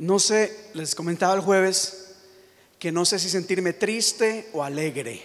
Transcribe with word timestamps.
No 0.00 0.18
sé, 0.18 0.70
les 0.72 0.94
comentaba 0.94 1.34
el 1.34 1.42
jueves 1.42 2.14
que 2.78 2.90
no 2.90 3.04
sé 3.04 3.18
si 3.18 3.28
sentirme 3.28 3.74
triste 3.74 4.48
o 4.54 4.64
alegre. 4.64 5.22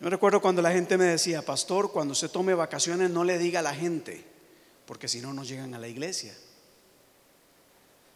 Yo 0.00 0.08
recuerdo 0.08 0.40
cuando 0.40 0.62
la 0.62 0.72
gente 0.72 0.96
me 0.96 1.04
decía, 1.04 1.42
pastor, 1.42 1.92
cuando 1.92 2.14
se 2.14 2.30
tome 2.30 2.54
vacaciones 2.54 3.10
no 3.10 3.22
le 3.22 3.36
diga 3.36 3.60
a 3.60 3.62
la 3.62 3.74
gente, 3.74 4.24
porque 4.86 5.08
si 5.08 5.20
no 5.20 5.34
nos 5.34 5.46
llegan 5.46 5.74
a 5.74 5.78
la 5.78 5.88
iglesia. 5.88 6.34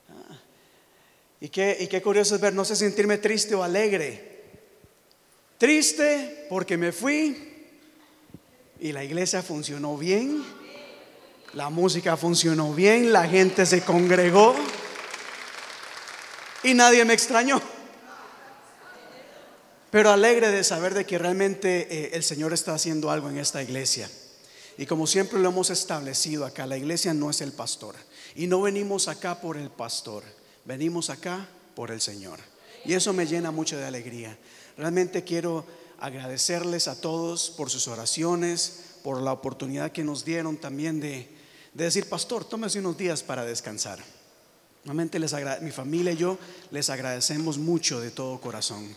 Ah, 0.09 0.41
y, 1.43 1.51
qué, 1.51 1.77
y 1.81 1.87
qué 1.87 2.01
curioso 2.01 2.35
es 2.35 2.41
ver, 2.41 2.55
no 2.55 2.65
sé 2.65 2.75
sentirme 2.75 3.19
triste 3.19 3.55
o 3.55 3.63
alegre. 3.63 4.45
Triste 5.59 6.47
porque 6.49 6.79
me 6.79 6.93
fui 6.93 7.67
y 8.81 8.93
la 8.93 9.05
iglesia 9.05 9.43
funcionó 9.43 9.99
bien 9.99 10.43
la 11.55 11.71
música 11.71 12.17
funcionó 12.17 12.75
bien, 12.75 13.13
la 13.13 13.27
gente 13.27 13.65
se 13.65 13.83
congregó 13.83 14.55
y 16.63 16.75
nadie 16.75 17.05
me 17.05 17.15
extrañó. 17.15 17.61
Pero 19.91 20.11
alegre 20.11 20.51
de 20.51 20.65
saber 20.65 20.93
de 20.93 21.07
que 21.07 21.17
realmente 21.17 21.89
eh, 21.91 22.11
el 22.13 22.23
Señor 22.23 22.53
está 22.53 22.75
haciendo 22.75 23.11
algo 23.11 23.31
en 23.31 23.39
esta 23.39 23.63
iglesia. 23.63 24.11
Y 24.77 24.85
como 24.87 25.07
siempre 25.07 25.39
lo 25.39 25.49
hemos 25.49 25.71
establecido 25.71 26.45
acá, 26.45 26.67
la 26.67 26.77
iglesia 26.77 27.15
no 27.15 27.31
es 27.31 27.41
el 27.41 27.53
pastor. 27.53 27.95
Y 28.35 28.47
no 28.47 28.61
venimos 28.61 29.09
acá 29.09 29.41
por 29.41 29.57
el 29.57 29.71
pastor, 29.71 30.23
venimos 30.67 31.09
acá 31.09 31.49
por 31.75 31.91
el 31.91 32.03
Señor. 32.03 32.39
Y 32.85 32.93
eso 32.93 33.13
me 33.13 33.27
llena 33.27 33.51
mucho 33.51 33.79
de 33.79 33.87
alegría. 33.87 34.37
Realmente 34.77 35.25
quiero 35.25 35.65
agradecerles 35.99 36.87
a 36.87 37.01
todos 37.01 37.51
por 37.51 37.71
sus 37.71 37.89
oraciones, 37.89 38.81
por 39.03 39.23
la 39.23 39.33
oportunidad 39.33 39.91
que 39.91 40.05
nos 40.05 40.25
dieron 40.25 40.59
también 40.59 41.01
de, 41.01 41.38
de 41.75 41.85
decir, 41.85 42.09
pastor, 42.09 42.45
tómese 42.45 42.79
unos 42.79 42.97
días 42.97 43.23
para 43.23 43.45
descansar. 43.45 43.99
Realmente 44.85 45.19
les 45.19 45.35
mi 45.61 45.71
familia 45.71 46.13
y 46.13 46.17
yo 46.17 46.39
les 46.71 46.89
agradecemos 46.91 47.59
mucho 47.59 48.01
de 48.01 48.11
todo 48.11 48.41
corazón. 48.41 48.97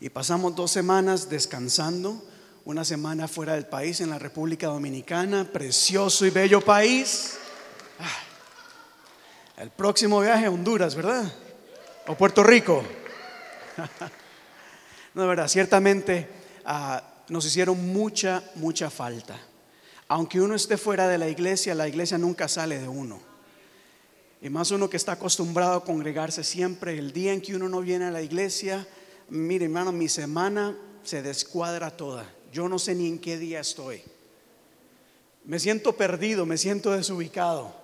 Y 0.00 0.10
pasamos 0.10 0.54
dos 0.54 0.70
semanas 0.70 1.28
descansando, 1.28 2.22
una 2.64 2.84
semana 2.84 3.28
fuera 3.28 3.54
del 3.54 3.66
país 3.66 4.00
en 4.00 4.10
la 4.10 4.18
República 4.18 4.68
Dominicana, 4.68 5.44
precioso 5.50 6.24
y 6.26 6.30
bello 6.30 6.60
país. 6.60 7.34
Ah, 7.98 9.62
el 9.62 9.70
próximo 9.70 10.20
viaje 10.20 10.46
a 10.46 10.50
Honduras, 10.50 10.94
¿verdad? 10.94 11.32
O 12.06 12.14
Puerto 12.14 12.42
Rico. 12.42 12.82
No, 15.14 15.28
verdad, 15.28 15.46
ciertamente 15.46 16.28
ah, 16.64 17.00
nos 17.28 17.46
hicieron 17.46 17.92
mucha, 17.92 18.42
mucha 18.56 18.90
falta. 18.90 19.38
Aunque 20.08 20.40
uno 20.40 20.54
esté 20.54 20.76
fuera 20.76 21.08
de 21.08 21.18
la 21.18 21.28
iglesia, 21.28 21.74
la 21.74 21.88
iglesia 21.88 22.18
nunca 22.18 22.48
sale 22.48 22.78
de 22.78 22.88
uno. 22.88 23.20
Y 24.42 24.50
más 24.50 24.70
uno 24.70 24.90
que 24.90 24.98
está 24.98 25.12
acostumbrado 25.12 25.76
a 25.76 25.84
congregarse 25.84 26.44
siempre, 26.44 26.98
el 26.98 27.12
día 27.12 27.32
en 27.32 27.40
que 27.40 27.56
uno 27.56 27.68
no 27.68 27.80
viene 27.80 28.04
a 28.04 28.10
la 28.10 28.20
iglesia, 28.20 28.86
mire 29.30 29.64
hermano, 29.64 29.90
mi 29.90 30.08
semana 30.08 30.76
se 31.02 31.22
descuadra 31.22 31.96
toda. 31.96 32.30
Yo 32.52 32.68
no 32.68 32.78
sé 32.78 32.94
ni 32.94 33.08
en 33.08 33.18
qué 33.18 33.38
día 33.38 33.60
estoy. 33.60 34.02
Me 35.44 35.58
siento 35.58 35.96
perdido, 35.96 36.44
me 36.44 36.58
siento 36.58 36.92
desubicado. 36.92 37.74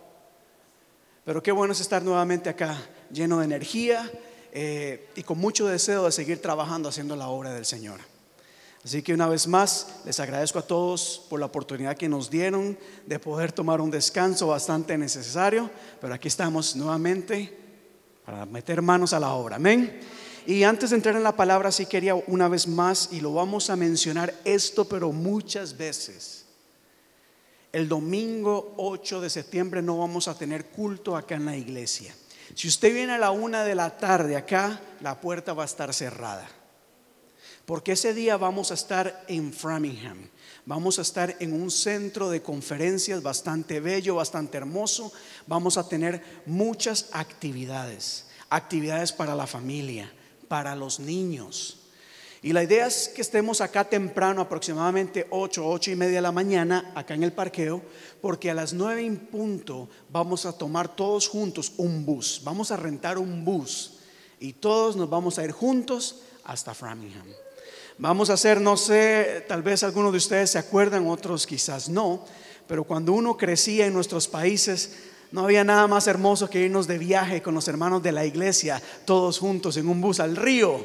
Pero 1.25 1.43
qué 1.43 1.53
bueno 1.53 1.73
es 1.73 1.81
estar 1.81 2.03
nuevamente 2.03 2.51
acá, 2.51 2.77
lleno 3.11 3.39
de 3.39 3.45
energía 3.47 4.11
eh, 4.53 5.09
y 5.15 5.23
con 5.23 5.39
mucho 5.39 5.67
deseo 5.67 6.05
de 6.05 6.13
seguir 6.13 6.43
trabajando 6.43 6.89
haciendo 6.89 7.17
la 7.17 7.29
obra 7.29 7.53
del 7.53 7.65
Señor. 7.65 8.01
Así 8.85 9.03
que 9.03 9.13
una 9.13 9.29
vez 9.29 9.47
más 9.47 9.89
les 10.07 10.21
agradezco 10.21 10.59
a 10.59 10.67
todos 10.67 11.27
por 11.29 11.39
la 11.39 11.47
oportunidad 11.47 11.97
que 11.99 12.09
nos 12.09 12.31
dieron 12.31 12.79
de 13.07 13.19
poder 13.19 13.53
tomar 13.53 13.81
un 13.81 13.91
descanso 13.91 14.47
bastante 14.47 14.97
necesario, 14.97 15.71
pero 16.01 16.15
aquí 16.15 16.29
estamos 16.29 16.75
nuevamente 16.77 17.59
para 18.25 18.47
meter 18.47 18.81
manos 18.81 19.13
a 19.13 19.21
la 19.21 19.33
obra. 19.33 19.57
Amén. 19.57 20.01
Y 20.47 20.63
antes 20.63 20.91
de 20.91 20.97
entrar 20.97 21.15
en 21.15 21.23
la 21.23 21.37
palabra, 21.37 21.71
sí 21.71 21.85
quería 21.85 22.15
una 22.15 22.49
vez 22.49 22.67
más, 22.67 23.11
y 23.13 23.21
lo 23.21 23.35
vamos 23.35 23.69
a 23.69 23.77
mencionar 23.77 24.35
esto, 24.45 24.87
pero 24.87 25.13
muchas 25.13 25.77
veces. 25.77 26.47
El 27.73 27.87
domingo 27.87 28.75
8 28.79 29.21
de 29.21 29.29
septiembre 29.29 29.83
no 29.83 29.99
vamos 29.99 30.27
a 30.27 30.35
tener 30.35 30.67
culto 30.67 31.17
acá 31.17 31.35
en 31.35 31.45
la 31.45 31.57
iglesia. 31.57 32.15
Si 32.55 32.67
usted 32.67 32.95
viene 32.95 33.13
a 33.13 33.19
la 33.19 33.31
una 33.31 33.63
de 33.63 33.75
la 33.75 33.99
tarde 33.99 34.37
acá, 34.37 34.81
la 35.03 35.21
puerta 35.21 35.53
va 35.53 35.65
a 35.65 35.67
estar 35.67 35.93
cerrada 35.93 36.49
porque 37.71 37.93
ese 37.93 38.15
día 38.15 38.37
vamos 38.37 38.73
a 38.73 38.75
estar 38.75 39.25
en 39.29 39.53
Framingham. 39.53 40.29
Vamos 40.67 40.99
a 40.99 41.03
estar 41.03 41.37
en 41.39 41.53
un 41.53 41.71
centro 41.71 42.29
de 42.29 42.43
conferencias 42.43 43.23
bastante 43.23 43.79
bello, 43.79 44.17
bastante 44.17 44.57
hermoso. 44.57 45.13
Vamos 45.47 45.79
a 45.79 45.89
tener 45.89 46.21
muchas 46.47 47.11
actividades, 47.13 48.27
actividades 48.49 49.13
para 49.13 49.37
la 49.37 49.47
familia, 49.47 50.13
para 50.49 50.75
los 50.75 50.99
niños. 50.99 51.79
Y 52.43 52.53
la 52.53 52.65
idea 52.65 52.89
es 52.89 53.07
que 53.07 53.23
estemos 53.23 53.61
acá 53.61 53.85
temprano, 53.85 54.41
aproximadamente 54.41 55.29
8, 55.31 55.65
8 55.65 55.93
y 55.93 55.95
media 55.95 56.17
de 56.17 56.23
la 56.23 56.33
mañana, 56.33 56.91
acá 56.97 57.15
en 57.15 57.23
el 57.23 57.33
parqueo, 57.33 57.83
porque 58.21 58.51
a 58.51 58.55
las 58.55 58.73
9 58.73 59.07
en 59.07 59.17
punto 59.17 59.89
vamos 60.09 60.45
a 60.45 60.59
tomar 60.59 60.97
todos 60.97 61.29
juntos 61.29 61.75
un 61.77 62.05
bus. 62.05 62.41
Vamos 62.43 62.73
a 62.73 62.77
rentar 62.77 63.17
un 63.17 63.45
bus 63.45 64.01
y 64.41 64.55
todos 64.55 64.97
nos 64.97 65.09
vamos 65.09 65.39
a 65.39 65.45
ir 65.45 65.53
juntos 65.53 66.23
hasta 66.43 66.75
Framingham. 66.75 67.29
Vamos 68.01 68.31
a 68.31 68.33
hacer, 68.33 68.63
no 68.63 68.79
sé, 68.79 69.45
tal 69.47 69.63
vez 69.63 69.83
algunos 69.83 70.11
de 70.11 70.17
ustedes 70.17 70.53
se 70.53 70.59
acuerdan, 70.59 71.07
otros 71.07 71.47
quizás 71.47 71.91
no, 71.91 72.25
pero 72.67 72.85
cuando 72.85 73.13
uno 73.13 73.37
crecía 73.37 73.85
en 73.85 73.93
nuestros 73.93 74.27
países, 74.27 74.97
no 75.33 75.45
había 75.45 75.65
nada 75.65 75.87
más 75.87 76.07
hermoso 76.07 76.49
que 76.49 76.63
irnos 76.63 76.87
de 76.87 76.97
viaje 76.97 77.43
con 77.43 77.53
los 77.53 77.69
hermanos 77.69 78.03
de 78.03 78.13
la 78.13 78.25
iglesia, 78.25 78.81
todos 79.05 79.39
juntos 79.39 79.77
en 79.77 79.87
un 79.87 80.01
bus 80.01 80.19
al 80.19 80.35
río. 80.35 80.83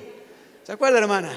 ¿Se 0.65 0.73
acuerda, 0.73 0.97
hermana? 0.97 1.31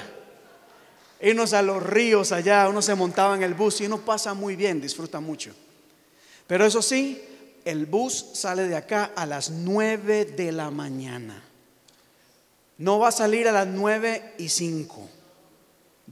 Irnos 1.21 1.53
a 1.53 1.61
los 1.61 1.81
ríos 1.81 2.33
allá, 2.33 2.67
uno 2.67 2.81
se 2.81 2.93
montaba 2.93 3.37
en 3.37 3.43
el 3.43 3.53
bus 3.53 3.79
y 3.79 3.85
uno 3.85 3.99
pasa 3.99 4.33
muy 4.33 4.57
bien, 4.57 4.81
disfruta 4.81 5.21
mucho. 5.21 5.51
Pero 6.45 6.65
eso 6.65 6.81
sí, 6.81 7.23
el 7.63 7.85
bus 7.85 8.31
sale 8.33 8.67
de 8.67 8.75
acá 8.75 9.13
a 9.15 9.25
las 9.25 9.49
9 9.49 10.25
de 10.25 10.51
la 10.51 10.71
mañana. 10.71 11.41
No 12.77 12.99
va 12.99 13.07
a 13.07 13.13
salir 13.13 13.47
a 13.47 13.53
las 13.53 13.67
9 13.67 14.33
y 14.39 14.49
5 14.49 15.18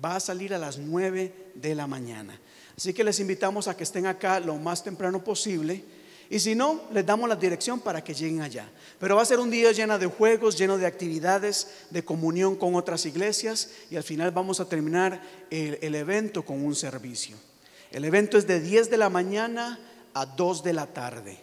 va 0.03 0.16
a 0.16 0.19
salir 0.19 0.53
a 0.53 0.58
las 0.58 0.78
9 0.78 1.52
de 1.56 1.75
la 1.75 1.88
mañana. 1.88 2.40
Así 2.75 2.94
que 2.94 3.03
les 3.03 3.19
invitamos 3.19 3.68
a 3.68 3.75
que 3.75 3.84
estén 3.84 4.06
acá 4.06 4.40
lo 4.40 4.56
más 4.56 4.84
temprano 4.84 5.24
posible. 5.24 5.84
Y 6.30 6.40
si 6.40 6.56
no, 6.56 6.81
les 6.91 7.06
damos 7.06 7.28
la 7.30 7.35
dirección 7.35 7.80
para 7.80 8.03
que 8.03 8.13
lleguen 8.13 8.41
allá. 8.41 8.69
Pero 9.00 9.16
va 9.16 9.22
a 9.22 9.25
ser 9.25 9.40
un 9.40 9.50
día 9.50 9.72
lleno 9.72 9.97
de 9.97 10.07
juegos, 10.07 10.57
lleno 10.57 10.78
de 10.78 10.86
actividades, 10.86 11.86
de 11.90 12.03
comunión 12.03 12.56
con 12.56 12.75
otras 12.75 13.06
iglesias 13.06 13.72
y 13.90 13.96
al 13.96 14.03
final 14.03 14.31
vamos 14.31 14.59
a 14.59 14.68
terminar 14.68 15.22
el, 15.50 15.96
evento 15.96 16.44
con 16.44 16.63
un 16.63 16.75
servicio. 16.75 17.38
El 17.91 18.03
evento 18.03 18.38
es 18.38 18.46
de 18.46 18.59
10 18.59 18.90
de 18.90 18.97
la 18.97 19.09
mañana 19.09 19.80
a 20.13 20.25
2 20.25 20.63
de 20.63 20.74
la 20.74 20.88
tarde. 20.88 21.40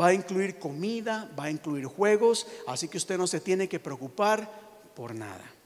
Va 0.00 0.08
a 0.08 0.14
incluir 0.14 0.58
comida, 0.58 1.28
va 1.38 1.44
a 1.44 1.50
incluir 1.50 1.86
juegos, 1.86 2.46
así 2.68 2.86
que 2.86 2.98
usted 2.98 3.18
no 3.18 3.26
se 3.26 3.40
tiene 3.40 3.68
que 3.68 3.80
preocupar 3.80 4.48
por 4.94 5.14
nada. 5.14 5.57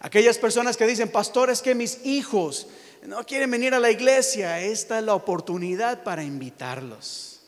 Aquellas 0.00 0.38
personas 0.38 0.76
que 0.76 0.86
dicen, 0.86 1.08
pastores, 1.08 1.62
que 1.62 1.74
mis 1.74 2.04
hijos 2.04 2.66
no 3.06 3.24
quieren 3.24 3.50
venir 3.50 3.74
a 3.74 3.80
la 3.80 3.90
iglesia, 3.90 4.60
esta 4.60 4.98
es 4.98 5.04
la 5.04 5.14
oportunidad 5.14 6.02
para 6.02 6.22
invitarlos. 6.22 7.40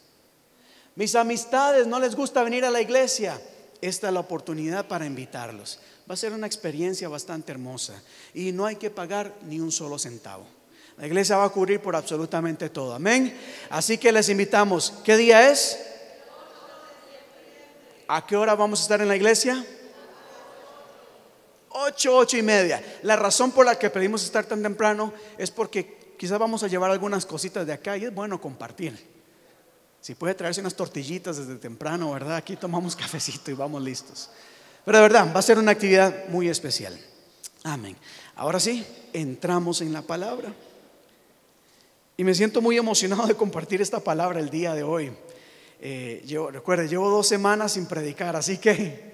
Mis 0.94 1.14
amistades 1.14 1.86
no 1.86 2.00
les 2.00 2.14
gusta 2.14 2.42
venir 2.42 2.64
a 2.64 2.70
la 2.70 2.80
iglesia, 2.80 3.40
esta 3.80 4.08
es 4.08 4.14
la 4.14 4.20
oportunidad 4.20 4.86
para 4.88 5.06
invitarlos. 5.06 5.78
Va 6.10 6.14
a 6.14 6.16
ser 6.16 6.32
una 6.32 6.46
experiencia 6.46 7.08
bastante 7.08 7.52
hermosa 7.52 8.02
y 8.34 8.52
no 8.52 8.66
hay 8.66 8.76
que 8.76 8.90
pagar 8.90 9.34
ni 9.42 9.60
un 9.60 9.70
solo 9.70 9.98
centavo. 9.98 10.46
La 10.96 11.06
iglesia 11.06 11.36
va 11.36 11.44
a 11.44 11.50
cubrir 11.50 11.80
por 11.80 11.94
absolutamente 11.94 12.70
todo. 12.70 12.94
Amén. 12.94 13.38
Así 13.70 13.98
que 13.98 14.10
les 14.10 14.28
invitamos. 14.28 14.92
¿Qué 15.04 15.16
día 15.16 15.50
es? 15.50 15.78
¿A 18.08 18.26
qué 18.26 18.36
hora 18.36 18.56
vamos 18.56 18.80
a 18.80 18.82
estar 18.82 19.00
en 19.00 19.08
la 19.08 19.14
iglesia? 19.14 19.64
Ocho, 21.70 22.16
ocho 22.16 22.36
y 22.36 22.42
media. 22.42 22.82
La 23.02 23.16
razón 23.16 23.52
por 23.52 23.66
la 23.66 23.78
que 23.78 23.90
pedimos 23.90 24.24
estar 24.24 24.44
tan 24.46 24.62
temprano 24.62 25.12
es 25.36 25.50
porque 25.50 26.14
quizás 26.18 26.38
vamos 26.38 26.62
a 26.62 26.68
llevar 26.68 26.90
algunas 26.90 27.26
cositas 27.26 27.66
de 27.66 27.72
acá 27.72 27.96
y 27.96 28.04
es 28.04 28.14
bueno 28.14 28.40
compartir. 28.40 28.98
Si 30.00 30.14
puede 30.14 30.34
traerse 30.34 30.60
unas 30.60 30.74
tortillitas 30.74 31.36
desde 31.36 31.56
temprano, 31.56 32.12
¿verdad? 32.12 32.36
Aquí 32.36 32.56
tomamos 32.56 32.96
cafecito 32.96 33.50
y 33.50 33.54
vamos 33.54 33.82
listos. 33.82 34.30
Pero 34.84 34.98
de 34.98 35.02
verdad, 35.02 35.32
va 35.34 35.40
a 35.40 35.42
ser 35.42 35.58
una 35.58 35.72
actividad 35.72 36.28
muy 36.28 36.48
especial. 36.48 36.98
Amén. 37.64 37.96
Ahora 38.36 38.60
sí, 38.60 38.86
entramos 39.12 39.80
en 39.80 39.92
la 39.92 40.02
palabra. 40.02 40.54
Y 42.16 42.24
me 42.24 42.34
siento 42.34 42.60
muy 42.60 42.76
emocionado 42.76 43.26
de 43.26 43.34
compartir 43.34 43.82
esta 43.82 44.00
palabra 44.00 44.40
el 44.40 44.50
día 44.50 44.74
de 44.74 44.82
hoy. 44.82 45.12
Eh, 45.80 46.22
yo, 46.26 46.50
recuerde, 46.50 46.88
llevo 46.88 47.08
dos 47.10 47.28
semanas 47.28 47.72
sin 47.72 47.86
predicar, 47.86 48.34
así 48.34 48.58
que 48.58 49.07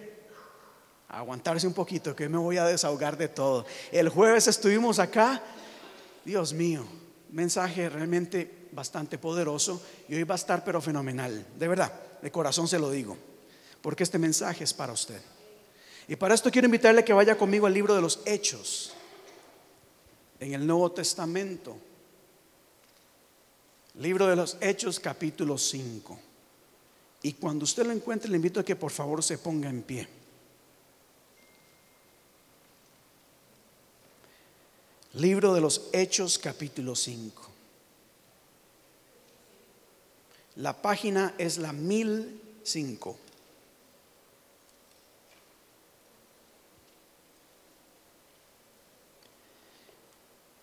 aguantarse 1.18 1.66
un 1.66 1.74
poquito, 1.74 2.14
que 2.14 2.28
me 2.28 2.38
voy 2.38 2.56
a 2.58 2.64
desahogar 2.64 3.16
de 3.16 3.28
todo. 3.28 3.66
El 3.92 4.08
jueves 4.08 4.46
estuvimos 4.48 4.98
acá, 4.98 5.42
Dios 6.24 6.52
mío, 6.52 6.84
mensaje 7.30 7.88
realmente 7.88 8.68
bastante 8.72 9.18
poderoso 9.18 9.80
y 10.08 10.14
hoy 10.14 10.24
va 10.24 10.34
a 10.34 10.36
estar 10.36 10.64
pero 10.64 10.80
fenomenal, 10.80 11.46
de 11.58 11.68
verdad, 11.68 11.92
de 12.20 12.30
corazón 12.30 12.68
se 12.68 12.78
lo 12.78 12.90
digo. 12.90 13.16
porque 13.80 14.02
este 14.02 14.18
mensaje 14.18 14.64
es 14.64 14.72
para 14.72 14.94
usted. 14.94 15.20
Y 16.08 16.16
para 16.16 16.34
esto 16.34 16.50
quiero 16.50 16.64
invitarle 16.64 17.00
a 17.02 17.04
que 17.04 17.12
vaya 17.12 17.36
conmigo 17.36 17.66
al 17.66 17.74
libro 17.74 17.94
de 17.94 18.00
los 18.00 18.20
Hechos, 18.24 18.94
en 20.40 20.54
el 20.54 20.66
Nuevo 20.66 20.90
Testamento. 20.92 21.76
Libro 23.98 24.26
de 24.26 24.36
los 24.36 24.56
Hechos, 24.60 24.98
capítulo 24.98 25.58
5. 25.58 26.18
Y 27.24 27.34
cuando 27.34 27.64
usted 27.64 27.84
lo 27.84 27.92
encuentre, 27.92 28.30
le 28.30 28.36
invito 28.36 28.58
a 28.58 28.64
que 28.64 28.74
por 28.74 28.90
favor 28.90 29.22
se 29.22 29.36
ponga 29.36 29.68
en 29.68 29.82
pie. 29.82 30.08
Libro 35.14 35.54
de 35.54 35.60
los 35.60 35.90
Hechos, 35.92 36.40
capítulo 36.40 36.96
5. 36.96 37.42
La 40.56 40.82
página 40.82 41.34
es 41.38 41.58
la 41.58 41.72
1005. 41.72 43.16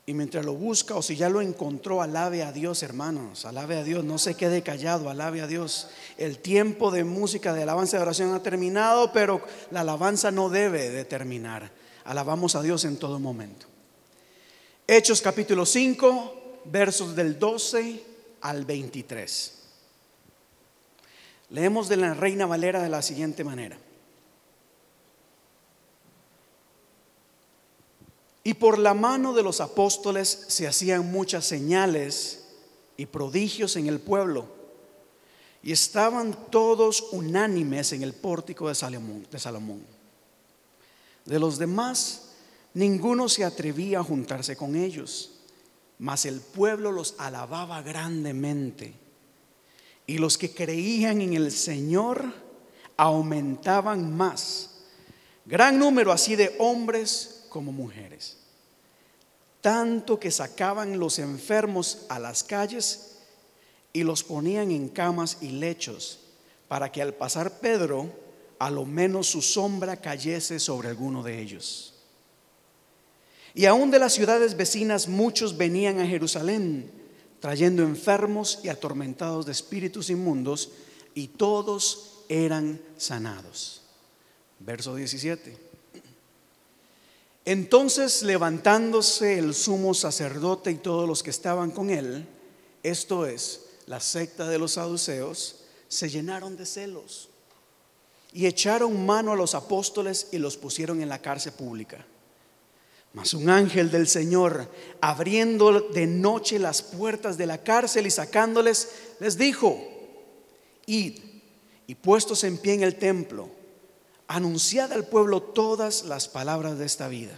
Y 0.07 0.13
mientras 0.13 0.45
lo 0.45 0.53
busca 0.55 0.95
o 0.95 1.01
si 1.01 1.15
ya 1.15 1.29
lo 1.29 1.39
encontró, 1.39 2.01
alabe 2.01 2.43
a 2.43 2.51
Dios, 2.51 2.83
hermanos. 2.83 3.45
Alabe 3.45 3.77
a 3.77 3.83
Dios, 3.85 4.03
no 4.03 4.17
se 4.17 4.35
quede 4.35 4.63
callado, 4.63 5.09
alabe 5.09 5.39
a 5.39 5.47
Dios. 5.47 5.87
El 6.17 6.39
tiempo 6.39 6.91
de 6.91 7.05
música, 7.05 7.53
de 7.53 7.63
alabanza 7.63 7.95
de 7.95 8.03
oración 8.03 8.33
ha 8.33 8.43
terminado, 8.43 9.13
pero 9.13 9.41
la 9.69 9.81
alabanza 9.81 10.29
no 10.29 10.49
debe 10.49 10.89
de 10.89 11.05
terminar. 11.05 11.71
Alabamos 12.03 12.55
a 12.55 12.61
Dios 12.61 12.83
en 12.83 12.97
todo 12.97 13.17
momento. 13.17 13.71
Hechos 14.93 15.21
capítulo 15.21 15.65
5, 15.65 16.63
versos 16.65 17.15
del 17.15 17.39
12 17.39 18.03
al 18.41 18.65
23. 18.65 19.53
Leemos 21.51 21.87
de 21.87 21.95
la 21.95 22.13
Reina 22.13 22.45
Valera 22.45 22.83
de 22.83 22.89
la 22.89 23.01
siguiente 23.01 23.45
manera. 23.45 23.77
Y 28.43 28.53
por 28.55 28.79
la 28.79 28.93
mano 28.93 29.31
de 29.31 29.43
los 29.43 29.61
apóstoles 29.61 30.27
se 30.49 30.67
hacían 30.67 31.09
muchas 31.09 31.45
señales 31.45 32.49
y 32.97 33.05
prodigios 33.05 33.77
en 33.77 33.87
el 33.87 34.01
pueblo. 34.01 34.45
Y 35.63 35.71
estaban 35.71 36.35
todos 36.51 37.13
unánimes 37.13 37.93
en 37.93 38.03
el 38.03 38.11
pórtico 38.13 38.67
de 38.67 38.75
Salomón. 38.75 39.25
De, 39.31 39.39
Salomón. 39.39 39.85
de 41.23 41.39
los 41.39 41.57
demás, 41.57 42.30
ninguno 42.73 43.29
se 43.29 43.43
atrevía 43.43 43.99
a 43.99 44.03
juntarse 44.03 44.55
con 44.55 44.75
ellos, 44.75 45.31
mas 45.99 46.25
el 46.25 46.39
pueblo 46.39 46.91
los 46.91 47.15
alababa 47.17 47.81
grandemente. 47.81 48.93
Y 50.07 50.17
los 50.17 50.37
que 50.37 50.53
creían 50.53 51.21
en 51.21 51.33
el 51.33 51.51
Señor 51.51 52.33
aumentaban 52.97 54.15
más. 54.15 54.71
Gran 55.45 55.79
número 55.79 56.11
así 56.11 56.35
de 56.35 56.55
hombres 56.59 57.45
como 57.49 57.71
mujeres. 57.71 58.37
Tanto 59.61 60.19
que 60.19 60.31
sacaban 60.31 60.99
los 60.99 61.19
enfermos 61.19 62.05
a 62.09 62.19
las 62.19 62.43
calles 62.43 63.17
y 63.93 64.03
los 64.03 64.23
ponían 64.23 64.71
en 64.71 64.89
camas 64.89 65.37
y 65.41 65.49
lechos, 65.49 66.19
para 66.67 66.91
que 66.91 67.01
al 67.01 67.13
pasar 67.13 67.59
Pedro, 67.59 68.11
a 68.57 68.69
lo 68.71 68.85
menos 68.85 69.27
su 69.27 69.41
sombra 69.41 69.97
cayese 69.97 70.59
sobre 70.59 70.89
alguno 70.89 71.21
de 71.21 71.41
ellos. 71.41 71.90
Y 73.53 73.65
aún 73.65 73.91
de 73.91 73.99
las 73.99 74.13
ciudades 74.13 74.55
vecinas 74.55 75.07
muchos 75.07 75.57
venían 75.57 75.99
a 75.99 76.07
Jerusalén, 76.07 76.89
trayendo 77.39 77.83
enfermos 77.83 78.59
y 78.63 78.69
atormentados 78.69 79.45
de 79.45 79.51
espíritus 79.51 80.09
inmundos, 80.09 80.69
y 81.13 81.27
todos 81.27 82.23
eran 82.29 82.81
sanados. 82.97 83.81
Verso 84.59 84.95
17. 84.95 85.57
Entonces 87.43 88.21
levantándose 88.21 89.39
el 89.39 89.53
sumo 89.53 89.93
sacerdote 89.93 90.71
y 90.71 90.75
todos 90.75 91.07
los 91.07 91.23
que 91.23 91.31
estaban 91.31 91.71
con 91.71 91.89
él, 91.89 92.27
esto 92.83 93.25
es, 93.25 93.65
la 93.87 93.99
secta 93.99 94.47
de 94.47 94.59
los 94.59 94.73
saduceos, 94.73 95.63
se 95.87 96.09
llenaron 96.09 96.55
de 96.55 96.65
celos 96.65 97.29
y 98.31 98.45
echaron 98.45 99.05
mano 99.05 99.33
a 99.33 99.35
los 99.35 99.55
apóstoles 99.55 100.29
y 100.31 100.37
los 100.37 100.55
pusieron 100.55 101.01
en 101.01 101.09
la 101.09 101.19
cárcel 101.19 101.53
pública. 101.53 102.05
Mas 103.13 103.33
un 103.33 103.49
ángel 103.49 103.91
del 103.91 104.07
Señor, 104.07 104.69
abriendo 105.01 105.81
de 105.81 106.07
noche 106.07 106.59
las 106.59 106.81
puertas 106.81 107.37
de 107.37 107.45
la 107.45 107.57
cárcel 107.57 108.07
y 108.07 108.11
sacándoles, 108.11 108.89
les 109.19 109.37
dijo, 109.37 109.77
id 110.85 111.19
y 111.87 111.95
puestos 111.95 112.45
en 112.45 112.57
pie 112.57 112.75
en 112.75 112.83
el 112.83 112.95
templo, 112.95 113.49
anunciad 114.27 114.93
al 114.93 115.07
pueblo 115.07 115.41
todas 115.41 116.05
las 116.05 116.29
palabras 116.29 116.79
de 116.79 116.85
esta 116.85 117.09
vida. 117.09 117.37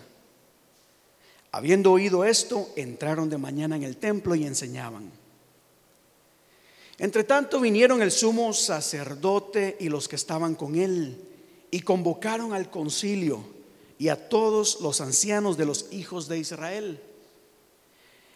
Habiendo 1.52 1.92
oído 1.92 2.24
esto, 2.24 2.70
entraron 2.76 3.30
de 3.30 3.38
mañana 3.40 3.76
en 3.76 3.84
el 3.84 3.98
templo 3.98 4.36
y 4.36 4.46
enseñaban. 4.46 5.12
Entre 7.00 7.24
tanto 7.24 7.60
vinieron 7.60 8.04
el 8.04 8.12
sumo 8.12 8.54
sacerdote 8.54 9.78
y 9.80 9.90
los 9.90 10.08
que 10.08 10.16
estaban 10.16 10.54
con 10.54 10.76
él 10.76 11.20
y 11.72 11.80
convocaron 11.82 12.54
al 12.54 12.70
concilio 12.70 13.53
y 14.04 14.10
a 14.10 14.18
todos 14.18 14.82
los 14.82 15.00
ancianos 15.00 15.56
de 15.56 15.64
los 15.64 15.86
hijos 15.92 16.28
de 16.28 16.38
Israel 16.38 17.00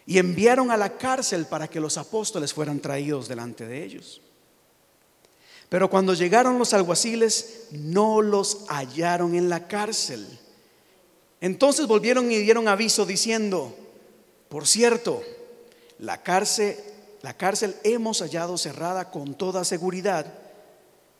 y 0.06 0.16
enviaron 0.16 0.70
a 0.70 0.78
la 0.78 0.96
cárcel 0.96 1.44
para 1.44 1.68
que 1.68 1.78
los 1.78 1.98
apóstoles 1.98 2.54
fueran 2.54 2.80
traídos 2.80 3.28
delante 3.28 3.66
de 3.66 3.84
ellos. 3.84 4.22
Pero 5.68 5.90
cuando 5.90 6.14
llegaron 6.14 6.58
los 6.58 6.72
alguaciles, 6.72 7.66
no 7.70 8.22
los 8.22 8.64
hallaron 8.70 9.34
en 9.34 9.50
la 9.50 9.68
cárcel. 9.68 10.26
Entonces 11.42 11.86
volvieron 11.86 12.32
y 12.32 12.38
dieron 12.38 12.66
aviso 12.66 13.04
diciendo, 13.04 13.76
por 14.48 14.66
cierto, 14.66 15.22
la 15.98 16.22
cárcel, 16.22 16.78
la 17.20 17.36
cárcel 17.36 17.76
hemos 17.84 18.22
hallado 18.22 18.56
cerrada 18.56 19.10
con 19.10 19.34
toda 19.34 19.66
seguridad 19.66 20.47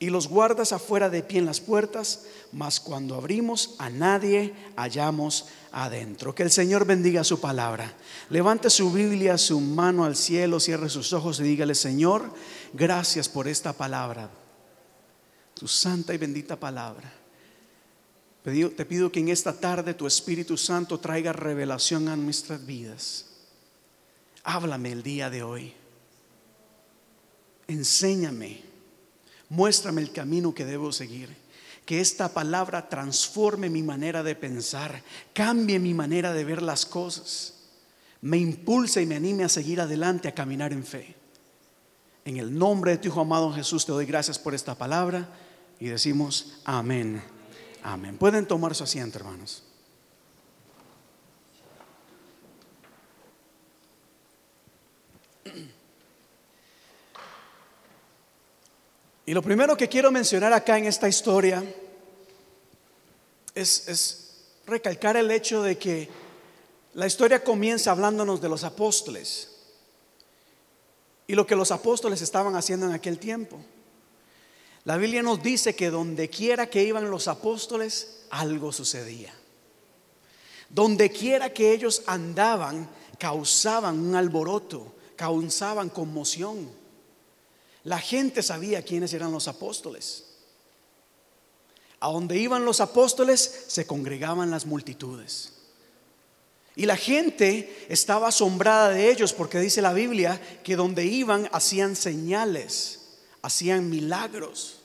y 0.01 0.11
los 0.11 0.29
guardas 0.29 0.73
afuera 0.73 1.11
de 1.11 1.23
pie 1.23 1.41
en 1.41 1.47
las 1.47 1.61
puertas, 1.61 2.27
mas 2.53 2.79
cuando 2.79 3.17
abrimos 3.17 3.75
a 3.79 3.91
nadie 3.91 4.55
hallamos 4.77 5.47
adentro. 5.73 6.35
Que 6.35 6.45
el 6.45 6.53
Señor 6.53 6.85
bendiga 6.85 7.25
su 7.25 7.41
palabra. 7.41 7.93
Levante 8.31 8.71
su 8.71 8.93
Biblia, 8.93 9.37
su 9.39 9.61
mano 9.61 10.05
al 10.05 10.15
cielo, 10.15 10.61
cierre 10.61 10.89
sus 10.89 11.13
ojos 11.13 11.41
y 11.41 11.45
dígale, 11.45 11.75
Señor, 11.75 12.33
gracias 12.73 13.29
por 13.29 13.49
esta 13.49 13.73
palabra, 13.73 14.31
tu 15.55 15.67
santa 15.67 16.15
y 16.15 16.19
bendita 16.19 16.57
palabra. 16.59 17.13
Te 18.45 18.87
pido 18.87 19.11
que 19.13 19.21
en 19.21 19.29
esta 19.29 19.53
tarde 19.53 19.95
tu 19.95 20.07
Espíritu 20.07 20.57
Santo 20.57 20.99
traiga 20.99 21.33
revelación 21.33 22.09
a 22.09 22.17
nuestras 22.17 22.65
vidas. 22.65 23.27
Háblame 24.45 24.93
el 24.93 25.03
día 25.03 25.29
de 25.29 25.43
hoy. 25.43 25.75
Enséñame. 27.67 28.68
Muéstrame 29.51 30.03
el 30.03 30.13
camino 30.13 30.55
que 30.55 30.65
debo 30.65 30.93
seguir. 30.93 31.35
Que 31.85 32.01
esta 32.01 32.29
palabra 32.35 32.89
transforme 32.89 33.71
mi 33.71 33.83
manera 33.83 34.23
de 34.23 34.35
pensar, 34.35 35.03
cambie 35.33 35.79
mi 35.79 35.95
manera 35.95 36.35
de 36.35 36.45
ver 36.45 36.61
las 36.61 36.85
cosas, 36.85 37.55
me 38.21 38.37
impulse 38.37 39.01
y 39.01 39.07
me 39.07 39.17
anime 39.17 39.45
a 39.45 39.49
seguir 39.49 39.81
adelante, 39.81 40.29
a 40.29 40.35
caminar 40.35 40.73
en 40.75 40.85
fe. 40.85 41.15
En 42.27 42.37
el 42.37 42.59
nombre 42.59 42.91
de 42.91 42.99
tu 42.99 43.09
Hijo 43.09 43.23
amado 43.23 43.51
Jesús 43.55 43.87
te 43.87 43.93
doy 43.93 44.05
gracias 44.05 44.39
por 44.39 44.55
esta 44.55 44.75
palabra 44.75 45.31
y 45.81 45.87
decimos 45.87 46.59
amén. 46.65 47.23
Amén. 47.83 48.19
Pueden 48.19 48.45
tomar 48.45 48.75
su 48.75 48.85
asiento, 48.85 49.19
hermanos. 49.19 49.63
Y 59.29 59.35
lo 59.35 59.43
primero 59.43 59.77
que 59.77 59.91
quiero 59.91 60.11
mencionar 60.11 60.55
acá 60.55 60.79
en 60.79 60.87
esta 60.87 61.07
historia 61.07 61.63
es, 63.55 64.47
recalcar 64.65 65.19
el 65.19 65.31
hecho 65.31 65.63
de 65.63 65.77
que 65.77 66.09
la 66.95 67.07
historia 67.07 67.45
comienza 67.45 67.91
hablándonos 67.91 68.41
de 68.41 68.49
los 68.49 68.65
apóstoles 68.65 69.51
y 71.27 71.35
lo 71.35 71.47
que 71.47 71.57
los 71.57 71.71
apóstoles 71.71 72.23
estaban 72.23 72.57
haciendo 72.57 72.87
en 72.87 72.93
aquel 72.93 73.19
tiempo. 73.19 73.61
La 74.85 74.97
Biblia 74.97 75.23
nos 75.23 75.43
dice 75.43 75.77
que 75.77 75.91
donde 75.91 76.31
quiera 76.31 76.71
que 76.71 76.83
iban 76.83 77.11
los 77.11 77.29
apóstoles, 77.29 78.23
algo 78.31 78.73
sucedía. 78.73 79.35
Donde 80.71 81.11
quiera 81.11 81.53
que 81.53 81.75
ellos 81.75 82.03
andaban, 82.07 82.89
causaban 83.19 83.99
un 83.99 84.15
alboroto, 84.15 84.95
causaban 85.17 85.91
conmoción. 85.91 86.78
La 87.89 87.99
gente 87.99 88.43
sabía 88.43 88.83
quiénes 88.83 89.15
eran 89.15 89.33
los 89.33 89.49
apóstoles. 89.49 90.25
A 92.01 92.09
donde 92.09 92.37
iban 92.37 92.67
los 92.67 92.83
apóstoles 92.83 93.65
se 93.69 93.87
congregaban 93.87 94.51
las 94.51 94.67
multitudes. 94.67 95.55
Y 96.77 96.85
la 96.85 96.99
gente 96.99 97.87
estaba 97.89 98.29
asombrada 98.29 98.91
de 98.91 99.11
ellos 99.11 99.33
porque 99.33 99.59
dice 99.59 99.81
la 99.81 99.95
Biblia 99.95 100.39
que 100.63 100.77
donde 100.77 101.07
iban 101.07 101.49
hacían 101.51 101.97
señales, 101.97 103.21
hacían 103.41 103.89
milagros, 103.89 104.81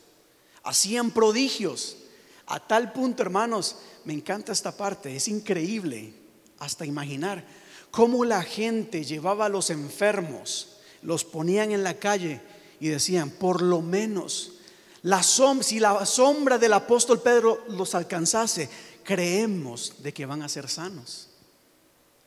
hacían 0.64 1.12
prodigios. 1.12 1.98
A 2.46 2.66
tal 2.66 2.94
punto, 2.94 3.22
hermanos, 3.22 3.76
me 4.06 4.14
encanta 4.14 4.54
esta 4.54 4.78
parte, 4.78 5.14
es 5.14 5.28
increíble 5.28 6.14
hasta 6.58 6.86
imaginar 6.86 7.44
cómo 7.92 8.24
la 8.24 8.44
gente 8.44 9.04
llevaba 9.04 9.48
a 9.48 9.50
los 9.50 9.72
enfermos, 9.72 10.78
los 11.02 11.26
ponían 11.26 11.74
en 11.74 11.84
la 11.84 11.96
calle 11.96 12.53
y 12.84 12.90
decían, 12.90 13.30
por 13.30 13.62
lo 13.62 13.82
menos, 13.82 14.56
la 15.04 15.24
si 15.24 15.80
la 15.80 16.06
sombra 16.06 16.58
del 16.58 16.74
apóstol 16.74 17.22
Pedro 17.22 17.64
los 17.70 17.96
alcanzase, 17.96 18.70
creemos 19.06 20.04
de 20.04 20.14
que 20.14 20.26
van 20.26 20.42
a 20.42 20.50
ser 20.50 20.68
sanos. 20.68 21.30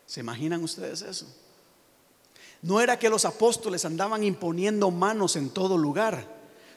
¿Se 0.06 0.20
imaginan 0.20 0.64
ustedes 0.64 1.02
eso? 1.02 1.26
No 2.62 2.80
era 2.80 2.98
que 2.98 3.10
los 3.10 3.26
apóstoles 3.26 3.84
andaban 3.84 4.24
imponiendo 4.24 4.90
manos 4.90 5.36
en 5.36 5.50
todo 5.50 5.76
lugar. 5.76 6.26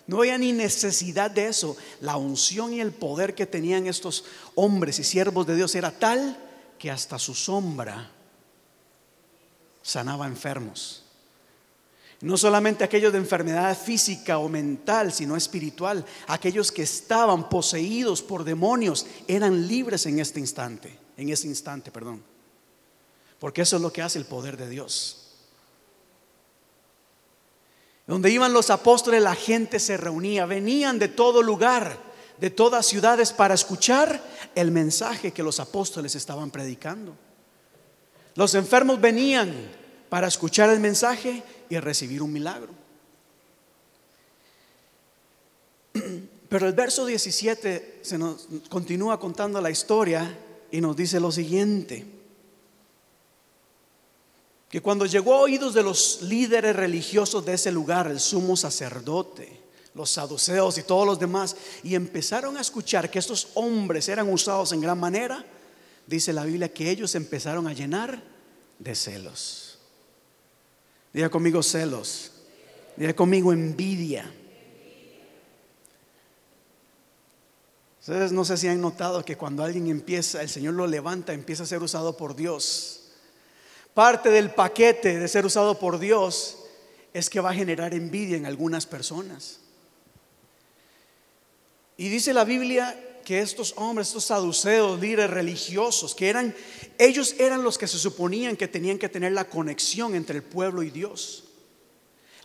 No 0.07 0.17
había 0.17 0.37
ni 0.37 0.51
necesidad 0.51 1.31
de 1.31 1.47
eso. 1.47 1.77
La 2.01 2.17
unción 2.17 2.73
y 2.73 2.81
el 2.81 2.91
poder 2.91 3.33
que 3.33 3.45
tenían 3.45 3.87
estos 3.87 4.25
hombres 4.55 4.99
y 4.99 5.05
siervos 5.05 5.47
de 5.47 5.55
Dios 5.55 5.73
era 5.73 5.91
tal 5.91 6.37
que 6.77 6.91
hasta 6.91 7.17
su 7.17 7.33
sombra 7.33 8.11
sanaba 9.81 10.27
enfermos. 10.27 11.05
No 12.21 12.35
solamente 12.35 12.83
aquellos 12.83 13.13
de 13.13 13.19
enfermedad 13.19 13.77
física 13.77 14.39
o 14.39 14.49
mental, 14.49 15.13
sino 15.13 15.37
espiritual. 15.37 16.05
Aquellos 16.27 16.71
que 16.71 16.83
estaban 16.83 17.47
poseídos 17.47 18.21
por 18.21 18.43
demonios 18.43 19.05
eran 19.27 19.67
libres 19.67 20.05
en 20.05 20.19
este 20.19 20.39
instante, 20.39 20.99
en 21.15 21.29
ese 21.29 21.47
instante, 21.47 21.91
perdón. 21.91 22.21
Porque 23.39 23.61
eso 23.61 23.77
es 23.77 23.81
lo 23.81 23.93
que 23.93 24.01
hace 24.01 24.19
el 24.19 24.25
poder 24.25 24.57
de 24.57 24.67
Dios. 24.67 25.29
Donde 28.05 28.31
iban 28.31 28.51
los 28.51 28.69
apóstoles, 28.69 29.21
la 29.21 29.35
gente 29.35 29.79
se 29.79 29.95
reunía, 29.95 30.45
venían 30.45 30.99
de 30.99 31.07
todo 31.07 31.41
lugar, 31.41 31.97
de 32.37 32.49
todas 32.49 32.85
ciudades 32.85 33.31
para 33.31 33.53
escuchar 33.53 34.21
el 34.55 34.71
mensaje 34.71 35.31
que 35.31 35.43
los 35.43 35.59
apóstoles 35.61 36.15
estaban 36.15 36.51
predicando. 36.51 37.15
Los 38.35 38.55
enfermos 38.55 38.99
venían 38.99 39.53
para 40.09 40.27
escuchar 40.27 40.69
el 40.69 40.79
mensaje 40.79 41.43
y 41.69 41.77
recibir 41.79 42.21
un 42.21 42.33
milagro. 42.33 42.73
Pero 46.49 46.67
el 46.67 46.73
verso 46.73 47.05
17 47.05 47.99
se 48.01 48.17
nos 48.17 48.47
continúa 48.69 49.19
contando 49.19 49.61
la 49.61 49.69
historia 49.69 50.37
y 50.71 50.81
nos 50.81 50.95
dice 50.95 51.19
lo 51.19 51.31
siguiente: 51.31 52.05
que 54.69 54.81
cuando 54.81 55.05
llegó 55.05 55.35
a 55.35 55.41
oídos 55.41 55.73
de 55.73 55.83
los 55.83 56.21
líderes 56.21 56.75
religiosos 56.75 57.45
de 57.45 57.53
ese 57.53 57.71
lugar, 57.71 58.07
el 58.07 58.19
sumo 58.19 58.55
sacerdote, 58.55 59.59
los 59.95 60.11
saduceos 60.11 60.77
y 60.77 60.83
todos 60.83 61.05
los 61.05 61.19
demás, 61.19 61.55
y 61.83 61.95
empezaron 61.95 62.55
a 62.55 62.61
escuchar 62.61 63.09
que 63.09 63.19
estos 63.19 63.49
hombres 63.55 64.07
eran 64.09 64.31
usados 64.31 64.71
en 64.71 64.81
gran 64.81 64.99
manera, 64.99 65.43
dice 66.05 66.33
la 66.33 66.45
Biblia 66.45 66.71
que 66.71 66.89
ellos 66.89 67.15
empezaron 67.15 67.67
a 67.67 67.73
llenar 67.73 68.21
de 68.77 68.95
celos. 68.95 69.68
Diga 71.13 71.29
conmigo 71.29 71.63
celos. 71.63 72.31
Diga 72.95 73.13
conmigo 73.13 73.53
envidia. 73.53 74.31
Ustedes 77.99 78.31
no 78.31 78.45
sé 78.45 78.57
si 78.57 78.67
han 78.67 78.81
notado 78.81 79.23
que 79.23 79.37
cuando 79.37 79.63
alguien 79.63 79.87
empieza, 79.87 80.41
el 80.41 80.49
Señor 80.49 80.73
lo 80.73 80.87
levanta, 80.87 81.33
empieza 81.33 81.63
a 81.63 81.67
ser 81.67 81.83
usado 81.83 82.17
por 82.17 82.35
Dios. 82.35 83.11
Parte 83.93 84.29
del 84.29 84.51
paquete 84.51 85.19
de 85.19 85.27
ser 85.27 85.45
usado 85.45 85.77
por 85.77 85.99
Dios 85.99 86.57
es 87.13 87.29
que 87.29 87.39
va 87.39 87.51
a 87.51 87.53
generar 87.53 87.93
envidia 87.93 88.37
en 88.37 88.45
algunas 88.45 88.85
personas. 88.85 89.59
Y 91.97 92.09
dice 92.09 92.33
la 92.33 92.45
Biblia 92.45 92.97
que 93.29 93.41
estos 93.41 93.75
hombres, 93.77 94.07
estos 94.07 94.25
saduceos, 94.25 94.99
líderes 94.99 95.29
religiosos, 95.29 96.15
que 96.15 96.29
eran, 96.29 96.55
ellos 96.97 97.35
eran 97.37 97.63
los 97.63 97.77
que 97.77 97.87
se 97.87 97.99
suponían 97.99 98.57
que 98.57 98.67
tenían 98.67 98.97
que 98.97 99.07
tener 99.07 99.33
la 99.33 99.47
conexión 99.47 100.15
entre 100.15 100.37
el 100.37 100.41
pueblo 100.41 100.81
y 100.81 100.89
Dios. 100.89 101.43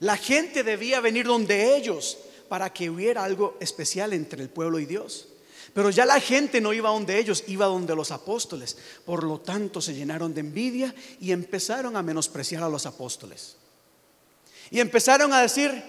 La 0.01 0.19
gente 0.19 0.63
debía 0.63 1.01
venir 1.01 1.25
donde 1.25 1.75
ellos 1.75 2.19
para 2.51 2.71
que 2.71 2.91
hubiera 2.91 3.25
algo 3.25 3.57
especial 3.61 4.13
entre 4.13 4.43
el 4.43 4.51
pueblo 4.51 4.79
y 4.79 4.85
Dios. 4.85 5.29
Pero 5.73 5.89
ya 5.89 6.05
la 6.05 6.21
gente 6.21 6.61
no 6.61 6.75
iba 6.75 6.91
donde 6.91 7.19
ellos, 7.19 7.45
iba 7.47 7.65
donde 7.65 7.97
los 7.97 8.11
apóstoles. 8.11 8.77
Por 9.07 9.25
lo 9.25 9.41
tanto, 9.41 9.81
se 9.81 9.95
llenaron 9.95 10.35
de 10.35 10.41
envidia 10.41 10.95
y 11.19 11.33
empezaron 11.33 11.97
a 11.97 12.03
menospreciar 12.03 12.63
a 12.63 12.69
los 12.69 12.85
apóstoles. 12.85 13.57
Y 14.71 14.81
empezaron 14.81 15.33
a 15.33 15.41
decir, 15.41 15.83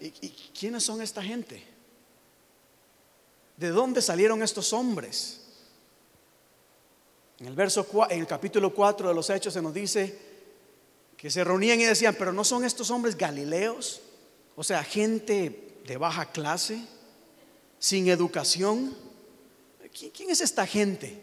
¿y, 0.00 0.30
quiénes 0.58 0.84
son 0.84 1.02
esta 1.02 1.22
gente? 1.22 1.62
¿De 3.58 3.68
dónde 3.68 4.00
salieron 4.00 4.42
estos 4.42 4.72
hombres? 4.72 5.40
En 7.40 7.46
el 7.46 7.54
verso 7.54 7.86
en 8.08 8.20
el 8.20 8.26
capítulo 8.26 8.72
4 8.72 9.08
de 9.08 9.14
los 9.14 9.28
Hechos 9.28 9.52
se 9.52 9.60
nos 9.60 9.74
dice 9.74 10.16
que 11.16 11.30
se 11.30 11.44
reunían 11.44 11.80
y 11.80 11.84
decían, 11.84 12.14
"Pero 12.18 12.32
no 12.32 12.44
son 12.44 12.64
estos 12.64 12.90
hombres 12.90 13.16
galileos, 13.16 14.00
o 14.56 14.64
sea, 14.64 14.82
gente 14.82 15.80
de 15.84 15.96
baja 15.96 16.26
clase, 16.30 16.80
sin 17.78 18.08
educación. 18.08 18.96
¿Quién 19.92 20.30
es 20.30 20.40
esta 20.40 20.66
gente? 20.66 21.20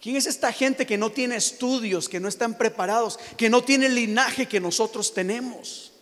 ¿Quién 0.00 0.16
es 0.16 0.26
esta 0.26 0.52
gente 0.52 0.86
que 0.86 0.96
no 0.96 1.10
tiene 1.10 1.36
estudios, 1.36 2.08
que 2.08 2.20
no 2.20 2.28
están 2.28 2.56
preparados, 2.56 3.18
que 3.36 3.50
no 3.50 3.62
tiene 3.62 3.86
el 3.86 3.94
linaje 3.94 4.48
que 4.48 4.60
nosotros 4.60 5.12
tenemos? 5.12 5.92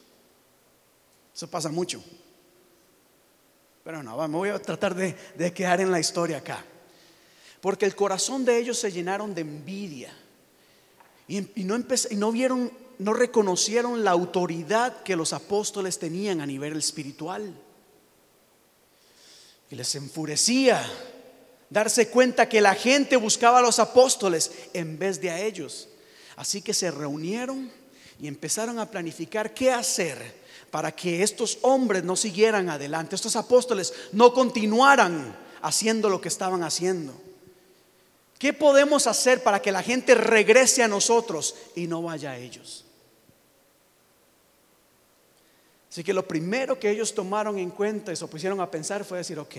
Eso 1.34 1.48
pasa 1.50 1.68
mucho. 1.68 2.02
Pero 3.88 4.02
no, 4.02 4.28
me 4.28 4.36
voy 4.36 4.50
a 4.50 4.58
tratar 4.58 4.94
de, 4.94 5.14
quedar 5.54 5.80
en 5.80 5.90
la 5.90 5.98
historia 5.98 6.36
acá. 6.36 6.62
Porque 7.62 7.86
el 7.86 7.96
corazón 7.96 8.44
de 8.44 8.58
ellos 8.58 8.78
se 8.78 8.92
llenaron 8.92 9.34
de 9.34 9.40
envidia. 9.40 10.14
Y, 11.26 11.40
no, 11.64 11.82
y 12.10 12.16
no 12.16 12.30
vieron, 12.30 12.70
no 12.98 13.14
reconocieron 13.14 14.04
la 14.04 14.10
autoridad 14.10 15.02
que 15.04 15.16
los 15.16 15.32
apóstoles 15.32 15.98
tenían 15.98 16.42
a 16.42 16.46
nivel 16.46 16.76
espiritual. 16.76 17.50
Y 19.70 19.74
les 19.74 19.94
enfurecía 19.94 20.84
darse 21.70 22.10
cuenta 22.10 22.46
que 22.46 22.60
la 22.60 22.74
gente 22.74 23.16
buscaba 23.16 23.60
a 23.60 23.62
los 23.62 23.78
apóstoles 23.78 24.52
en 24.74 24.98
vez 24.98 25.18
de 25.18 25.30
a 25.30 25.40
ellos. 25.40 25.88
Así 26.36 26.60
que 26.60 26.74
se 26.74 26.90
reunieron 26.90 27.72
y 28.20 28.28
empezaron 28.28 28.80
a 28.80 28.90
planificar 28.90 29.54
qué 29.54 29.72
hacer 29.72 30.46
para 30.70 30.92
que 30.92 31.22
estos 31.22 31.58
hombres 31.62 32.04
no 32.04 32.16
siguieran 32.16 32.68
adelante, 32.68 33.14
estos 33.14 33.36
apóstoles 33.36 33.92
no 34.12 34.32
continuaran 34.32 35.36
haciendo 35.62 36.08
lo 36.08 36.20
que 36.20 36.28
estaban 36.28 36.62
haciendo. 36.62 37.14
¿Qué 38.38 38.52
podemos 38.52 39.06
hacer 39.06 39.42
para 39.42 39.60
que 39.60 39.72
la 39.72 39.82
gente 39.82 40.14
regrese 40.14 40.82
a 40.82 40.88
nosotros 40.88 41.54
y 41.74 41.86
no 41.86 42.02
vaya 42.02 42.32
a 42.32 42.38
ellos? 42.38 42.84
Así 45.90 46.04
que 46.04 46.12
lo 46.12 46.28
primero 46.28 46.78
que 46.78 46.90
ellos 46.90 47.14
tomaron 47.14 47.58
en 47.58 47.70
cuenta 47.70 48.12
y 48.12 48.16
se 48.16 48.26
pusieron 48.28 48.60
a 48.60 48.70
pensar 48.70 49.04
fue 49.04 49.18
decir, 49.18 49.38
ok, 49.38 49.56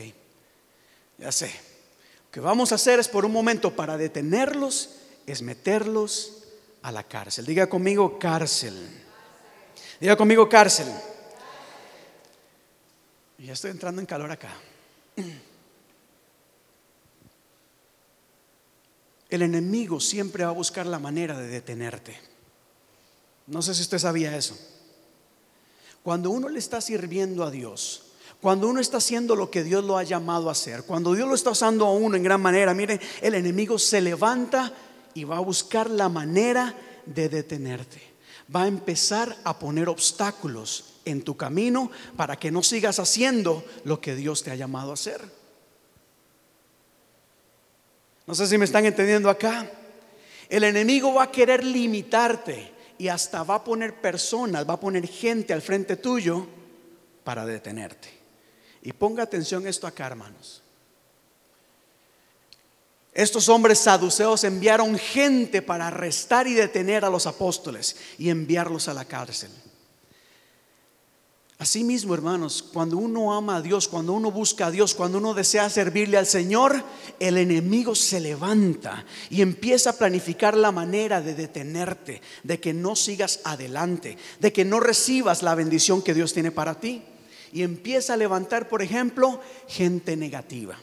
ya 1.17 1.31
sé, 1.31 1.47
lo 1.47 2.31
que 2.31 2.39
vamos 2.39 2.71
a 2.71 2.75
hacer 2.75 2.99
es 2.99 3.09
por 3.09 3.25
un 3.25 3.33
momento 3.33 3.75
para 3.75 3.97
detenerlos, 3.97 4.91
es 5.25 5.41
meterlos 5.41 6.43
a 6.81 6.91
la 6.91 7.03
cárcel. 7.03 7.45
Diga 7.45 7.67
conmigo 7.67 8.17
cárcel. 8.19 8.75
Diga 9.99 10.15
conmigo 10.15 10.47
cárcel. 10.47 10.87
Ya 13.37 13.53
estoy 13.53 13.71
entrando 13.71 14.01
en 14.01 14.05
calor 14.05 14.31
acá. 14.31 14.53
El 19.29 19.41
enemigo 19.41 19.99
siempre 19.99 20.43
va 20.43 20.49
a 20.49 20.53
buscar 20.53 20.85
la 20.85 20.99
manera 20.99 21.37
de 21.37 21.47
detenerte. 21.47 22.19
No 23.47 23.61
sé 23.61 23.75
si 23.75 23.81
usted 23.81 23.99
sabía 23.99 24.35
eso. 24.35 24.57
Cuando 26.01 26.31
uno 26.31 26.49
le 26.49 26.59
está 26.59 26.81
sirviendo 26.81 27.43
a 27.43 27.51
Dios, 27.51 28.05
cuando 28.41 28.67
uno 28.67 28.79
está 28.79 28.97
haciendo 28.97 29.35
lo 29.35 29.51
que 29.51 29.63
Dios 29.63 29.83
lo 29.83 29.97
ha 29.97 30.03
llamado 30.03 30.49
a 30.49 30.53
hacer, 30.53 30.83
cuando 30.83 31.13
Dios 31.13 31.27
lo 31.27 31.35
está 31.35 31.51
usando 31.51 31.85
a 31.85 31.91
uno 31.91 32.15
en 32.15 32.23
gran 32.23 32.41
manera, 32.41 32.73
mire, 32.73 32.99
el 33.21 33.35
enemigo 33.35 33.77
se 33.77 34.01
levanta 34.01 34.73
y 35.13 35.25
va 35.25 35.37
a 35.37 35.41
buscar 35.41 35.89
la 35.89 36.09
manera 36.09 36.73
de 37.05 37.29
detenerte 37.29 38.08
va 38.53 38.63
a 38.63 38.67
empezar 38.67 39.35
a 39.43 39.57
poner 39.59 39.89
obstáculos 39.89 40.95
en 41.05 41.21
tu 41.21 41.37
camino 41.37 41.91
para 42.15 42.37
que 42.37 42.51
no 42.51 42.63
sigas 42.63 42.99
haciendo 42.99 43.63
lo 43.83 44.01
que 44.01 44.15
Dios 44.15 44.43
te 44.43 44.51
ha 44.51 44.55
llamado 44.55 44.91
a 44.91 44.95
hacer. 44.95 45.21
No 48.25 48.35
sé 48.35 48.47
si 48.47 48.57
me 48.57 48.65
están 48.65 48.85
entendiendo 48.85 49.29
acá. 49.29 49.69
El 50.49 50.63
enemigo 50.63 51.13
va 51.13 51.23
a 51.23 51.31
querer 51.31 51.63
limitarte 51.63 52.71
y 52.97 53.07
hasta 53.07 53.43
va 53.43 53.55
a 53.55 53.63
poner 53.63 54.01
personas, 54.01 54.67
va 54.67 54.73
a 54.73 54.79
poner 54.79 55.07
gente 55.07 55.53
al 55.53 55.61
frente 55.61 55.95
tuyo 55.95 56.47
para 57.23 57.45
detenerte. 57.45 58.09
Y 58.81 58.93
ponga 58.93 59.23
atención 59.23 59.67
esto 59.67 59.87
acá, 59.87 60.07
hermanos. 60.07 60.63
Estos 63.19 63.49
hombres 63.49 63.79
saduceos 63.79 64.45
enviaron 64.45 64.97
gente 64.97 65.61
para 65.61 65.87
arrestar 65.87 66.47
y 66.47 66.53
detener 66.53 67.03
a 67.03 67.09
los 67.09 67.27
apóstoles 67.27 67.97
y 68.17 68.29
enviarlos 68.29 68.87
a 68.87 68.93
la 68.93 69.03
cárcel. 69.03 69.51
Asimismo, 71.57 72.13
hermanos, 72.13 72.63
cuando 72.63 72.95
uno 72.95 73.33
ama 73.33 73.57
a 73.57 73.61
Dios, 73.61 73.89
cuando 73.89 74.13
uno 74.13 74.31
busca 74.31 74.67
a 74.67 74.71
Dios, 74.71 74.95
cuando 74.95 75.17
uno 75.17 75.33
desea 75.33 75.69
servirle 75.69 76.15
al 76.15 76.27
Señor, 76.27 76.81
el 77.19 77.37
enemigo 77.37 77.93
se 77.93 78.21
levanta 78.21 79.05
y 79.29 79.41
empieza 79.41 79.89
a 79.89 79.97
planificar 79.97 80.55
la 80.55 80.71
manera 80.71 81.21
de 81.21 81.33
detenerte, 81.35 82.21
de 82.43 82.61
que 82.61 82.73
no 82.73 82.95
sigas 82.95 83.41
adelante, 83.43 84.17
de 84.39 84.53
que 84.53 84.63
no 84.63 84.79
recibas 84.79 85.43
la 85.43 85.55
bendición 85.55 86.01
que 86.01 86.13
Dios 86.13 86.31
tiene 86.31 86.51
para 86.51 86.79
ti. 86.79 87.03
Y 87.51 87.63
empieza 87.63 88.13
a 88.13 88.17
levantar, 88.17 88.69
por 88.69 88.81
ejemplo, 88.81 89.41
gente 89.67 90.15
negativa. 90.15 90.77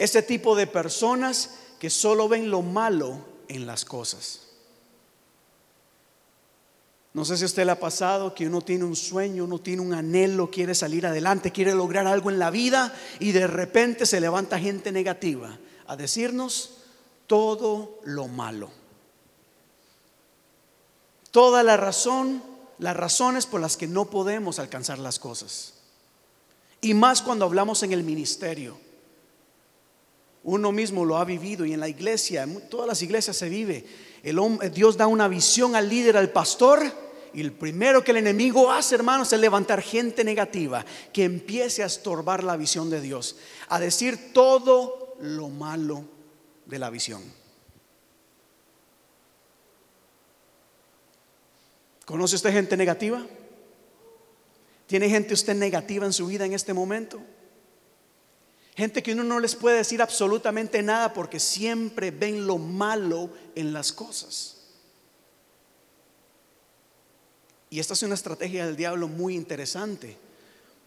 Ese 0.00 0.22
tipo 0.22 0.56
de 0.56 0.66
personas 0.66 1.50
que 1.78 1.90
solo 1.90 2.26
ven 2.26 2.50
lo 2.50 2.62
malo 2.62 3.18
en 3.48 3.66
las 3.66 3.84
cosas. 3.84 4.40
No 7.12 7.26
sé 7.26 7.36
si 7.36 7.42
a 7.42 7.46
usted 7.46 7.66
le 7.66 7.72
ha 7.72 7.78
pasado 7.78 8.34
que 8.34 8.46
uno 8.46 8.62
tiene 8.62 8.84
un 8.84 8.96
sueño, 8.96 9.44
uno 9.44 9.58
tiene 9.58 9.82
un 9.82 9.92
anhelo, 9.92 10.50
quiere 10.50 10.74
salir 10.74 11.06
adelante, 11.06 11.52
quiere 11.52 11.74
lograr 11.74 12.06
algo 12.06 12.30
en 12.30 12.38
la 12.38 12.48
vida 12.48 12.94
y 13.18 13.32
de 13.32 13.46
repente 13.46 14.06
se 14.06 14.22
levanta 14.22 14.58
gente 14.58 14.90
negativa 14.90 15.58
a 15.86 15.96
decirnos 15.96 16.78
todo 17.26 17.98
lo 18.04 18.26
malo. 18.26 18.70
Toda 21.30 21.62
la 21.62 21.76
razón, 21.76 22.42
las 22.78 22.96
razones 22.96 23.44
por 23.44 23.60
las 23.60 23.76
que 23.76 23.86
no 23.86 24.08
podemos 24.08 24.58
alcanzar 24.58 24.98
las 24.98 25.18
cosas. 25.18 25.74
Y 26.80 26.94
más 26.94 27.20
cuando 27.20 27.44
hablamos 27.44 27.82
en 27.82 27.92
el 27.92 28.02
ministerio. 28.02 28.88
Uno 30.42 30.72
mismo 30.72 31.04
lo 31.04 31.18
ha 31.18 31.24
vivido 31.24 31.66
y 31.66 31.72
en 31.72 31.80
la 31.80 31.88
iglesia, 31.88 32.44
en 32.44 32.68
todas 32.68 32.86
las 32.86 33.02
iglesias 33.02 33.36
se 33.36 33.48
vive. 33.48 33.84
El 34.22 34.38
hombre, 34.38 34.70
Dios 34.70 34.96
da 34.96 35.06
una 35.06 35.28
visión 35.28 35.76
al 35.76 35.88
líder, 35.88 36.16
al 36.16 36.30
pastor, 36.30 36.82
y 37.32 37.40
el 37.40 37.52
primero 37.52 38.02
que 38.02 38.10
el 38.10 38.16
enemigo 38.16 38.70
hace, 38.70 38.94
hermanos, 38.94 39.32
es 39.32 39.40
levantar 39.40 39.82
gente 39.82 40.24
negativa 40.24 40.84
que 41.12 41.24
empiece 41.24 41.82
a 41.82 41.86
estorbar 41.86 42.42
la 42.42 42.56
visión 42.56 42.90
de 42.90 43.00
Dios, 43.00 43.36
a 43.68 43.78
decir 43.78 44.32
todo 44.32 45.16
lo 45.20 45.48
malo 45.48 46.04
de 46.66 46.78
la 46.78 46.90
visión. 46.90 47.22
¿Conoce 52.04 52.34
usted 52.34 52.52
gente 52.52 52.76
negativa? 52.76 53.24
¿Tiene 54.86 55.08
gente 55.08 55.34
usted 55.34 55.54
negativa 55.54 56.06
en 56.06 56.12
su 56.12 56.26
vida 56.26 56.44
en 56.44 56.54
este 56.54 56.72
momento? 56.72 57.20
Gente 58.76 59.02
que 59.02 59.12
uno 59.12 59.24
no 59.24 59.40
les 59.40 59.56
puede 59.56 59.78
decir 59.78 60.00
absolutamente 60.00 60.82
nada 60.82 61.12
porque 61.12 61.40
siempre 61.40 62.10
ven 62.10 62.46
lo 62.46 62.58
malo 62.58 63.30
en 63.54 63.72
las 63.72 63.92
cosas. 63.92 64.56
Y 67.68 67.78
esta 67.78 67.94
es 67.94 68.02
una 68.02 68.14
estrategia 68.14 68.66
del 68.66 68.76
diablo 68.76 69.06
muy 69.06 69.36
interesante, 69.36 70.16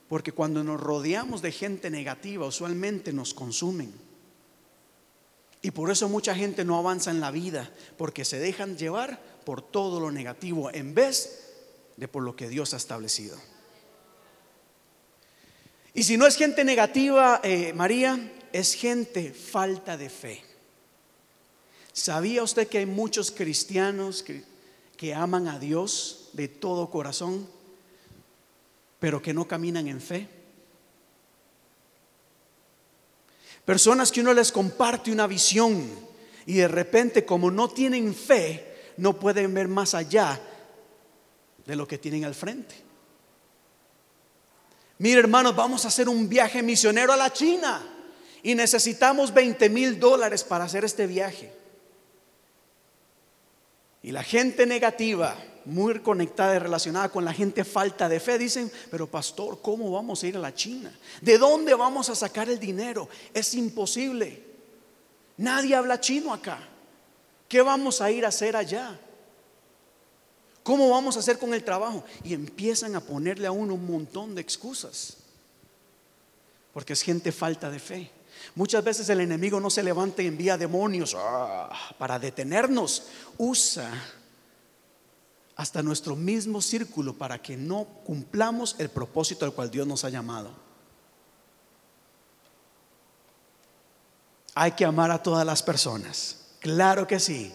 porque 0.10 0.34
cuando 0.34 0.63
nos 0.63 0.82
rodeamos 0.82 1.42
de 1.42 1.52
gente 1.52 1.90
negativa, 1.90 2.46
usualmente 2.46 3.13
nos 3.13 3.34
consumen. 3.34 3.94
Y 5.62 5.72
por 5.72 5.90
eso 5.92 6.10
mucha 6.10 6.36
gente 6.36 6.66
no 6.66 6.78
avanza 6.78 7.10
en 7.10 7.22
la 7.22 7.32
vida, 7.32 7.72
porque 7.98 8.25
se 8.25 8.38
dejan 8.38 8.78
llevar 8.78 9.22
por 9.46 9.62
todo 9.62 10.02
lo 10.02 10.12
negativo 10.12 10.70
en 10.74 10.94
vez 10.94 11.40
de 11.96 12.10
por 12.10 12.24
lo 12.24 12.36
que 12.36 12.50
Dios 12.50 12.74
ha 12.74 12.78
establecido. 12.78 13.38
Y 15.94 16.04
si 16.04 16.18
no 16.18 16.26
es 16.26 16.36
gente 16.36 16.64
negativa, 16.64 17.40
eh, 17.44 17.72
María, 17.74 18.32
es 18.52 18.74
gente 18.74 19.32
falta 19.32 19.96
de 19.96 20.10
fe. 20.10 20.44
¿Sabía 21.92 22.42
usted 22.42 22.68
que 22.68 22.80
hay 22.80 22.88
muchos 22.88 23.30
cristianos 23.30 24.24
que, 24.24 24.44
que 24.98 25.14
aman 25.14 25.48
a 25.48 25.60
Dios 25.60 26.30
de 26.34 26.48
todo 26.48 26.90
corazón, 26.90 27.48
pero 29.00 29.22
que 29.22 29.34
no 29.34 29.48
caminan 29.48 29.88
en 29.88 30.01
fe? 30.01 30.27
Personas 33.66 34.12
que 34.12 34.22
uno 34.22 34.34
les 34.34 34.51
comparte 34.51 35.12
una 35.12 35.27
visión 35.27 35.88
y 36.46 36.53
de 36.53 36.68
repente 36.68 37.24
como 37.24 37.51
no 37.51 37.70
tienen 37.70 38.14
fe, 38.16 38.94
no 38.98 39.20
pueden 39.20 39.53
ver 39.53 39.68
más 39.68 39.94
allá 39.94 40.42
de 41.66 41.75
lo 41.75 41.88
que 41.88 42.00
tienen 42.00 42.25
al 42.25 42.36
frente. 42.36 42.93
Mire 45.03 45.20
hermanos, 45.20 45.53
vamos 45.53 45.83
a 45.83 45.89
hacer 45.89 46.07
un 46.07 46.29
viaje 46.29 46.63
misionero 46.63 47.11
a 47.11 47.18
la 47.18 47.33
China 47.33 47.85
y 48.42 48.55
necesitamos 48.55 49.33
20 49.33 49.70
mil 49.70 50.00
dólares 50.00 50.46
para 50.46 50.63
hacer 50.63 50.85
este 50.85 51.07
viaje. 51.07 51.51
Y 54.01 54.13
la 54.13 54.24
gente 54.24 54.66
negativa, 54.66 55.35
muy 55.66 56.00
conectada 56.00 56.55
y 56.55 56.59
relacionada 56.59 57.09
con 57.09 57.25
la 57.25 57.33
gente 57.33 57.66
falta 57.66 58.07
de 58.07 58.22
fe, 58.22 58.37
dicen, 58.37 58.72
pero 58.89 59.05
pastor, 59.11 59.59
¿cómo 59.61 59.92
vamos 59.92 60.24
a 60.24 60.27
ir 60.27 60.37
a 60.37 60.39
la 60.39 60.55
China? 60.55 60.98
¿De 61.20 61.37
dónde 61.37 61.74
vamos 61.74 62.07
a 62.09 62.16
sacar 62.16 62.48
el 62.48 62.57
dinero? 62.57 63.09
Es 63.33 63.55
imposible. 63.55 64.42
Nadie 65.35 65.75
habla 65.75 66.00
chino 66.00 66.33
acá. 66.33 66.66
¿Qué 67.50 67.61
vamos 67.61 68.00
a 68.00 68.09
ir 68.09 68.24
a 68.24 68.29
hacer 68.29 68.55
allá? 68.55 68.98
¿Cómo 70.64 70.90
vamos 70.90 71.18
a 71.18 71.20
hacer 71.20 71.38
con 71.38 71.54
el 71.54 71.64
trabajo? 71.64 72.04
Y 72.24 72.34
empiezan 72.34 72.96
a 72.96 73.02
ponerle 73.02 73.48
a 73.48 73.52
uno 73.52 73.74
un 73.74 73.86
montón 73.86 74.34
de 74.34 74.42
excusas. 74.42 75.18
Porque 76.74 76.94
es 76.94 77.02
gente 77.02 77.32
falta 77.32 77.70
de 77.70 77.80
fe. 77.80 78.12
Muchas 78.56 78.84
veces 78.84 79.10
el 79.10 79.20
enemigo 79.20 79.60
no 79.60 79.70
se 79.70 79.84
levanta 79.84 80.22
y 80.22 80.28
envía 80.28 80.58
demonios 80.58 81.16
ah, 81.18 81.70
para 81.98 82.18
detenernos. 82.18 83.04
Usa 83.38 83.92
hasta 85.56 85.84
nuestro 85.84 86.16
mismo 86.16 86.62
círculo 86.62 87.14
para 87.14 87.42
que 87.42 87.58
no 87.58 87.86
cumplamos 88.06 88.76
el 88.80 88.90
propósito 88.90 89.46
al 89.46 89.54
cual 89.54 89.70
Dios 89.70 89.86
nos 89.86 90.04
ha 90.04 90.10
llamado. 90.10 90.52
Hay 94.56 94.72
que 94.74 94.86
amar 94.86 95.12
a 95.12 95.22
todas 95.22 95.46
las 95.46 95.62
personas. 95.62 96.46
Claro 96.60 97.08
que 97.08 97.20
sí. 97.20 97.54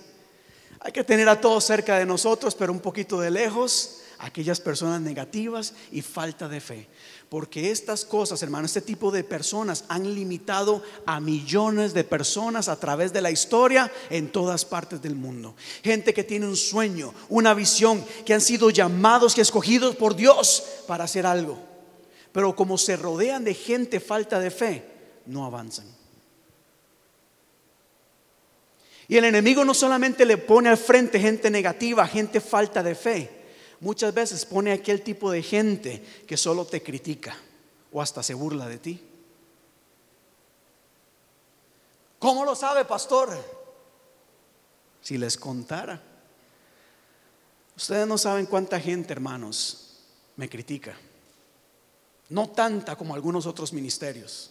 Hay 0.80 0.92
que 0.92 1.04
tener 1.04 1.28
a 1.28 1.40
todos 1.40 1.64
cerca 1.64 1.98
de 1.98 2.06
nosotros, 2.06 2.54
pero 2.54 2.72
un 2.72 2.80
poquito 2.80 3.20
de 3.20 3.30
lejos, 3.30 3.98
aquellas 4.18 4.60
personas 4.60 5.00
negativas 5.00 5.74
y 5.90 6.02
falta 6.02 6.48
de 6.48 6.60
fe. 6.60 6.88
Porque 7.28 7.70
estas 7.70 8.04
cosas, 8.04 8.42
hermano, 8.42 8.66
este 8.66 8.80
tipo 8.80 9.10
de 9.10 9.24
personas 9.24 9.84
han 9.88 10.14
limitado 10.14 10.82
a 11.04 11.20
millones 11.20 11.94
de 11.94 12.04
personas 12.04 12.68
a 12.68 12.78
través 12.78 13.12
de 13.12 13.20
la 13.20 13.30
historia 13.30 13.92
en 14.08 14.30
todas 14.30 14.64
partes 14.64 15.02
del 15.02 15.14
mundo. 15.14 15.54
Gente 15.82 16.14
que 16.14 16.24
tiene 16.24 16.46
un 16.46 16.56
sueño, 16.56 17.12
una 17.28 17.54
visión, 17.54 18.04
que 18.24 18.34
han 18.34 18.40
sido 18.40 18.70
llamados 18.70 19.36
y 19.36 19.40
escogidos 19.40 19.96
por 19.96 20.16
Dios 20.16 20.64
para 20.86 21.04
hacer 21.04 21.26
algo. 21.26 21.58
Pero 22.32 22.54
como 22.54 22.78
se 22.78 22.96
rodean 22.96 23.44
de 23.44 23.54
gente 23.54 24.00
falta 24.00 24.38
de 24.38 24.50
fe, 24.50 24.84
no 25.26 25.44
avanzan. 25.44 25.86
Y 29.08 29.16
el 29.16 29.24
enemigo 29.24 29.64
no 29.64 29.72
solamente 29.72 30.26
le 30.26 30.36
pone 30.36 30.68
al 30.68 30.76
frente 30.76 31.18
gente 31.18 31.50
negativa, 31.50 32.06
gente 32.06 32.42
falta 32.42 32.82
de 32.82 32.94
fe. 32.94 33.30
Muchas 33.80 34.12
veces 34.12 34.44
pone 34.44 34.70
aquel 34.70 35.02
tipo 35.02 35.30
de 35.30 35.42
gente 35.42 36.02
que 36.26 36.36
solo 36.36 36.66
te 36.66 36.82
critica 36.82 37.34
o 37.90 38.02
hasta 38.02 38.22
se 38.22 38.34
burla 38.34 38.68
de 38.68 38.78
ti. 38.78 39.02
¿Cómo 42.18 42.44
lo 42.44 42.54
sabe, 42.54 42.84
pastor? 42.84 43.30
Si 45.00 45.16
les 45.16 45.38
contara. 45.38 46.02
Ustedes 47.76 48.06
no 48.06 48.18
saben 48.18 48.44
cuánta 48.44 48.78
gente, 48.78 49.12
hermanos, 49.12 50.00
me 50.36 50.50
critica. 50.50 50.94
No 52.28 52.50
tanta 52.50 52.96
como 52.96 53.14
algunos 53.14 53.46
otros 53.46 53.72
ministerios. 53.72 54.50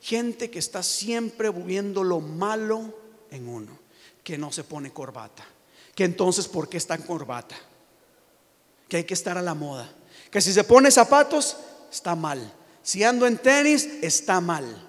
Gente 0.00 0.50
que 0.50 0.58
está 0.58 0.82
siempre 0.82 1.50
viendo 1.50 2.02
lo 2.02 2.18
malo 2.18 3.06
en 3.30 3.48
uno, 3.48 3.78
que 4.22 4.38
no 4.38 4.52
se 4.52 4.64
pone 4.64 4.92
corbata, 4.92 5.44
que 5.94 6.04
entonces 6.04 6.48
¿por 6.48 6.68
qué 6.68 6.76
está 6.76 6.94
en 6.94 7.02
corbata? 7.02 7.56
Que 8.88 8.98
hay 8.98 9.04
que 9.04 9.14
estar 9.14 9.36
a 9.36 9.42
la 9.42 9.54
moda, 9.54 9.90
que 10.30 10.40
si 10.40 10.52
se 10.52 10.64
pone 10.64 10.90
zapatos 10.90 11.56
está 11.90 12.14
mal, 12.14 12.52
si 12.82 13.04
ando 13.04 13.26
en 13.26 13.38
tenis 13.38 13.84
está 14.02 14.40
mal. 14.40 14.84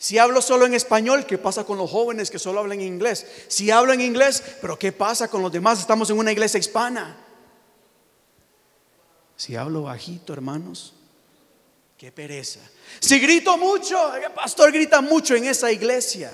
Si 0.00 0.16
hablo 0.16 0.40
solo 0.40 0.64
en 0.64 0.74
español, 0.74 1.26
¿qué 1.26 1.38
pasa 1.38 1.64
con 1.64 1.76
los 1.76 1.90
jóvenes 1.90 2.30
que 2.30 2.38
solo 2.38 2.60
hablan 2.60 2.80
inglés? 2.80 3.26
Si 3.48 3.72
hablo 3.72 3.92
en 3.92 4.00
inglés, 4.00 4.42
pero 4.60 4.78
¿qué 4.78 4.92
pasa 4.92 5.28
con 5.28 5.42
los 5.42 5.50
demás? 5.50 5.80
Estamos 5.80 6.08
en 6.10 6.18
una 6.18 6.30
iglesia 6.30 6.60
hispana. 6.60 7.16
Si 9.36 9.56
hablo 9.56 9.82
bajito, 9.82 10.32
hermanos, 10.32 10.94
qué 11.96 12.12
pereza. 12.12 12.60
Si 13.00 13.18
grito 13.18 13.58
mucho, 13.58 14.14
el 14.14 14.30
pastor 14.32 14.70
grita 14.70 15.00
mucho 15.00 15.34
en 15.34 15.44
esa 15.44 15.72
iglesia. 15.72 16.32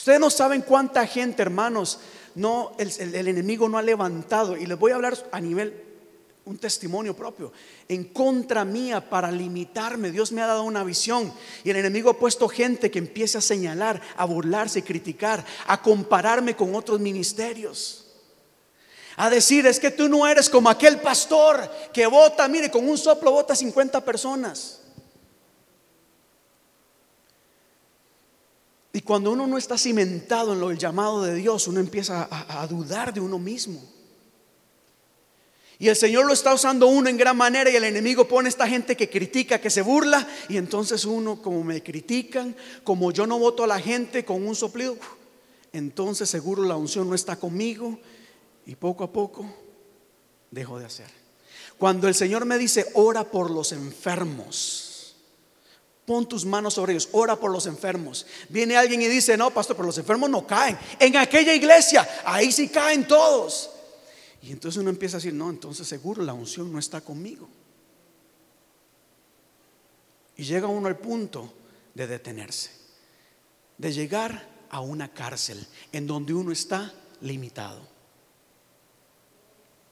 Ustedes 0.00 0.18
no 0.18 0.30
saben 0.30 0.62
cuánta 0.62 1.06
gente, 1.06 1.42
hermanos, 1.42 1.98
no, 2.34 2.72
el, 2.78 3.14
enemigo 3.14 3.68
no 3.68 3.76
ha 3.76 3.82
levantado. 3.82 4.56
Y 4.56 4.64
les 4.64 4.78
voy 4.78 4.92
a 4.92 4.94
hablar 4.94 5.14
a 5.30 5.38
nivel, 5.42 5.78
un 6.46 6.56
testimonio 6.56 7.14
propio, 7.14 7.52
en 7.86 8.04
contra 8.04 8.64
mía 8.64 9.10
para 9.10 9.30
limitarme. 9.30 10.10
Dios 10.10 10.32
me 10.32 10.40
ha 10.40 10.46
dado 10.46 10.62
una 10.62 10.84
visión. 10.84 11.30
Y 11.64 11.68
el 11.68 11.76
enemigo 11.76 12.08
ha 12.08 12.18
puesto 12.18 12.48
gente 12.48 12.90
que 12.90 12.98
empiece 12.98 13.36
a 13.36 13.42
señalar, 13.42 14.00
a 14.16 14.24
burlarse, 14.24 14.82
criticar, 14.82 15.44
a 15.66 15.82
compararme 15.82 16.56
con 16.56 16.74
otros 16.74 16.98
ministerios. 16.98 18.06
A 19.16 19.28
decir, 19.28 19.66
es 19.66 19.78
que 19.78 19.90
tú 19.90 20.08
no 20.08 20.26
eres 20.26 20.48
como 20.48 20.70
aquel 20.70 20.98
pastor 21.00 21.70
que 21.92 22.06
vota, 22.06 22.48
mire, 22.48 22.70
con 22.70 22.88
un 22.88 22.96
soplo 22.96 23.32
vota 23.32 23.54
50 23.54 24.02
personas. 24.02 24.79
Y 28.92 29.02
cuando 29.02 29.30
uno 29.32 29.46
no 29.46 29.56
está 29.56 29.78
cimentado 29.78 30.52
en 30.52 30.60
lo 30.60 30.72
llamado 30.72 31.22
de 31.22 31.34
Dios, 31.34 31.68
uno 31.68 31.78
empieza 31.78 32.28
a, 32.30 32.66
dudar 32.66 33.14
de 33.14 33.20
uno 33.20 33.38
mismo. 33.38 33.80
Y 35.78 35.88
el 35.88 35.96
Señor 35.96 36.26
lo 36.26 36.32
está 36.32 36.52
usando 36.52 36.88
uno 36.88 37.08
en 37.08 37.16
gran 37.16 37.36
manera 37.36 37.70
y 37.70 37.76
el 37.76 37.84
enemigo 37.84 38.28
pone 38.28 38.48
esta 38.48 38.68
gente 38.68 38.96
que 38.96 39.08
critica, 39.08 39.60
que 39.60 39.70
se 39.70 39.80
burla. 39.80 40.28
Y 40.48 40.56
entonces 40.56 41.04
uno, 41.04 41.40
como 41.40 41.62
me 41.64 41.82
critican, 41.82 42.54
como 42.84 43.12
yo 43.12 43.26
no 43.26 43.38
voto 43.38 43.64
a 43.64 43.68
la 43.68 43.80
gente 43.80 44.24
con 44.24 44.46
un 44.46 44.54
soplido, 44.54 44.98
entonces 45.72 46.28
seguro 46.28 46.64
la 46.64 46.76
unción 46.76 47.08
no 47.08 47.14
está 47.14 47.36
conmigo 47.36 47.98
y 48.66 48.74
poco 48.74 49.04
a 49.04 49.12
poco 49.12 49.46
dejo 50.50 50.78
de 50.78 50.86
hacer. 50.86 51.08
Cuando 51.78 52.08
el 52.08 52.14
Señor 52.14 52.44
me 52.44 52.58
dice, 52.58 52.86
ora 52.94 53.24
por 53.24 53.50
los 53.50 53.72
enfermos, 53.72 54.89
pon 56.10 56.28
tus 56.28 56.44
manos 56.44 56.74
sobre 56.74 56.92
ellos, 56.92 57.08
ora 57.12 57.36
por 57.36 57.52
los 57.52 57.66
enfermos. 57.66 58.26
Viene 58.48 58.76
alguien 58.76 59.00
y 59.00 59.06
dice, 59.06 59.36
no, 59.36 59.52
pastor, 59.52 59.76
pero 59.76 59.86
los 59.86 59.96
enfermos 59.96 60.28
no 60.28 60.44
caen. 60.44 60.76
En 60.98 61.16
aquella 61.16 61.54
iglesia, 61.54 62.22
ahí 62.24 62.50
sí 62.50 62.68
caen 62.68 63.06
todos. 63.06 63.70
Y 64.42 64.50
entonces 64.50 64.80
uno 64.80 64.90
empieza 64.90 65.18
a 65.18 65.20
decir, 65.20 65.34
no, 65.34 65.48
entonces 65.48 65.86
seguro 65.86 66.24
la 66.24 66.32
unción 66.32 66.72
no 66.72 66.80
está 66.80 67.00
conmigo. 67.00 67.48
Y 70.36 70.42
llega 70.42 70.66
uno 70.66 70.88
al 70.88 70.98
punto 70.98 71.54
de 71.94 72.08
detenerse, 72.08 72.72
de 73.78 73.92
llegar 73.92 74.48
a 74.68 74.80
una 74.80 75.14
cárcel 75.14 75.64
en 75.92 76.08
donde 76.08 76.34
uno 76.34 76.50
está 76.50 76.92
limitado. 77.20 77.82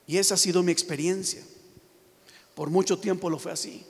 Y 0.08 0.18
esa 0.18 0.34
ha 0.34 0.38
sido 0.38 0.64
mi 0.64 0.72
experiencia. 0.72 1.44
Por 2.56 2.70
mucho 2.70 2.98
tiempo 2.98 3.30
lo 3.30 3.38
fue 3.38 3.52
así. 3.52 3.86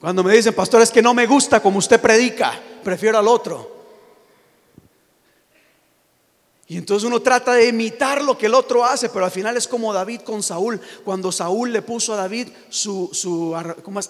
Cuando 0.00 0.22
me 0.22 0.32
dicen, 0.32 0.54
pastor, 0.54 0.82
es 0.82 0.90
que 0.90 1.02
no 1.02 1.12
me 1.12 1.26
gusta 1.26 1.60
como 1.60 1.78
usted 1.78 2.00
predica, 2.00 2.60
prefiero 2.84 3.18
al 3.18 3.26
otro. 3.26 3.78
Y 6.68 6.76
entonces 6.76 7.06
uno 7.06 7.20
trata 7.20 7.54
de 7.54 7.66
imitar 7.66 8.22
lo 8.22 8.36
que 8.36 8.46
el 8.46 8.54
otro 8.54 8.84
hace, 8.84 9.08
pero 9.08 9.24
al 9.24 9.30
final 9.30 9.56
es 9.56 9.66
como 9.66 9.92
David 9.92 10.20
con 10.20 10.42
Saúl, 10.42 10.78
cuando 11.02 11.32
Saúl 11.32 11.72
le 11.72 11.80
puso 11.80 12.12
a 12.12 12.16
David 12.16 12.48
su, 12.68 13.08
su 13.12 13.56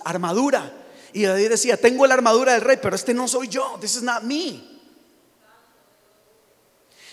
armadura. 0.05 0.87
Y 1.12 1.22
David 1.22 1.51
decía, 1.51 1.77
tengo 1.77 2.07
la 2.07 2.14
armadura 2.14 2.53
del 2.53 2.62
rey, 2.62 2.79
pero 2.83 2.96
este 2.96 3.14
no 3.14 3.29
soy 3.29 3.48
yo, 3.48 3.79
this 3.81 3.94
is 3.94 4.03
not 4.03 4.22
me. 4.24 4.61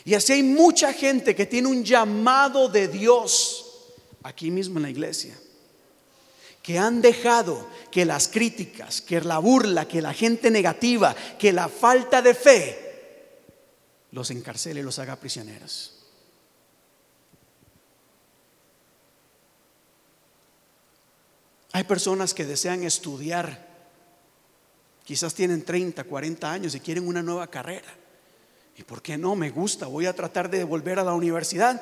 Y 0.04 0.16
así 0.16 0.34
hay 0.34 0.44
mucha 0.44 0.94
gente 0.94 1.36
que 1.36 1.46
tiene 1.46 1.68
un 1.68 1.84
llamado 1.84 2.68
de 2.68 2.88
Dios 2.88 3.66
aquí 4.24 4.50
mismo 4.50 4.78
en 4.78 4.84
la 4.84 4.90
iglesia, 4.90 5.38
que 6.66 6.80
han 6.80 7.00
dejado 7.00 7.70
que 7.92 8.06
las 8.06 8.28
críticas, 8.28 9.00
que 9.00 9.22
la 9.22 9.38
burla, 9.38 9.88
que 9.88 10.02
la 10.02 10.16
gente 10.16 10.50
negativa, 10.50 11.16
que 11.38 11.54
la 11.54 11.70
falta 11.70 12.24
de 12.24 12.34
fe, 12.34 13.30
los 14.10 14.32
encarcele 14.32 14.80
y 14.80 14.84
los 14.84 14.98
haga 14.98 15.16
prisioneros. 15.16 15.94
Hay 21.74 21.84
personas 21.84 22.34
que 22.34 22.46
desean 22.46 22.82
estudiar, 22.82 23.68
quizás 25.04 25.36
tienen 25.36 25.64
30, 25.64 26.04
40 26.06 26.52
años 26.52 26.74
y 26.74 26.80
quieren 26.80 27.08
una 27.08 27.22
nueva 27.22 27.46
carrera. 27.46 27.94
¿Y 28.76 28.82
por 28.82 29.04
qué 29.04 29.20
no? 29.20 29.36
Me 29.36 29.52
gusta, 29.52 29.86
voy 29.86 30.08
a 30.08 30.16
tratar 30.16 30.50
de 30.50 30.64
volver 30.64 30.98
a 30.98 31.04
la 31.04 31.14
universidad. 31.14 31.80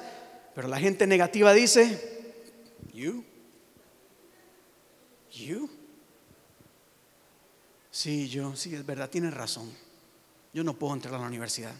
Pero 0.54 0.67
la 0.67 0.78
gente 0.78 1.08
negativa 1.08 1.54
dice, 1.54 2.36
you, 2.93 3.24
you. 5.34 5.69
Sí, 7.91 8.30
yo, 8.30 8.56
sí, 8.56 8.74
es 8.74 8.86
verdad, 8.86 9.10
tienes 9.10 9.34
razón. 9.34 9.72
Yo 10.54 10.63
no 10.63 10.74
puedo 10.74 10.93
entrar 10.93 11.13
a 11.15 11.19
la 11.19 11.28
universidad 11.28 11.74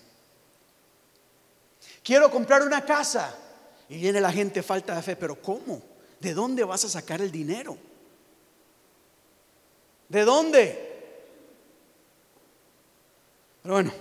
quiero 2.04 2.30
comprar 2.30 2.62
una 2.62 2.84
casa. 2.86 3.36
Y 3.89 3.98
viene 3.98 4.22
la 4.22 4.32
gente, 4.32 4.63
falta 4.63 4.96
de 4.96 5.02
fe, 5.02 5.16
pero 5.16 5.42
¿cómo? 5.42 5.82
¿De 6.20 6.34
dónde 6.34 6.63
vas 6.63 6.86
a 6.86 6.89
sacar 6.89 7.22
el 7.22 7.32
dinero? 7.32 7.78
¿De 10.10 10.24
dónde? 10.24 10.94
Pero 13.62 13.76
bueno, 13.76 13.94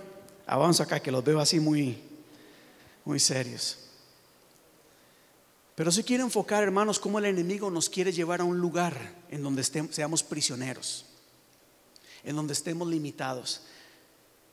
avanzo 0.45 0.83
acá 0.83 0.99
que 0.99 1.11
los 1.11 1.23
veo 1.23 1.39
así 1.39 1.59
muy, 1.59 2.01
muy 3.05 3.19
serios. 3.19 3.82
Pero 5.75 5.91
si 5.91 6.03
quiero 6.03 6.23
enfocar, 6.23 6.63
hermanos, 6.63 6.99
cómo 6.99 7.19
el 7.19 7.25
enemigo 7.25 7.69
nos 7.71 7.89
quiere 7.89 8.11
llevar 8.11 8.41
a 8.41 8.43
un 8.43 8.59
lugar 8.59 9.15
en 9.29 9.41
donde 9.41 9.63
seamos 9.63 10.23
prisioneros, 10.23 11.05
en 12.23 12.35
donde 12.35 12.53
estemos 12.53 12.87
limitados. 12.87 13.61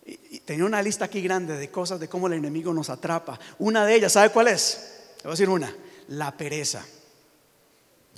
Y 0.07 0.41
tenía 0.41 0.65
una 0.65 0.83
lista 0.83 1.05
aquí 1.05 1.21
grande 1.21 1.57
de 1.57 1.71
cosas 1.71 2.01
de 2.01 2.09
cómo 2.09 2.27
el 2.27 2.33
enemigo 2.33 2.73
nos 2.73 2.89
atrapa. 2.89 3.39
Una 3.59 3.85
de 3.85 3.97
ellas, 3.97 4.13
¿sabe 4.13 4.31
cuál 4.31 4.49
es? 4.49 5.13
Le 5.19 5.25
voy 5.25 5.31
a 5.31 5.33
decir 5.33 5.49
una, 5.49 5.77
la 6.09 6.37
pereza. 6.37 6.85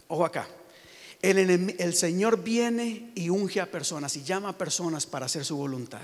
Ojo 0.08 0.24
acá. 0.24 0.46
El, 1.20 1.94
Señor 1.94 2.42
viene 2.42 3.12
y 3.14 3.30
unge 3.30 3.60
a 3.60 3.70
personas 3.70 4.16
y 4.16 4.24
llama 4.24 4.50
a 4.50 4.58
personas 4.58 5.06
para 5.06 5.26
hacer 5.26 5.44
su 5.44 5.56
voluntad. 5.56 6.02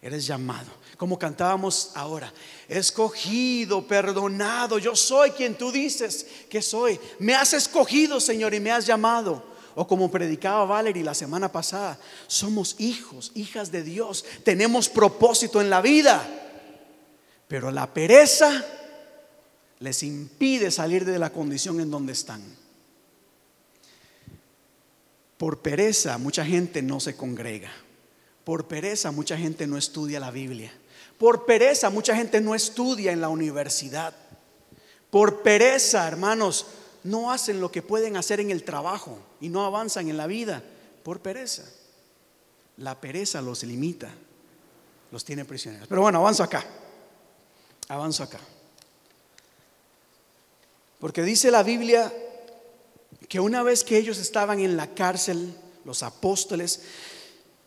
Eres 0.00 0.26
llamado, 0.26 0.70
como 0.96 1.18
cantábamos 1.18 1.90
ahora, 1.94 2.32
escogido, 2.68 3.84
perdonado, 3.86 4.78
yo 4.78 4.94
soy 4.94 5.32
quien 5.32 5.56
tú 5.56 5.72
dices 5.72 6.24
que 6.48 6.62
soy. 6.62 7.00
Me 7.18 7.34
has 7.34 7.52
escogido, 7.52 8.20
Señor, 8.20 8.54
y 8.54 8.60
me 8.60 8.70
has 8.70 8.86
llamado. 8.86 9.42
O 9.74 9.86
como 9.86 10.10
predicaba 10.10 10.64
Valerie 10.64 11.02
la 11.02 11.14
semana 11.14 11.50
pasada, 11.50 11.98
somos 12.26 12.76
hijos, 12.78 13.32
hijas 13.34 13.70
de 13.70 13.82
Dios, 13.82 14.24
tenemos 14.44 14.88
propósito 14.88 15.60
en 15.60 15.70
la 15.70 15.80
vida. 15.80 16.24
Pero 17.48 17.70
la 17.70 17.92
pereza 17.92 18.64
les 19.80 20.02
impide 20.02 20.70
salir 20.70 21.04
de 21.04 21.18
la 21.18 21.30
condición 21.30 21.80
en 21.80 21.90
donde 21.90 22.12
están. 22.12 22.42
Por 25.36 25.58
pereza 25.58 26.18
mucha 26.18 26.44
gente 26.44 26.82
no 26.82 27.00
se 27.00 27.16
congrega. 27.16 27.70
Por 28.48 28.64
pereza 28.64 29.10
mucha 29.10 29.36
gente 29.36 29.66
no 29.66 29.76
estudia 29.76 30.18
la 30.18 30.30
Biblia. 30.30 30.72
Por 31.18 31.44
pereza 31.44 31.90
mucha 31.90 32.16
gente 32.16 32.40
no 32.40 32.54
estudia 32.54 33.12
en 33.12 33.20
la 33.20 33.28
universidad. 33.28 34.14
Por 35.10 35.42
pereza, 35.42 36.08
hermanos, 36.08 36.64
no 37.04 37.30
hacen 37.30 37.60
lo 37.60 37.70
que 37.70 37.82
pueden 37.82 38.16
hacer 38.16 38.40
en 38.40 38.50
el 38.50 38.64
trabajo 38.64 39.18
y 39.38 39.50
no 39.50 39.66
avanzan 39.66 40.08
en 40.08 40.16
la 40.16 40.26
vida 40.26 40.62
por 41.02 41.20
pereza. 41.20 41.62
La 42.78 42.98
pereza 42.98 43.42
los 43.42 43.64
limita, 43.64 44.08
los 45.12 45.26
tiene 45.26 45.44
prisioneros. 45.44 45.86
Pero 45.86 46.00
bueno, 46.00 46.20
avanzo 46.20 46.42
acá. 46.42 46.64
Avanzo 47.88 48.22
acá. 48.22 48.40
Porque 50.98 51.22
dice 51.22 51.50
la 51.50 51.62
Biblia 51.62 52.10
que 53.28 53.40
una 53.40 53.62
vez 53.62 53.84
que 53.84 53.98
ellos 53.98 54.16
estaban 54.16 54.60
en 54.60 54.78
la 54.78 54.94
cárcel, 54.94 55.54
los 55.84 56.02
apóstoles, 56.02 56.80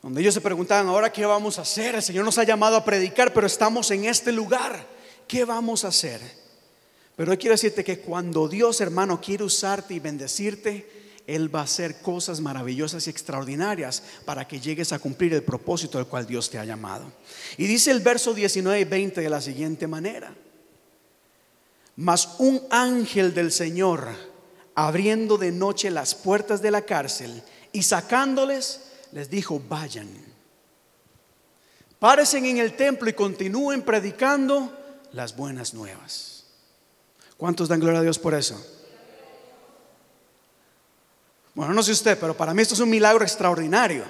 donde 0.02 0.22
ellos 0.22 0.34
se 0.34 0.42
preguntaban, 0.42 0.88
ahora 0.88 1.12
qué 1.12 1.26
vamos 1.26 1.60
a 1.60 1.62
hacer? 1.62 1.96
El 1.96 2.02
Señor 2.02 2.26
nos 2.26 2.38
ha 2.40 2.44
llamado 2.44 2.76
a 2.76 2.84
predicar, 2.84 3.34
pero 3.34 3.46
estamos 3.46 3.92
en 3.92 4.06
este 4.06 4.32
lugar. 4.32 4.88
¿Qué 5.28 5.46
vamos 5.46 5.86
a 5.86 5.90
hacer? 5.90 6.20
Pero 7.16 7.38
quiero 7.38 7.54
decirte 7.54 7.84
que 7.84 8.00
cuando 8.00 8.48
Dios, 8.48 8.82
hermano, 8.82 9.22
quiere 9.22 9.44
usarte 9.44 9.94
y 9.94 10.00
bendecirte, 10.00 11.22
Él 11.28 11.54
va 11.54 11.60
a 11.60 11.66
hacer 11.66 12.02
cosas 12.02 12.40
maravillosas 12.40 13.06
y 13.06 13.12
extraordinarias 13.12 14.02
para 14.26 14.48
que 14.48 14.60
llegues 14.60 14.92
a 14.92 14.98
cumplir 14.98 15.36
el 15.36 15.44
propósito 15.44 16.00
al 16.00 16.08
cual 16.08 16.26
Dios 16.26 16.50
te 16.50 16.58
ha 16.58 16.66
llamado. 16.66 17.12
Y 17.58 17.68
dice 17.68 17.92
el 17.92 18.00
verso 18.00 18.34
19 18.34 18.80
y 18.80 18.86
20 18.86 19.22
de 19.22 19.30
la 19.30 19.40
siguiente 19.40 19.86
manera. 19.86 20.34
Mas 21.96 22.36
un 22.40 22.60
ángel 22.72 23.36
del 23.36 23.52
Señor, 23.52 24.08
abriendo 24.74 25.38
de 25.38 25.52
noche 25.52 25.92
las 25.92 26.16
puertas 26.16 26.62
de 26.64 26.72
la 26.72 26.82
cárcel 26.82 27.44
y 27.72 27.84
sacándoles, 27.84 28.91
les 29.12 29.30
dijo, 29.30 29.62
vayan. 29.68 30.10
Párense 32.00 32.38
en 32.38 32.58
el 32.58 32.76
templo 32.76 33.10
y 33.10 33.14
continúen 33.14 33.84
predicando 33.84 34.76
las 35.12 35.36
buenas 35.36 35.74
nuevas. 35.74 36.46
¿Cuántos 37.38 37.68
dan 37.68 37.80
gloria 37.80 38.00
a 38.00 38.04
Dios 38.04 38.20
por 38.20 38.34
eso? 38.34 38.60
Bueno, 41.54 41.74
no 41.74 41.84
sé 41.84 41.92
usted, 41.92 42.18
pero 42.18 42.36
para 42.36 42.54
mí 42.54 42.62
esto 42.62 42.76
es 42.76 42.80
un 42.80 42.90
milagro 42.90 43.24
extraordinario. 43.24 44.04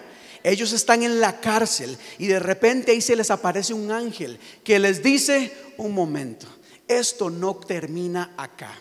Ellos 0.44 0.74
están 0.74 1.04
en 1.04 1.20
la 1.20 1.40
cárcel 1.40 1.98
y 2.18 2.28
de 2.28 2.40
repente 2.40 2.92
ahí 2.92 3.02
se 3.02 3.16
les 3.16 3.32
aparece 3.32 3.74
un 3.74 3.92
ángel 3.92 4.40
que 4.64 4.80
les 4.80 5.04
dice, 5.04 5.54
un 5.78 5.94
momento, 5.94 6.48
esto 6.88 7.30
no 7.30 7.56
termina 7.56 8.34
acá. 8.38 8.80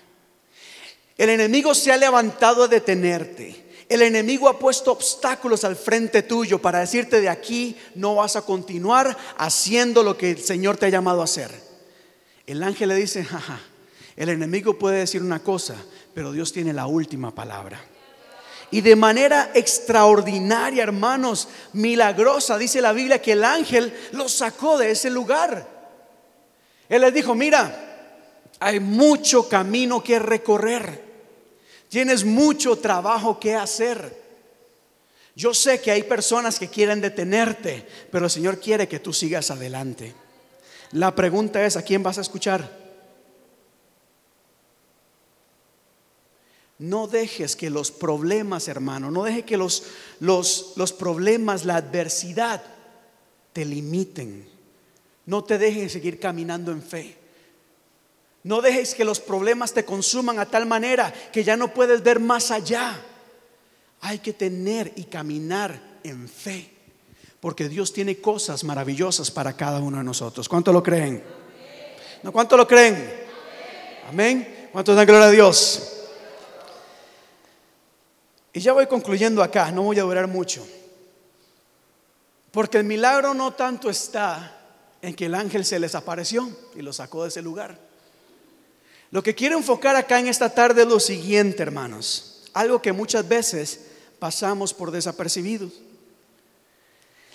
El 1.17 1.31
enemigo 1.31 1.75
se 1.75 1.93
ha 1.93 1.97
levantado 1.97 2.65
a 2.65 2.69
detenerte. 2.69 3.70
El 3.91 4.03
enemigo 4.03 4.49
ha 4.49 4.57
puesto 4.57 4.93
obstáculos 4.93 5.65
al 5.65 5.75
frente 5.75 6.23
tuyo 6.23 6.63
para 6.63 6.79
decirte 6.79 7.21
de 7.21 7.29
aquí 7.29 7.77
no 7.97 8.15
vas 8.15 8.37
a 8.37 8.43
continuar 8.43 9.17
haciendo 9.37 10.05
lo 10.05 10.17
que 10.17 10.31
el 10.31 10.39
Señor 10.39 10.77
te 10.77 10.87
ha 10.87 10.91
llamado 10.91 11.21
a 11.21 11.25
hacer. 11.25 11.51
El 12.47 12.63
ángel 12.63 12.91
le 12.91 12.95
dice, 12.95 13.25
jaja, 13.25 13.59
El 14.15 14.29
enemigo 14.29 14.79
puede 14.79 14.99
decir 14.99 15.23
una 15.23 15.41
cosa, 15.41 15.75
pero 16.15 16.31
Dios 16.31 16.53
tiene 16.53 16.73
la 16.73 16.87
última 16.87 17.35
palabra. 17.35 17.81
Y 18.71 18.81
de 18.81 18.95
manera 18.95 19.51
extraordinaria, 19.55 20.85
hermanos, 20.85 21.49
milagrosa, 21.73 22.59
dice 22.59 22.81
la 22.81 22.93
Biblia 22.93 23.21
que 23.21 23.33
el 23.33 23.43
ángel 23.43 23.93
los 24.13 24.31
sacó 24.31 24.79
de 24.79 24.93
ese 24.93 25.11
lugar. 25.11 25.67
Él 26.89 27.01
les 27.01 27.13
dijo, 27.13 27.35
mira, 27.35 28.53
hay 28.61 28.79
mucho 28.79 29.49
camino 29.49 30.01
que 30.01 30.21
recorrer. 30.21 31.10
Tienes 31.91 32.25
mucho 32.25 32.77
trabajo 32.77 33.39
que 33.41 33.57
hacer. 33.57 34.17
Yo 35.35 35.53
sé 35.53 35.81
que 35.81 35.91
hay 35.91 36.05
personas 36.05 36.59
que 36.59 36.69
quieren 36.69 37.01
detenerte, 37.01 37.87
pero 38.13 38.27
el 38.27 38.31
Señor 38.31 38.61
quiere 38.61 38.87
que 38.87 39.01
tú 39.01 39.13
sigas 39.13 39.51
adelante. 39.51 40.15
La 40.93 41.15
pregunta 41.15 41.65
es, 41.67 41.77
¿a 41.77 41.83
quién 41.83 42.03
vas 42.03 42.17
a 42.19 42.21
escuchar? 42.21 42.79
No 46.79 47.09
dejes 47.09 47.57
que 47.57 47.71
los 47.71 47.91
problemas, 47.91 48.69
hermano, 48.69 49.11
no 49.11 49.25
dejes 49.25 49.45
que 49.45 49.57
los, 49.57 49.83
los, 50.21 50.75
los 50.77 50.93
problemas, 50.93 51.65
la 51.65 51.77
adversidad 51.77 52.63
te 53.53 53.65
limiten. 53.65 54.49
No 55.27 55.43
te 55.43 55.59
dejes 55.59 55.93
seguir 55.93 56.21
caminando 56.21 56.71
en 56.71 56.83
fe. 56.83 57.20
No 58.43 58.63
dejes 58.63 58.95
que 58.95 59.05
los 59.05 59.21
problemas 59.21 59.73
te 59.73 59.85
consuman 59.85 60.39
a 60.39 60.47
tal 60.47 60.67
manera 60.67 61.13
que 61.33 61.45
ya 61.45 61.57
no 61.57 61.75
puedes 61.75 62.03
ver 62.03 62.21
más 62.21 62.51
allá. 62.51 62.99
Hay 64.01 64.19
que 64.21 64.33
tener 64.33 64.93
y 64.97 65.05
caminar 65.05 65.79
en 66.03 66.29
fe. 66.29 66.71
Porque 67.41 67.69
Dios 67.69 67.93
tiene 67.93 68.19
cosas 68.19 68.65
maravillosas 68.65 69.31
para 69.31 69.57
cada 69.57 69.81
uno 69.81 69.99
de 69.99 70.05
nosotros. 70.05 70.49
¿Cuánto 70.49 70.73
lo 70.73 70.83
creen? 70.83 71.23
¿No 72.23 72.33
cuánto 72.33 72.57
lo 72.57 72.67
creen? 72.67 73.27
Amén. 74.09 74.69
¿Cuántos 74.73 74.97
dan 74.97 75.07
gloria 75.07 75.27
a 75.27 75.31
Dios? 75.31 75.97
Y 78.53 78.61
ya 78.61 78.73
voy 78.73 78.87
concluyendo 78.87 79.43
acá, 79.43 79.71
no 79.71 79.83
voy 79.83 79.99
a 79.99 80.03
durar 80.03 80.27
mucho. 80.27 80.67
Porque 82.51 82.79
el 82.79 82.85
milagro 82.85 83.33
no 83.35 83.53
tanto 83.53 83.89
está 83.89 84.57
en 85.03 85.15
que 85.15 85.27
el 85.27 85.35
ángel 85.35 85.65
se 85.65 85.79
les 85.79 85.95
apareció 85.95 86.49
y 86.75 86.83
lo 86.83 86.93
sacó 86.93 87.23
de 87.23 87.29
ese 87.29 87.43
lugar. 87.43 87.90
Lo 89.11 89.23
que 89.23 89.35
quiero 89.35 89.57
enfocar 89.57 89.97
acá 89.97 90.21
en 90.21 90.29
esta 90.29 90.53
tarde 90.55 90.83
es 90.83 90.89
lo 90.89 91.01
siguiente, 91.01 91.63
hermanos. 91.63 92.43
Algo 92.53 92.81
que 92.81 92.93
muchas 92.93 93.27
veces 93.27 93.81
pasamos 94.19 94.73
por 94.73 94.91
desapercibidos. 94.91 95.73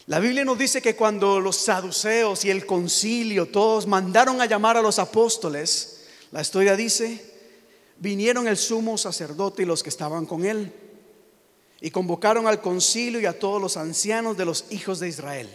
La 0.07 0.19
Biblia 0.19 0.45
nos 0.45 0.57
dice 0.57 0.81
que 0.81 0.95
cuando 0.95 1.39
los 1.39 1.57
saduceos 1.57 2.45
y 2.45 2.51
el 2.51 2.65
concilio 2.65 3.47
todos 3.47 3.87
mandaron 3.87 4.39
a 4.39 4.45
llamar 4.45 4.77
a 4.77 4.81
los 4.81 4.99
apóstoles, 4.99 6.05
la 6.31 6.41
historia 6.41 6.75
dice, 6.75 7.33
vinieron 7.97 8.47
el 8.47 8.55
sumo 8.55 8.97
sacerdote 8.97 9.63
y 9.63 9.65
los 9.65 9.81
que 9.81 9.89
estaban 9.89 10.25
con 10.25 10.45
él 10.45 10.71
y 11.81 11.91
convocaron 11.91 12.47
al 12.47 12.61
concilio 12.61 13.19
y 13.19 13.25
a 13.25 13.37
todos 13.37 13.61
los 13.61 13.77
ancianos 13.77 14.37
de 14.37 14.45
los 14.45 14.65
hijos 14.69 14.99
de 14.99 15.09
Israel. 15.09 15.49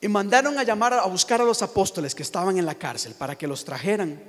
Y 0.00 0.08
mandaron 0.08 0.58
a 0.58 0.62
llamar 0.62 0.92
a 0.94 1.06
buscar 1.06 1.40
a 1.40 1.44
los 1.44 1.62
apóstoles 1.62 2.14
que 2.14 2.22
estaban 2.22 2.58
en 2.58 2.66
la 2.66 2.74
cárcel 2.74 3.14
para 3.14 3.36
que 3.36 3.46
los 3.46 3.64
trajeran. 3.64 4.20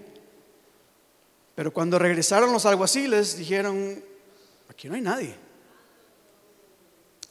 Pero 1.55 1.73
cuando 1.73 1.97
regresaron 1.97 2.51
los 2.51 2.65
alguaciles 2.65 3.37
dijeron, 3.37 4.03
aquí 4.69 4.87
no 4.87 4.95
hay 4.95 5.01
nadie. 5.01 5.35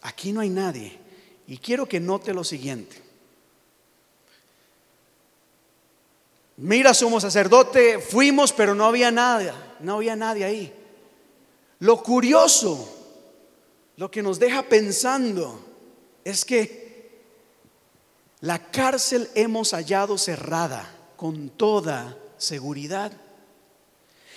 Aquí 0.03 0.33
no 0.33 0.41
hay 0.41 0.51
nadie. 0.51 0.99
Y 1.47 1.59
quiero 1.59 1.87
que 1.87 2.01
note 2.01 2.33
lo 2.33 2.43
siguiente. 2.43 3.03
Mira, 6.57 6.95
somos 6.95 7.23
sacerdote, 7.23 7.99
fuimos, 7.99 8.53
pero 8.53 8.75
no 8.75 8.87
había 8.87 9.11
nada, 9.11 9.77
no 9.81 9.97
había 9.97 10.17
nadie 10.17 10.45
ahí. 10.45 10.75
Lo 11.81 12.03
curioso 12.03 12.95
lo 13.97 14.11
que 14.11 14.23
nos 14.23 14.39
deja 14.39 14.65
pensando 14.65 15.61
es 16.25 16.45
que 16.45 17.23
la 18.41 18.71
cárcel 18.71 19.29
hemos 19.35 19.73
hallado 19.73 20.19
cerrada 20.19 20.93
con 21.17 21.51
toda 21.51 22.19
seguridad. 22.37 23.13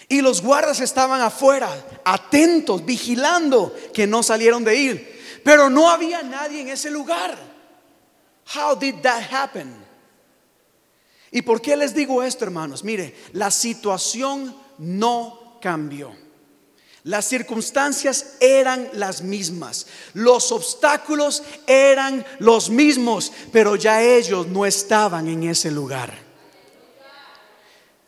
Y 0.09 0.21
los 0.21 0.41
guardas 0.41 0.79
estaban 0.79 1.21
afuera, 1.21 1.69
atentos, 2.05 2.85
vigilando 2.85 3.75
que 3.93 4.07
no 4.07 4.23
salieron 4.23 4.63
de 4.63 4.75
ir. 4.75 5.41
Pero 5.43 5.69
no 5.69 5.89
había 5.89 6.23
nadie 6.23 6.61
en 6.61 6.69
ese 6.69 6.89
lugar. 6.89 7.37
How 8.55 8.75
did 8.75 8.95
that 9.01 9.23
happen? 9.31 9.73
¿Y 11.31 11.41
por 11.41 11.61
qué 11.61 11.75
les 11.75 11.93
digo 11.93 12.23
esto, 12.23 12.45
hermanos? 12.45 12.83
Mire, 12.83 13.13
la 13.33 13.51
situación 13.51 14.55
no 14.77 15.57
cambió. 15.61 16.15
Las 17.03 17.25
circunstancias 17.25 18.35
eran 18.41 18.89
las 18.93 19.21
mismas, 19.21 19.87
los 20.13 20.51
obstáculos 20.51 21.41
eran 21.65 22.25
los 22.39 22.69
mismos, 22.69 23.31
pero 23.53 23.77
ya 23.77 24.01
ellos 24.01 24.47
no 24.47 24.65
estaban 24.65 25.29
en 25.29 25.43
ese 25.43 25.71
lugar. 25.71 26.13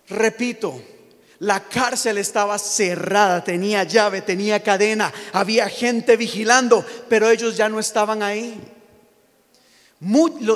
Repito, 0.09 0.81
la 1.39 1.63
cárcel 1.63 2.17
estaba 2.17 2.59
cerrada, 2.59 3.43
tenía 3.43 3.83
llave, 3.83 4.21
tenía 4.21 4.61
cadena, 4.61 5.13
había 5.31 5.69
gente 5.69 6.17
vigilando, 6.17 6.85
pero 7.07 7.29
ellos 7.29 7.55
ya 7.55 7.69
no 7.69 7.79
estaban 7.79 8.21
ahí. 8.21 8.59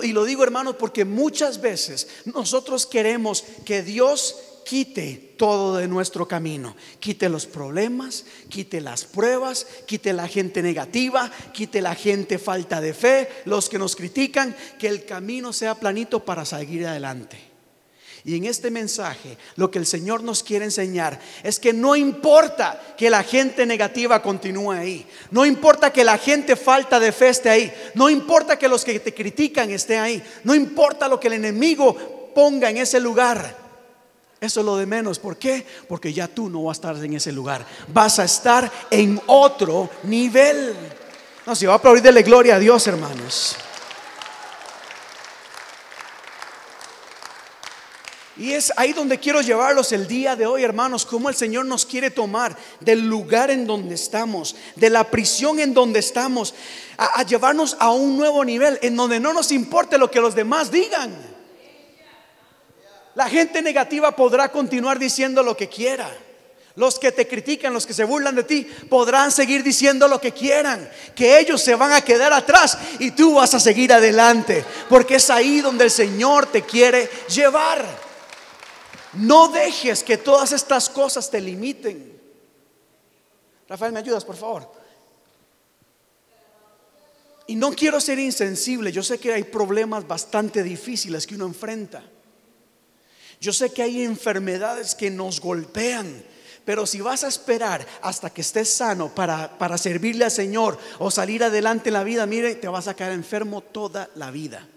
y 0.03 0.11
lo 0.11 0.25
digo 0.25 0.43
hermanos 0.43 0.75
porque 0.77 1.05
muchas 1.05 1.61
veces 1.61 2.07
nosotros 2.25 2.85
queremos 2.85 3.43
que 3.65 3.81
Dios 3.81 4.35
quite 4.63 5.35
todo 5.37 5.77
de 5.77 5.87
nuestro 5.87 6.27
camino. 6.27 6.75
Quite 6.99 7.29
los 7.29 7.45
problemas, 7.45 8.25
quite 8.49 8.81
las 8.81 9.05
pruebas, 9.05 9.67
quite 9.85 10.13
la 10.13 10.27
gente 10.27 10.61
negativa, 10.61 11.31
quite 11.53 11.81
la 11.81 11.95
gente 11.95 12.39
falta 12.39 12.81
de 12.81 12.93
fe, 12.93 13.29
los 13.45 13.69
que 13.69 13.79
nos 13.79 13.95
critican, 13.95 14.55
que 14.79 14.87
el 14.87 15.05
camino 15.05 15.53
sea 15.53 15.75
planito 15.75 16.23
para 16.23 16.45
seguir 16.45 16.87
adelante. 16.87 17.52
Y 18.25 18.37
en 18.37 18.45
este 18.45 18.71
mensaje 18.71 19.37
lo 19.57 19.69
que 19.69 19.79
el 19.79 19.85
Señor 19.85 20.23
nos 20.23 20.43
quiere 20.43 20.63
enseñar 20.63 21.19
es 21.43 21.59
que 21.59 21.73
no 21.73 21.95
importa 21.95 22.95
que 22.97 23.09
la 23.09 23.21
gente 23.23 23.65
negativa 23.65 24.21
continúe 24.21 24.71
ahí, 24.71 25.05
no 25.31 25.45
importa 25.45 25.91
que 25.91 26.05
la 26.05 26.17
gente 26.17 26.55
falta 26.55 27.01
de 27.01 27.11
fe 27.11 27.29
esté 27.29 27.49
ahí, 27.49 27.73
no 27.95 28.09
importa 28.09 28.57
que 28.57 28.69
los 28.69 28.85
que 28.85 28.99
te 28.99 29.13
critican 29.13 29.69
estén 29.71 29.99
ahí, 29.99 30.23
no 30.45 30.55
importa 30.55 31.09
lo 31.09 31.19
que 31.19 31.27
el 31.27 31.33
enemigo 31.33 32.31
ponga 32.33 32.69
en 32.69 32.77
ese 32.77 32.99
lugar. 32.99 33.61
Eso 34.39 34.59
es 34.59 34.65
lo 34.65 34.75
de 34.75 34.85
menos. 34.85 35.19
¿Por 35.19 35.37
qué? 35.37 35.65
Porque 35.87 36.11
ya 36.11 36.27
tú 36.27 36.49
no 36.49 36.63
vas 36.63 36.77
a 36.77 36.91
estar 36.91 37.05
en 37.05 37.13
ese 37.13 37.31
lugar. 37.31 37.65
Vas 37.87 38.19
a 38.19 38.25
estar 38.25 38.69
en 38.89 39.21
otro 39.27 39.89
nivel. 40.03 40.75
No, 41.45 41.55
si 41.55 41.65
va 41.65 41.73
a 41.73 41.75
aplaudirle 41.77 42.23
gloria 42.23 42.55
a 42.55 42.59
Dios, 42.59 42.85
hermanos. 42.87 43.55
Y 48.35 48.53
es 48.53 48.73
ahí 48.77 48.93
donde 48.93 49.19
quiero 49.19 49.41
llevarlos 49.41 49.91
el 49.91 50.07
día 50.07 50.35
de 50.35 50.47
hoy, 50.47 50.63
hermanos, 50.63 51.05
cómo 51.05 51.29
el 51.29 51.35
Señor 51.35 51.65
nos 51.65 51.85
quiere 51.85 52.09
tomar 52.09 52.57
del 52.79 53.07
lugar 53.07 53.51
en 53.51 53.67
donde 53.67 53.93
estamos, 53.93 54.55
de 54.75 54.89
la 54.89 55.03
prisión 55.11 55.59
en 55.59 55.73
donde 55.73 55.99
estamos, 55.99 56.55
a, 56.97 57.19
a 57.19 57.23
llevarnos 57.23 57.77
a 57.79 57.91
un 57.91 58.17
nuevo 58.17 58.43
nivel, 58.43 58.79
en 58.81 58.95
donde 58.95 59.19
no 59.19 59.33
nos 59.33 59.51
importe 59.51 59.99
lo 59.99 60.09
que 60.09 60.19
los 60.19 60.33
demás 60.33 60.71
digan. 60.71 61.15
La 63.13 63.29
gente 63.29 63.61
negativa 63.61 64.15
podrá 64.15 64.51
continuar 64.51 64.97
diciendo 64.97 65.43
lo 65.43 65.55
que 65.55 65.69
quiera. 65.69 66.09
Los 66.75 66.97
que 66.97 67.11
te 67.11 67.27
critican, 67.27 67.71
los 67.71 67.85
que 67.85 67.93
se 67.93 68.03
burlan 68.03 68.35
de 68.35 68.43
ti, 68.43 68.67
podrán 68.89 69.31
seguir 69.31 69.61
diciendo 69.61 70.07
lo 70.07 70.19
que 70.19 70.31
quieran. 70.31 70.89
Que 71.15 71.37
ellos 71.37 71.61
se 71.61 71.75
van 71.75 71.93
a 71.93 72.01
quedar 72.01 72.33
atrás 72.33 72.79
y 72.97 73.11
tú 73.11 73.35
vas 73.35 73.53
a 73.53 73.59
seguir 73.59 73.93
adelante. 73.93 74.65
Porque 74.89 75.15
es 75.15 75.29
ahí 75.29 75.61
donde 75.61 75.83
el 75.83 75.91
Señor 75.91 76.47
te 76.47 76.63
quiere 76.63 77.07
llevar. 77.29 77.85
No 79.15 79.49
dejes 79.49 80.03
que 80.03 80.17
todas 80.17 80.51
estas 80.51 80.89
cosas 80.89 81.29
te 81.29 81.39
limiten. 81.39 82.19
Rafael, 83.67 83.93
¿me 83.93 83.99
ayudas, 83.99 84.25
por 84.25 84.35
favor? 84.35 84.71
Y 87.47 87.55
no 87.55 87.73
quiero 87.73 87.99
ser 87.99 88.19
insensible. 88.19 88.91
Yo 88.91 89.03
sé 89.03 89.19
que 89.19 89.33
hay 89.33 89.43
problemas 89.43 90.07
bastante 90.07 90.63
difíciles 90.63 91.27
que 91.27 91.35
uno 91.35 91.45
enfrenta. 91.45 92.03
Yo 93.39 93.53
sé 93.53 93.71
que 93.71 93.83
hay 93.83 94.03
enfermedades 94.03 94.95
que 94.95 95.11
nos 95.11 95.39
golpean. 95.39 96.23
Pero 96.65 96.85
si 96.85 97.01
vas 97.01 97.25
a 97.25 97.27
esperar 97.27 97.85
hasta 98.01 98.29
que 98.29 98.41
estés 98.41 98.69
sano 98.69 99.13
para, 99.13 99.57
para 99.57 99.77
servirle 99.77 100.23
al 100.25 100.31
Señor 100.31 100.79
o 100.97 101.11
salir 101.11 101.43
adelante 101.43 101.89
en 101.89 101.93
la 101.93 102.05
vida, 102.05 102.25
mire, 102.25 102.55
te 102.55 102.69
vas 102.69 102.87
a 102.87 102.95
quedar 102.95 103.11
enfermo 103.11 103.61
toda 103.61 104.09
la 104.15 104.31
vida 104.31 104.67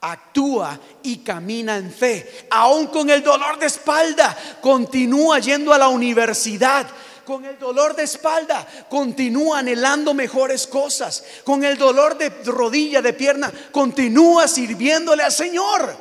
actúa 0.00 0.78
y 1.02 1.18
camina 1.18 1.76
en 1.76 1.92
fe. 1.92 2.46
Aún 2.50 2.86
con 2.86 3.10
el 3.10 3.22
dolor 3.22 3.58
de 3.58 3.66
espalda, 3.66 4.36
continúa 4.60 5.38
yendo 5.38 5.72
a 5.72 5.78
la 5.78 5.88
universidad. 5.88 6.86
Con 7.24 7.44
el 7.44 7.58
dolor 7.58 7.94
de 7.94 8.04
espalda, 8.04 8.66
continúa 8.88 9.58
anhelando 9.58 10.14
mejores 10.14 10.66
cosas. 10.66 11.22
Con 11.44 11.62
el 11.62 11.76
dolor 11.76 12.16
de 12.16 12.30
rodilla, 12.46 13.02
de 13.02 13.12
pierna, 13.12 13.52
continúa 13.70 14.48
sirviéndole 14.48 15.22
al 15.22 15.32
Señor. 15.32 15.94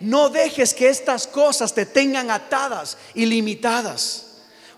No 0.00 0.28
dejes 0.28 0.74
que 0.74 0.90
estas 0.90 1.26
cosas 1.26 1.72
te 1.72 1.86
tengan 1.86 2.30
atadas 2.30 2.98
y 3.14 3.24
limitadas, 3.24 4.26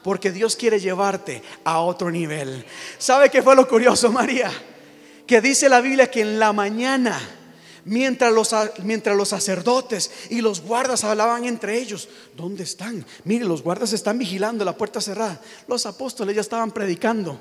porque 0.04 0.30
Dios 0.30 0.54
quiere 0.54 0.78
llevarte 0.78 1.42
a 1.64 1.80
otro 1.80 2.10
nivel. 2.10 2.64
¿Sabe 2.98 3.28
qué 3.28 3.42
fue 3.42 3.56
lo 3.56 3.66
curioso, 3.66 4.12
María? 4.12 4.52
Que 5.26 5.40
dice 5.40 5.68
la 5.68 5.80
Biblia 5.80 6.08
que 6.08 6.20
en 6.20 6.38
la 6.38 6.52
mañana, 6.52 7.20
mientras 7.88 8.32
los, 8.32 8.54
mientras 8.84 9.16
los 9.16 9.30
sacerdotes 9.30 10.10
y 10.30 10.40
los 10.40 10.60
guardas 10.60 11.04
hablaban 11.04 11.44
entre 11.44 11.78
ellos, 11.78 12.08
¿dónde 12.36 12.62
están? 12.62 13.04
Mire, 13.24 13.44
los 13.44 13.62
guardas 13.62 13.92
están 13.92 14.18
vigilando 14.18 14.64
la 14.64 14.76
puerta 14.76 15.00
cerrada. 15.00 15.40
Los 15.66 15.86
apóstoles 15.86 16.34
ya 16.34 16.42
estaban 16.42 16.70
predicando. 16.70 17.38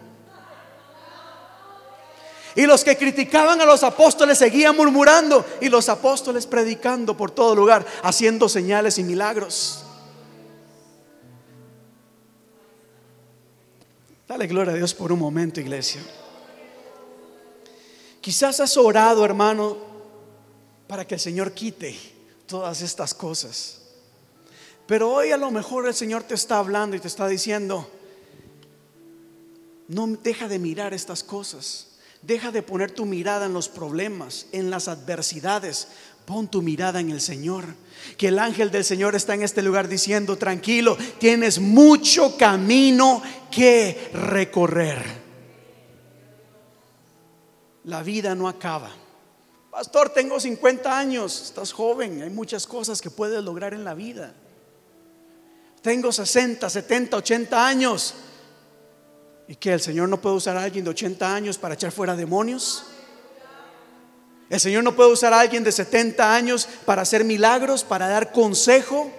Y 2.55 2.65
los 2.65 2.83
que 2.83 2.97
criticaban 2.97 3.61
a 3.61 3.65
los 3.65 3.83
apóstoles 3.83 4.39
seguían 4.39 4.75
murmurando 4.75 5.45
y 5.61 5.69
los 5.69 5.89
apóstoles 5.89 6.47
predicando 6.47 7.15
por 7.15 7.29
todo 7.29 7.53
lugar, 7.53 7.85
haciendo 8.01 8.49
señales 8.49 8.97
y 8.97 9.03
milagros. 9.03 9.83
Dale 14.27 14.47
gloria 14.47 14.73
a 14.73 14.75
Dios 14.75 14.93
por 14.93 15.11
un 15.11 15.19
momento, 15.19 15.59
iglesia. 15.59 16.01
Quizás 18.19 18.59
has 18.59 18.75
orado, 18.75 19.23
hermano, 19.23 19.86
para 20.87 21.05
que 21.05 21.15
el 21.15 21.21
Señor 21.21 21.53
quite 21.53 21.95
todas 22.45 22.81
estas 22.81 23.13
cosas. 23.13 23.81
Pero 24.87 25.11
hoy 25.11 25.31
a 25.31 25.37
lo 25.37 25.51
mejor 25.51 25.87
el 25.87 25.93
Señor 25.93 26.23
te 26.23 26.33
está 26.33 26.59
hablando 26.59 26.95
y 26.95 26.99
te 26.99 27.09
está 27.09 27.27
diciendo, 27.27 27.89
no 29.89 30.07
deja 30.07 30.47
de 30.47 30.59
mirar 30.59 30.93
estas 30.93 31.23
cosas. 31.23 31.87
Deja 32.21 32.51
de 32.51 32.63
poner 32.63 32.91
tu 32.91 33.05
mirada 33.05 33.45
en 33.45 33.53
los 33.53 33.69
problemas, 33.69 34.47
en 34.51 34.69
las 34.69 34.87
adversidades. 34.87 35.89
Pon 36.25 36.47
tu 36.47 36.61
mirada 36.61 36.99
en 36.99 37.09
el 37.09 37.21
Señor. 37.21 37.65
Que 38.17 38.29
el 38.29 38.39
ángel 38.39 38.71
del 38.71 38.83
Señor 38.83 39.15
está 39.15 39.33
en 39.33 39.43
este 39.43 39.61
lugar 39.61 39.87
diciendo, 39.87 40.37
tranquilo, 40.37 40.97
tienes 41.19 41.59
mucho 41.59 42.35
camino 42.37 43.21
que 43.51 44.09
recorrer. 44.13 45.03
La 47.83 48.03
vida 48.03 48.35
no 48.35 48.47
acaba. 48.47 48.91
Pastor, 49.71 50.09
tengo 50.09 50.39
50 50.39 50.97
años, 50.97 51.41
estás 51.41 51.71
joven, 51.71 52.21
hay 52.21 52.29
muchas 52.29 52.65
cosas 52.65 53.01
que 53.01 53.11
puedes 53.11 53.43
lograr 53.43 53.73
en 53.73 53.83
la 53.83 53.93
vida. 53.93 54.33
Tengo 55.81 56.11
60, 56.11 56.69
70, 56.69 57.17
80 57.17 57.67
años. 57.67 58.13
¿Y 59.47 59.55
que 59.55 59.71
el 59.71 59.79
Señor 59.79 60.09
no 60.09 60.19
puede 60.19 60.35
usar 60.35 60.57
a 60.57 60.63
alguien 60.63 60.83
de 60.83 60.91
80 60.91 61.33
años 61.33 61.57
para 61.57 61.75
echar 61.75 61.91
fuera 61.91 62.15
demonios? 62.15 62.85
El 64.49 64.59
Señor 64.59 64.83
no 64.83 64.95
puede 64.95 65.11
usar 65.11 65.33
a 65.33 65.39
alguien 65.39 65.63
de 65.63 65.71
70 65.71 66.33
años 66.33 66.67
para 66.85 67.01
hacer 67.01 67.23
milagros, 67.23 67.83
para 67.83 68.07
dar 68.07 68.31
consejo. 68.31 69.11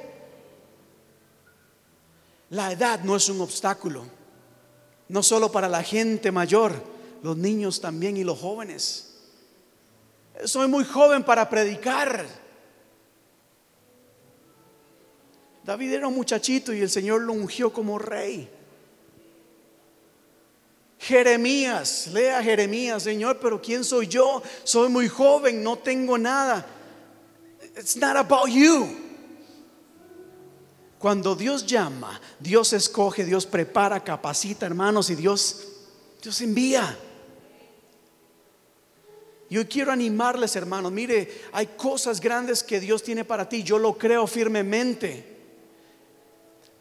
La 2.51 2.73
edad 2.73 3.01
no 3.05 3.17
es 3.17 3.29
un 3.29 3.41
obstáculo, 3.43 4.05
no 5.09 5.23
solo 5.23 5.53
para 5.53 5.69
la 5.69 5.83
gente 5.83 6.33
mayor, 6.33 6.83
los 7.23 7.37
niños 7.37 7.81
también 7.81 8.17
y 8.17 8.25
los 8.25 8.39
jóvenes. 8.39 9.08
Soy 10.45 10.69
muy 10.69 10.85
joven 10.85 11.25
para 11.25 11.49
predicar. 11.49 12.27
David 15.65 15.93
era 15.93 16.09
un 16.09 16.15
muchachito 16.15 16.73
y 16.73 16.81
el 16.81 16.91
Señor 16.91 17.23
lo 17.23 17.33
ungió 17.33 17.73
como 17.73 17.99
rey. 17.99 18.49
Jeremías, 20.99 22.09
lea 22.13 22.43
Jeremías, 22.43 23.03
Señor, 23.03 23.39
pero 23.39 23.61
¿quién 23.61 23.85
soy 23.85 24.09
yo? 24.09 24.43
Soy 24.65 24.89
muy 24.89 25.09
joven, 25.09 25.63
no 25.63 25.79
tengo 25.79 26.19
nada. 26.19 26.67
It's 27.77 27.97
not 27.97 28.17
about 28.17 28.49
you. 28.49 28.89
Cuando 30.99 31.37
Dios 31.37 31.65
llama, 31.65 32.21
Dios 32.41 32.73
escoge, 32.73 33.25
Dios 33.25 33.47
prepara, 33.47 34.03
capacita, 34.03 34.67
hermanos, 34.67 35.11
y 35.11 35.15
Dios, 35.15 35.69
Dios 36.21 36.41
envía. 36.41 36.99
Yo 39.51 39.67
quiero 39.67 39.93
animarles, 39.93 40.55
hermanos. 40.57 40.93
Mire, 40.93 41.43
hay 41.53 41.69
cosas 41.69 42.21
grandes 42.21 42.63
que 42.63 42.81
Dios 42.81 43.03
tiene 43.03 43.25
para 43.25 43.49
ti. 43.49 43.63
Yo 43.63 43.79
lo 43.79 43.97
creo 43.97 44.27
firmemente. 44.27 45.37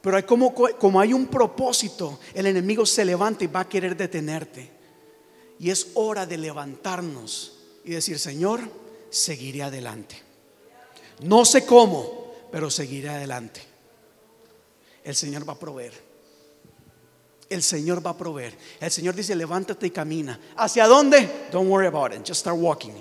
Pero 0.02 0.18
hay 0.18 0.24
como, 0.24 0.54
como 0.54 1.00
hay 1.00 1.14
un 1.14 1.28
propósito, 1.28 2.20
el 2.34 2.46
enemigo 2.46 2.86
se 2.86 3.06
levanta 3.06 3.44
y 3.44 3.48
va 3.48 3.62
a 3.62 3.70
querer 3.70 3.96
detenerte. 3.96 4.70
Y 5.60 5.70
es 5.70 5.92
hora 5.96 6.26
de 6.26 6.38
levantarnos 6.38 7.60
y 7.84 7.92
decir, 7.92 8.20
Señor, 8.20 8.62
seguiré 9.10 9.64
adelante. 9.64 10.22
No 11.22 11.46
sé 11.46 11.66
cómo, 11.66 12.34
pero 12.52 12.70
seguiré 12.70 13.10
adelante. 13.10 13.62
El 15.04 15.16
Señor 15.16 15.48
va 15.48 15.54
a 15.54 15.60
proveer. 15.60 16.07
El 17.50 17.64
Señor 17.64 18.06
va 18.06 18.12
a 18.12 18.18
proveer. 18.18 18.58
El 18.80 18.92
Señor 18.92 19.16
dice, 19.16 19.36
levántate 19.36 19.88
y 19.88 19.92
camina. 19.92 20.40
¿Hacia 20.56 20.88
dónde? 20.88 21.48
Don't 21.52 21.70
worry 21.70 21.88
about 21.88 22.14
it. 22.14 22.20
Just 22.20 22.42
start 22.42 22.58
walking. 22.60 22.94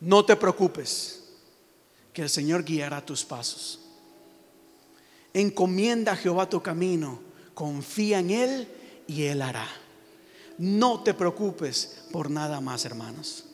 No 0.00 0.24
te 0.24 0.36
preocupes, 0.36 1.24
que 2.12 2.22
el 2.22 2.30
Señor 2.30 2.64
guiará 2.64 3.04
tus 3.04 3.24
pasos. 3.24 3.80
Encomienda 5.32 6.12
a 6.12 6.16
Jehová 6.16 6.48
tu 6.48 6.62
camino, 6.62 7.18
confía 7.54 8.20
en 8.20 8.30
Él 8.30 8.68
y 9.06 9.24
Él 9.24 9.42
hará. 9.42 9.66
No 10.58 11.02
te 11.02 11.12
preocupes 11.14 12.04
por 12.12 12.30
nada 12.30 12.60
más, 12.60 12.84
hermanos. 12.84 13.44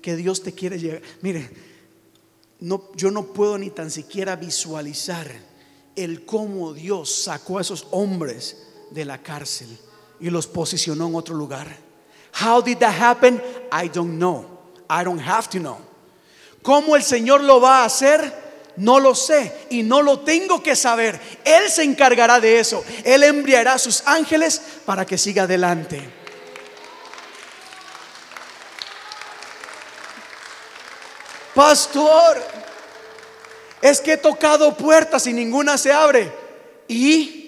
Que 0.00 0.14
Dios 0.14 0.42
te 0.42 0.52
quiere 0.52 0.78
llegar. 0.78 1.02
Mire, 1.22 1.50
no, 2.60 2.92
yo 2.94 3.10
no 3.10 3.32
puedo 3.32 3.58
ni 3.58 3.70
tan 3.70 3.90
siquiera 3.90 4.36
visualizar 4.36 5.28
el 5.96 6.24
cómo 6.24 6.72
Dios 6.72 7.12
sacó 7.12 7.58
a 7.58 7.62
esos 7.62 7.88
hombres 7.90 8.68
de 8.94 9.04
la 9.04 9.18
cárcel 9.18 9.76
y 10.20 10.30
los 10.30 10.46
posicionó 10.46 11.08
en 11.08 11.14
otro 11.16 11.34
lugar. 11.34 11.66
How 12.42 12.62
did 12.62 12.78
that 12.78 12.94
happen? 13.00 13.42
I 13.72 13.88
don't 13.88 14.16
know. 14.16 14.46
I 14.88 15.04
don't 15.04 15.20
have 15.20 15.48
to 15.50 15.58
know. 15.58 15.78
¿Cómo 16.62 16.96
el 16.96 17.02
Señor 17.02 17.42
lo 17.42 17.60
va 17.60 17.82
a 17.82 17.84
hacer? 17.84 18.44
No 18.76 18.98
lo 18.98 19.14
sé 19.14 19.66
y 19.70 19.82
no 19.82 20.02
lo 20.02 20.20
tengo 20.20 20.62
que 20.62 20.74
saber. 20.74 21.20
Él 21.44 21.70
se 21.70 21.82
encargará 21.82 22.40
de 22.40 22.58
eso. 22.58 22.82
Él 23.04 23.22
enviará 23.22 23.74
a 23.74 23.78
sus 23.78 24.02
ángeles 24.06 24.60
para 24.84 25.04
que 25.04 25.18
siga 25.18 25.44
adelante. 25.44 26.08
Pastor, 31.54 32.42
es 33.80 34.00
que 34.00 34.14
he 34.14 34.16
tocado 34.16 34.76
puertas 34.76 35.26
y 35.26 35.32
ninguna 35.32 35.78
se 35.78 35.92
abre. 35.92 36.32
Y 36.88 37.43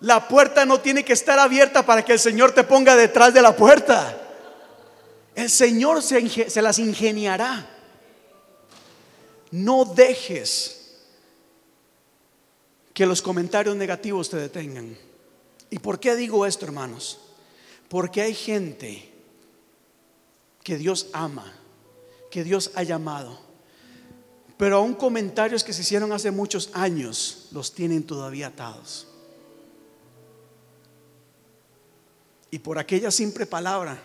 la 0.00 0.26
puerta 0.28 0.64
no 0.64 0.80
tiene 0.80 1.04
que 1.04 1.12
estar 1.12 1.38
abierta 1.38 1.84
para 1.84 2.04
que 2.04 2.12
el 2.12 2.18
Señor 2.18 2.52
te 2.52 2.64
ponga 2.64 2.96
detrás 2.96 3.34
de 3.34 3.42
la 3.42 3.54
puerta. 3.54 4.16
El 5.34 5.50
Señor 5.50 6.02
se, 6.02 6.62
las 6.62 6.78
ingeniará. 6.78 7.68
No 9.50 9.84
dejes 9.84 10.96
que 12.94 13.04
los 13.04 13.20
comentarios 13.20 13.76
negativos 13.76 14.30
te 14.30 14.38
detengan. 14.38 14.96
¿Y 15.68 15.78
por 15.78 16.00
qué 16.00 16.16
digo 16.16 16.46
esto, 16.46 16.64
hermanos? 16.64 17.20
Porque 17.88 18.22
hay 18.22 18.34
gente 18.34 19.10
que 20.62 20.78
Dios 20.78 21.08
ama, 21.12 21.52
que 22.30 22.42
Dios 22.42 22.70
ha 22.74 22.82
llamado, 22.82 23.38
pero 24.56 24.76
aún 24.76 24.94
comentarios 24.94 25.64
que 25.64 25.72
se 25.72 25.82
hicieron 25.82 26.12
hace 26.12 26.30
muchos 26.30 26.70
años 26.74 27.48
los 27.50 27.72
tienen 27.72 28.02
todavía 28.02 28.48
atados. 28.48 29.09
Y 32.50 32.58
por 32.58 32.78
aquella 32.78 33.10
simple 33.10 33.46
palabra, 33.46 33.98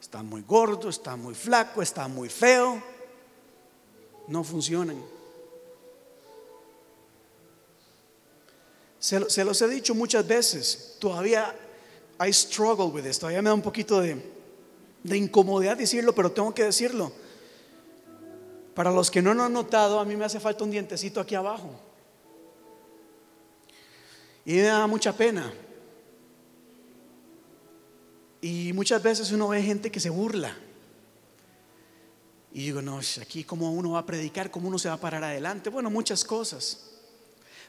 está 0.00 0.22
muy 0.22 0.42
gordo, 0.42 0.88
está 0.88 1.16
muy 1.16 1.34
flaco, 1.34 1.82
está 1.82 2.08
muy 2.08 2.28
feo 2.28 2.94
no 4.28 4.44
funcionan. 4.44 5.02
Se, 8.98 9.44
los 9.44 9.60
he 9.60 9.68
dicho 9.68 9.94
muchas 9.94 10.26
veces, 10.26 10.96
todavía 10.98 11.54
I 12.24 12.32
struggle 12.32 12.86
with 12.86 13.02
this, 13.02 13.18
todavía 13.18 13.42
me 13.42 13.50
da 13.50 13.54
un 13.54 13.60
poquito 13.60 14.00
de, 14.00 14.16
de 15.02 15.16
incomodidad 15.16 15.76
decirlo, 15.76 16.14
pero 16.14 16.32
tengo 16.32 16.54
que 16.54 16.64
decirlo. 16.64 17.12
Para 18.74 18.90
los 18.90 19.10
que 19.10 19.20
no 19.20 19.34
lo 19.34 19.42
han 19.42 19.52
notado, 19.52 20.00
a 20.00 20.04
mí 20.04 20.16
me 20.16 20.24
hace 20.24 20.40
falta 20.40 20.64
un 20.64 20.70
dientecito 20.70 21.20
aquí 21.20 21.34
abajo. 21.34 21.70
Y 24.46 24.54
me 24.54 24.62
da 24.62 24.86
mucha 24.86 25.12
pena. 25.12 25.52
Y 28.44 28.74
muchas 28.74 29.02
veces 29.02 29.32
uno 29.32 29.48
ve 29.48 29.62
gente 29.62 29.90
que 29.90 29.98
se 29.98 30.10
burla. 30.10 30.54
Y 32.52 32.64
digo, 32.64 32.82
no, 32.82 33.00
aquí 33.22 33.42
cómo 33.42 33.72
uno 33.72 33.92
va 33.92 34.00
a 34.00 34.06
predicar, 34.06 34.50
cómo 34.50 34.68
uno 34.68 34.78
se 34.78 34.88
va 34.88 34.96
a 34.96 35.00
parar 35.00 35.24
adelante. 35.24 35.70
Bueno, 35.70 35.88
muchas 35.88 36.26
cosas. 36.26 36.90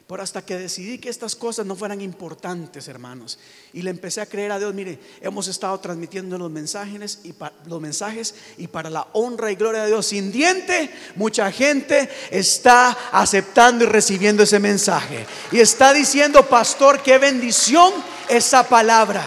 Pero 0.06 0.22
hasta 0.22 0.44
que 0.44 0.58
decidí 0.58 0.98
que 0.98 1.08
estas 1.08 1.34
cosas 1.34 1.64
no 1.64 1.76
fueran 1.76 2.02
importantes, 2.02 2.88
hermanos, 2.88 3.38
y 3.72 3.80
le 3.80 3.88
empecé 3.88 4.20
a 4.20 4.26
creer 4.26 4.52
a 4.52 4.58
Dios, 4.58 4.74
mire, 4.74 4.98
hemos 5.22 5.48
estado 5.48 5.80
transmitiendo 5.80 6.36
los 6.36 6.50
mensajes 6.50 7.20
y 7.24 7.34
los 7.66 7.80
mensajes 7.80 8.34
y 8.58 8.66
para 8.66 8.90
la 8.90 9.08
honra 9.14 9.50
y 9.50 9.56
gloria 9.56 9.80
de 9.84 9.88
Dios 9.88 10.04
sin 10.04 10.30
diente, 10.30 10.90
mucha 11.14 11.50
gente 11.50 12.10
está 12.30 12.90
aceptando 13.12 13.84
y 13.84 13.86
recibiendo 13.86 14.42
ese 14.42 14.58
mensaje 14.58 15.26
y 15.50 15.58
está 15.58 15.94
diciendo, 15.94 16.46
"Pastor, 16.46 17.02
qué 17.02 17.16
bendición 17.16 17.94
esa 18.28 18.68
palabra." 18.68 19.26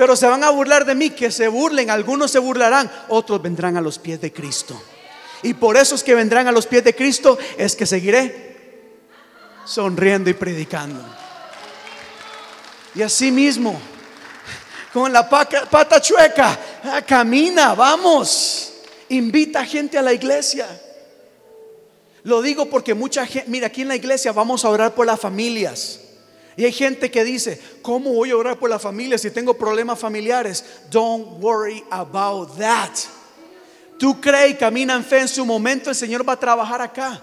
Pero 0.00 0.16
se 0.16 0.26
van 0.26 0.42
a 0.42 0.48
burlar 0.48 0.86
de 0.86 0.94
mí, 0.94 1.10
que 1.10 1.30
se 1.30 1.46
burlen, 1.46 1.90
algunos 1.90 2.30
se 2.30 2.38
burlarán, 2.38 2.90
otros 3.08 3.42
vendrán 3.42 3.76
a 3.76 3.82
los 3.82 3.98
pies 3.98 4.18
de 4.18 4.32
Cristo. 4.32 4.82
Y 5.42 5.52
por 5.52 5.76
esos 5.76 6.02
que 6.02 6.14
vendrán 6.14 6.48
a 6.48 6.52
los 6.52 6.66
pies 6.66 6.82
de 6.82 6.96
Cristo 6.96 7.36
es 7.58 7.76
que 7.76 7.84
seguiré 7.84 8.78
sonriendo 9.66 10.30
y 10.30 10.32
predicando. 10.32 11.04
Y 12.94 13.02
así 13.02 13.30
mismo, 13.30 13.78
con 14.90 15.12
la 15.12 15.28
pata 15.28 16.00
chueca, 16.00 16.58
ah, 16.82 17.02
camina, 17.02 17.74
vamos, 17.74 18.72
invita 19.10 19.66
gente 19.66 19.98
a 19.98 20.02
la 20.02 20.14
iglesia. 20.14 20.66
Lo 22.22 22.40
digo 22.40 22.70
porque 22.70 22.94
mucha 22.94 23.26
gente, 23.26 23.50
mira, 23.50 23.66
aquí 23.66 23.82
en 23.82 23.88
la 23.88 23.96
iglesia 23.96 24.32
vamos 24.32 24.64
a 24.64 24.70
orar 24.70 24.94
por 24.94 25.04
las 25.04 25.20
familias. 25.20 26.00
Y 26.56 26.64
hay 26.64 26.72
gente 26.72 27.10
que 27.10 27.24
dice, 27.24 27.60
¿cómo 27.82 28.12
voy 28.12 28.30
a 28.30 28.36
orar 28.36 28.58
por 28.58 28.68
la 28.68 28.78
familia 28.78 29.18
si 29.18 29.30
tengo 29.30 29.54
problemas 29.54 29.98
familiares? 29.98 30.64
Don't 30.90 31.42
worry 31.42 31.82
about 31.90 32.56
that. 32.58 32.90
Tú 33.98 34.20
crees 34.20 34.52
y 34.52 34.54
camina 34.54 34.94
en 34.94 35.04
fe 35.04 35.20
en 35.20 35.28
su 35.28 35.44
momento, 35.44 35.90
el 35.90 35.96
Señor 35.96 36.26
va 36.28 36.32
a 36.32 36.40
trabajar 36.40 36.80
acá. 36.80 37.22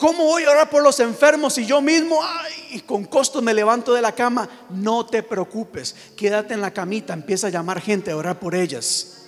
¿Cómo 0.00 0.24
voy 0.24 0.44
a 0.44 0.50
orar 0.50 0.70
por 0.70 0.82
los 0.82 0.98
enfermos 0.98 1.52
si 1.52 1.66
yo 1.66 1.82
mismo, 1.82 2.20
ay, 2.22 2.80
con 2.86 3.04
costo 3.04 3.42
me 3.42 3.52
levanto 3.52 3.92
de 3.92 4.00
la 4.00 4.14
cama? 4.14 4.48
No 4.70 5.04
te 5.04 5.22
preocupes, 5.22 5.94
quédate 6.16 6.54
en 6.54 6.62
la 6.62 6.72
camita, 6.72 7.12
empieza 7.12 7.48
a 7.48 7.50
llamar 7.50 7.82
gente 7.82 8.10
a 8.10 8.16
orar 8.16 8.40
por 8.40 8.54
ellas. 8.54 9.26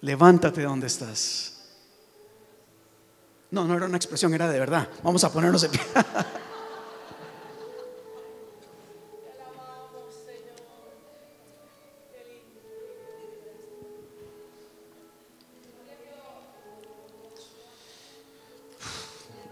Levántate 0.00 0.62
de 0.62 0.66
donde 0.66 0.86
estás. 0.86 1.51
No, 3.52 3.66
no 3.66 3.76
era 3.76 3.84
una 3.84 3.98
expresión, 3.98 4.32
era 4.32 4.50
de 4.50 4.58
verdad. 4.58 4.88
Vamos 5.02 5.22
a 5.24 5.30
ponernos 5.30 5.60
de 5.60 5.68
pie. 5.68 5.80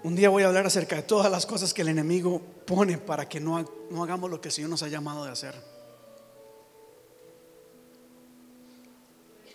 Un 0.03 0.17
día 0.17 0.31
voy 0.31 0.45
a 0.45 0.47
hablar 0.47 0.65
acerca 0.65 0.97
de 0.97 1.03
todas 1.03 1.31
las 1.31 1.45
cosas 1.45 1.75
que 1.75 1.83
el 1.83 1.89
enemigo 1.89 2.41
pone 2.65 2.97
para 2.97 3.29
que 3.29 3.39
no, 3.39 3.63
no 3.91 4.03
hagamos 4.03 4.31
lo 4.31 4.41
que 4.41 4.49
el 4.49 4.53
Señor 4.53 4.71
nos 4.71 4.83
ha 4.83 4.89
llamado 4.89 5.27
de 5.27 5.31
hacer. 5.31 5.55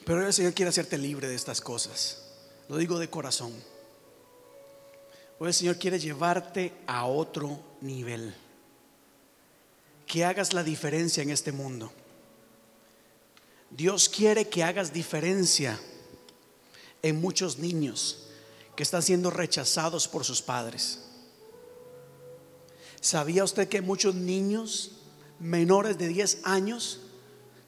Pero 0.06 0.24
el 0.24 0.32
Señor 0.32 0.54
quiere 0.54 0.70
hacerte 0.70 1.00
libre 1.00 1.28
de 1.28 1.34
estas 1.34 1.62
cosas. 1.62 2.22
Lo 2.70 2.78
digo 2.78 3.00
de 3.00 3.10
corazón. 3.10 3.52
Hoy 5.38 5.50
el 5.50 5.54
Señor 5.54 5.78
quiere 5.78 6.00
llevarte 6.00 6.74
a 6.88 7.06
otro 7.06 7.60
nivel. 7.82 8.34
Que 10.06 10.24
hagas 10.24 10.54
la 10.54 10.64
diferencia 10.64 11.24
en 11.24 11.30
este 11.30 11.52
mundo. 11.52 11.92
Dios 13.70 14.08
quiere 14.08 14.48
que 14.48 14.64
hagas 14.64 14.94
diferencia 14.94 15.78
en 17.02 17.20
muchos 17.20 17.58
niños 17.58 18.28
que 18.76 18.84
están 18.84 19.04
siendo 19.04 19.30
rechazados 19.30 20.08
por 20.08 20.24
sus 20.24 20.42
padres. 20.42 21.02
¿Sabía 23.02 23.44
usted 23.44 23.68
que 23.68 23.82
muchos 23.82 24.16
niños 24.16 24.92
menores 25.40 25.98
de 25.98 26.08
10 26.08 26.40
años, 26.44 27.02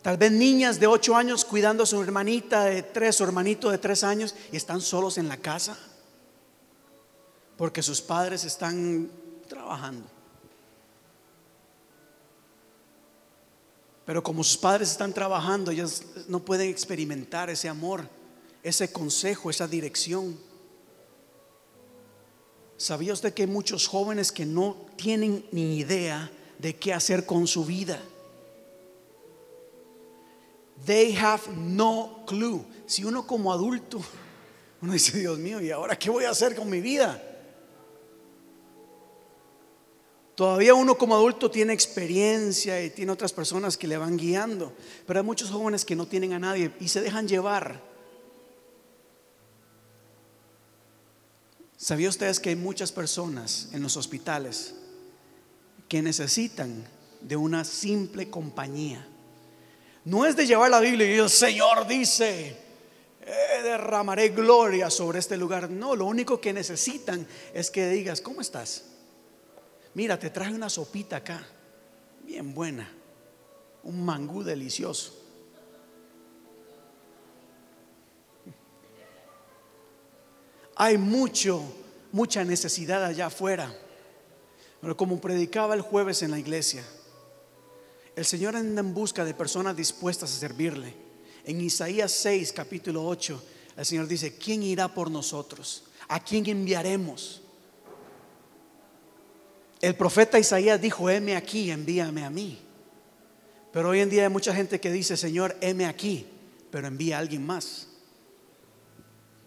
tal 0.02 0.18
vez 0.18 0.32
niñas 0.32 0.80
de 0.80 0.88
8 0.88 1.16
años 1.16 1.44
cuidando 1.44 1.84
a 1.84 1.86
su 1.86 2.02
hermanita 2.02 2.66
de 2.66 2.82
3, 2.82 3.16
su 3.16 3.24
hermanito 3.24 3.70
de 3.70 3.78
3 3.78 4.04
años 4.04 4.36
y 4.52 4.58
están 4.58 4.80
solos 4.80 5.18
en 5.18 5.28
la 5.28 5.38
casa? 5.38 5.78
Porque 7.58 7.82
sus 7.82 8.02
padres 8.02 8.44
están 8.44 9.10
trabajando. 9.48 10.08
Pero 14.06 14.24
como 14.24 14.44
sus 14.44 14.58
padres 14.58 14.92
están 14.92 15.12
trabajando, 15.12 15.72
ellos 15.72 16.02
no 16.30 16.40
pueden 16.40 16.70
experimentar 16.70 17.50
ese 17.50 17.68
amor, 17.68 18.08
ese 18.64 18.90
consejo, 18.90 19.50
esa 19.50 19.68
dirección. 19.68 20.38
¿Sabía 22.78 23.12
usted 23.12 23.34
que 23.34 23.42
hay 23.42 23.50
muchos 23.50 23.88
jóvenes 23.88 24.32
que 24.32 24.46
no 24.46 24.78
tienen 24.96 25.46
ni 25.52 25.80
idea 25.80 26.32
de 26.60 26.76
qué 26.76 26.94
hacer 26.94 27.26
con 27.26 27.48
su 27.48 27.66
vida? 27.66 28.00
They 30.86 31.18
have 31.18 31.52
no 31.54 32.24
clue. 32.28 32.64
Si 32.86 33.04
uno 33.04 33.28
como 33.28 33.52
adulto, 33.52 34.00
uno 34.82 34.94
dice, 34.94 35.18
Dios 35.18 35.38
mío, 35.40 35.60
¿y 35.60 35.72
ahora 35.72 35.98
qué 36.00 36.10
voy 36.10 36.24
a 36.24 36.30
hacer 36.30 36.56
con 36.56 36.70
mi 36.70 36.80
vida? 36.80 37.22
Todavía 40.38 40.76
uno 40.76 41.00
como 41.00 41.16
adulto 41.16 41.50
tiene 41.50 41.74
experiencia 41.74 42.80
y 42.84 42.92
tiene 42.92 43.12
otras 43.12 43.34
personas 43.34 43.76
que 43.76 43.88
le 43.88 43.98
van 43.98 44.18
guiando, 44.18 44.72
pero 45.08 45.20
hay 45.20 45.26
muchos 45.26 45.50
jóvenes 45.50 45.84
que 45.84 45.96
no 45.96 46.06
tienen 46.06 46.34
a 46.34 46.38
nadie 46.38 46.72
y 46.80 46.90
se 46.90 47.02
dejan 47.02 47.28
llevar. 47.28 47.82
¿Sabía 51.76 52.08
ustedes 52.08 52.40
que 52.40 52.50
hay 52.50 52.56
muchas 52.56 52.92
personas 52.92 53.70
en 53.72 53.82
los 53.82 53.98
hospitales 53.98 54.76
que 55.90 56.04
necesitan 56.04 56.86
de 57.22 57.36
una 57.36 57.66
simple 57.66 58.30
compañía? 58.30 59.08
No 60.06 60.24
es 60.24 60.36
de 60.36 60.46
llevar 60.46 60.70
la 60.70 60.82
Biblia 60.82 61.16
y 61.16 61.18
el 61.18 61.32
Señor 61.32 61.88
dice, 61.88 62.56
eh, 63.26 63.64
derramaré 63.64 64.30
gloria 64.30 64.92
sobre 64.92 65.18
este 65.18 65.36
lugar. 65.36 65.72
No, 65.72 65.96
lo 65.96 66.06
único 66.06 66.40
que 66.40 66.54
necesitan 66.54 67.26
es 67.56 67.72
que 67.72 67.90
digas, 67.90 68.22
¿cómo 68.22 68.42
estás? 68.42 68.84
Mira, 69.98 70.20
te 70.20 70.30
traje 70.30 70.54
una 70.54 70.70
sopita 70.70 71.16
acá, 71.16 71.44
bien 72.24 72.54
buena, 72.54 72.88
un 73.82 74.06
mangú 74.06 74.44
delicioso. 74.44 75.12
Hay 80.76 81.00
mucho, 81.00 81.64
mucha 82.12 82.44
necesidad 82.44 83.04
allá 83.04 83.26
afuera. 83.26 83.76
Pero 84.82 84.96
como 84.96 85.20
predicaba 85.20 85.74
el 85.74 85.82
jueves 85.82 86.22
en 86.22 86.30
la 86.30 86.38
iglesia, 86.38 86.84
el 88.16 88.26
Señor 88.26 88.56
anda 88.56 88.82
en 88.82 88.94
busca 88.94 89.26
de 89.26 89.34
personas 89.34 89.76
dispuestas 89.76 90.32
a 90.32 90.40
servirle. 90.40 90.94
En 91.44 91.60
Isaías 91.60 92.12
6, 92.12 92.54
capítulo 92.54 93.04
8, 93.04 93.44
el 93.78 93.86
Señor 93.88 94.08
dice, 94.08 94.38
¿quién 94.38 94.62
irá 94.62 94.94
por 94.94 95.10
nosotros? 95.10 95.86
¿A 96.08 96.24
quién 96.24 96.46
enviaremos? 96.46 97.42
El 99.82 99.96
profeta 99.96 100.40
Isaías 100.40 100.82
dijo, 100.82 101.10
heme 101.10 101.36
aquí, 101.36 101.70
envíame 101.70 102.26
a 102.26 102.30
mí. 102.30 102.60
Pero 103.72 103.90
hoy 103.90 104.00
en 104.00 104.10
día 104.10 104.24
hay 104.24 104.30
mucha 104.30 104.54
gente 104.54 104.80
que 104.80 104.92
dice, 104.92 105.16
Señor, 105.18 105.56
heme 105.62 105.86
aquí, 105.86 106.26
pero 106.72 106.88
envía 106.88 107.18
a 107.18 107.20
alguien 107.20 107.46
más. 107.46 107.88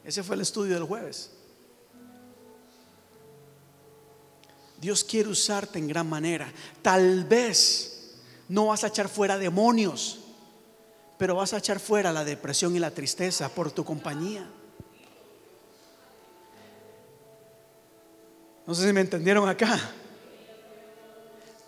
Ese 0.04 0.22
fue 0.22 0.36
el 0.36 0.42
estudio 0.42 0.74
del 0.74 0.84
jueves. 0.84 1.32
Dios 4.80 5.04
quiere 5.04 5.28
usarte 5.28 5.78
en 5.78 5.88
gran 5.88 6.08
manera. 6.08 6.50
Tal 6.80 7.24
vez 7.24 8.14
no 8.48 8.66
vas 8.66 8.84
a 8.84 8.86
echar 8.86 9.08
fuera 9.08 9.36
demonios, 9.36 10.20
pero 11.18 11.34
vas 11.34 11.52
a 11.52 11.58
echar 11.58 11.80
fuera 11.80 12.12
la 12.12 12.24
depresión 12.24 12.74
y 12.74 12.78
la 12.78 12.90
tristeza 12.90 13.48
por 13.48 13.72
tu 13.72 13.84
compañía. 13.84 14.48
No 18.66 18.74
sé 18.74 18.86
si 18.86 18.92
me 18.92 19.00
entendieron 19.00 19.48
acá. 19.48 19.78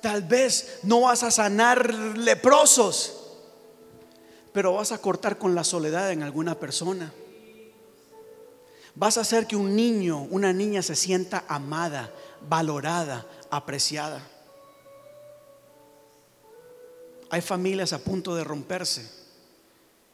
Tal 0.03 0.23
vez 0.25 0.81
no 0.83 1.03
vas 1.03 1.23
a 1.23 1.31
sanar 1.31 1.95
leprosos, 1.95 3.21
pero 4.53 4.75
vas 4.75 4.91
a 4.91 4.99
cortar 4.99 5.39
con 5.39 5.55
la 5.55 5.63
soledad 5.63 6.11
en 6.11 6.25
alguna 6.25 6.59
persona. 6.59 7.13
Vas 8.97 9.17
a 9.17 9.21
hacer 9.21 9.47
que 9.47 9.55
un 9.55 9.77
niño, 9.77 10.23
una 10.31 10.53
niña 10.53 10.83
se 10.83 10.97
sienta 10.97 11.45
amada, 11.47 12.13
valorada, 12.49 13.25
apreciada. 13.49 14.29
Hay 17.31 17.41
familias 17.41 17.93
a 17.93 18.01
punto 18.01 18.35
de 18.35 18.43
romperse 18.43 19.09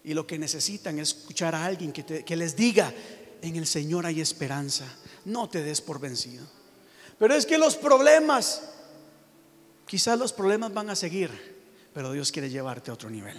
y 0.04 0.12
lo 0.12 0.26
que 0.26 0.38
necesitan 0.38 0.98
es 0.98 1.08
escuchar 1.08 1.54
a 1.54 1.64
alguien 1.64 1.92
que, 1.92 2.24
que 2.24 2.36
les 2.36 2.54
diga, 2.54 2.92
en 3.40 3.56
el 3.56 3.66
Señor 3.66 4.04
hay 4.04 4.20
esperanza, 4.20 4.84
no 5.24 5.48
te 5.48 5.62
des 5.62 5.80
por 5.80 5.98
vencido. 5.98 6.44
Pero 7.18 7.34
es 7.34 7.46
que 7.46 7.56
los 7.56 7.74
problemas 7.74 8.62
Quizás 9.88 10.18
los 10.18 10.34
problemas 10.34 10.72
van 10.74 10.90
a 10.90 10.94
seguir, 10.94 11.30
pero 11.94 12.12
Dios 12.12 12.30
quiere 12.30 12.50
llevarte 12.50 12.90
a 12.90 12.94
otro 12.94 13.08
nivel. 13.08 13.38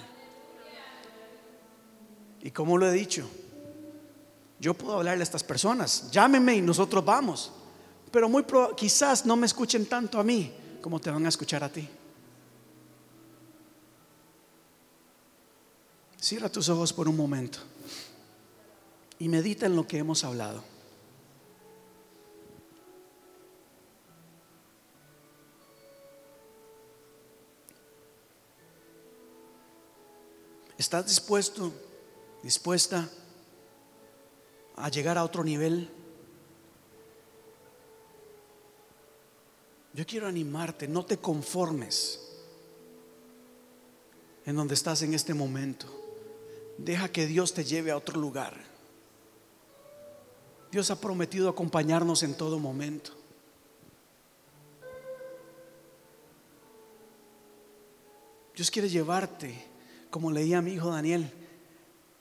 Y 2.42 2.50
como 2.50 2.76
lo 2.76 2.90
he 2.90 2.92
dicho, 2.92 3.30
yo 4.60 4.74
puedo 4.74 4.98
hablarle 4.98 5.22
a 5.22 5.24
estas 5.24 5.44
personas, 5.44 6.10
llámenme 6.10 6.56
y 6.56 6.62
nosotros 6.62 7.06
vamos, 7.06 7.52
pero 8.12 8.28
muy 8.28 8.44
quizás 8.76 9.28
no 9.28 9.36
me 9.36 9.46
escuchen 9.46 9.86
tanto 9.86 10.20
a 10.20 10.24
mí 10.24 10.52
como 10.82 11.00
te 11.00 11.12
van 11.12 11.24
a 11.24 11.30
escuchar 11.30 11.64
a 11.64 11.70
ti. 11.70 11.88
Cierra 16.20 16.50
tus 16.50 16.68
ojos 16.68 16.92
por 16.92 17.08
un 17.08 17.16
momento 17.16 17.60
y 19.20 19.30
medita 19.30 19.68
en 19.68 19.76
lo 19.76 19.88
que 19.88 20.00
hemos 20.00 20.24
hablado. 20.24 20.64
¿Estás 30.80 31.08
dispuesto, 31.08 31.74
dispuesta 32.42 33.10
a 34.78 34.88
llegar 34.88 35.18
a 35.18 35.26
otro 35.26 35.44
nivel? 35.44 35.90
Yo 39.94 40.06
quiero 40.06 40.26
animarte, 40.26 40.88
no 40.88 41.06
te 41.06 41.18
conformes 41.18 42.26
en 44.46 44.56
donde 44.56 44.76
estás 44.76 45.02
en 45.02 45.14
este 45.14 45.34
momento. 45.34 45.86
Deja 46.78 47.12
que 47.12 47.28
Dios 47.28 47.54
te 47.54 47.66
lleve 47.66 47.92
a 47.92 47.98
otro 47.98 48.18
lugar. 48.18 48.56
Dios 50.72 50.90
ha 50.92 51.02
prometido 51.02 51.50
acompañarnos 51.50 52.24
en 52.24 52.36
todo 52.36 52.58
momento. 52.58 53.12
Dios 58.56 58.72
quiere 58.72 58.88
llevarte 58.88 59.69
como 60.10 60.32
leía 60.32 60.62
mi 60.62 60.74
hijo 60.74 60.92
Daniel, 60.92 61.32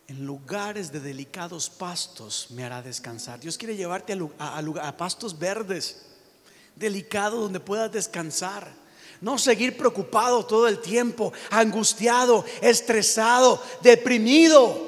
en 0.09 0.25
lugares 0.25 0.91
de 0.91 1.01
delicados 1.01 1.69
pastos 1.69 2.47
me 2.51 2.65
hará 2.65 2.81
descansar. 2.83 3.41
Dios 3.41 3.59
quiere 3.59 3.77
llevarte 3.77 4.19
a, 4.39 4.97
pastos 4.97 5.39
verdes, 5.39 6.07
delicados 6.77 7.41
donde 7.41 7.61
puedas 7.61 7.93
descansar. 7.93 8.67
No 9.21 9.37
seguir 9.37 9.77
preocupado 9.77 10.47
todo 10.47 10.69
el 10.69 10.79
tiempo, 10.79 11.33
angustiado, 11.51 12.45
estresado, 12.63 13.63
deprimido. 13.83 14.87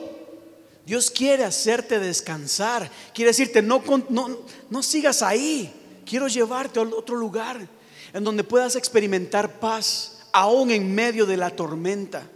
Dios 0.87 1.11
quiere 1.11 1.45
hacerte 1.45 1.99
descansar. 1.99 2.91
Quiere 3.13 3.31
decirte, 3.31 3.61
no, 3.61 3.83
no, 4.09 4.39
no 4.71 4.83
sigas 4.83 5.21
ahí. 5.23 6.03
Quiero 6.07 6.29
llevarte 6.29 6.81
a 6.81 6.83
otro 6.83 7.17
lugar 7.17 7.69
en 8.13 8.25
donde 8.25 8.45
puedas 8.45 8.77
experimentar 8.77 9.61
paz, 9.61 10.21
aún 10.33 10.71
en 10.71 10.95
medio 10.95 11.27
de 11.27 11.37
la 11.37 11.51
tormenta. 11.51 12.27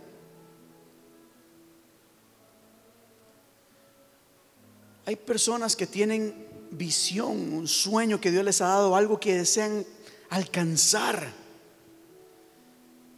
Hay 5.06 5.16
personas 5.16 5.76
que 5.76 5.86
tienen 5.86 6.46
visión, 6.70 7.52
un 7.52 7.68
sueño 7.68 8.20
que 8.20 8.30
Dios 8.30 8.44
les 8.44 8.60
ha 8.60 8.68
dado, 8.68 8.96
algo 8.96 9.20
que 9.20 9.34
desean 9.34 9.84
alcanzar. 10.30 11.30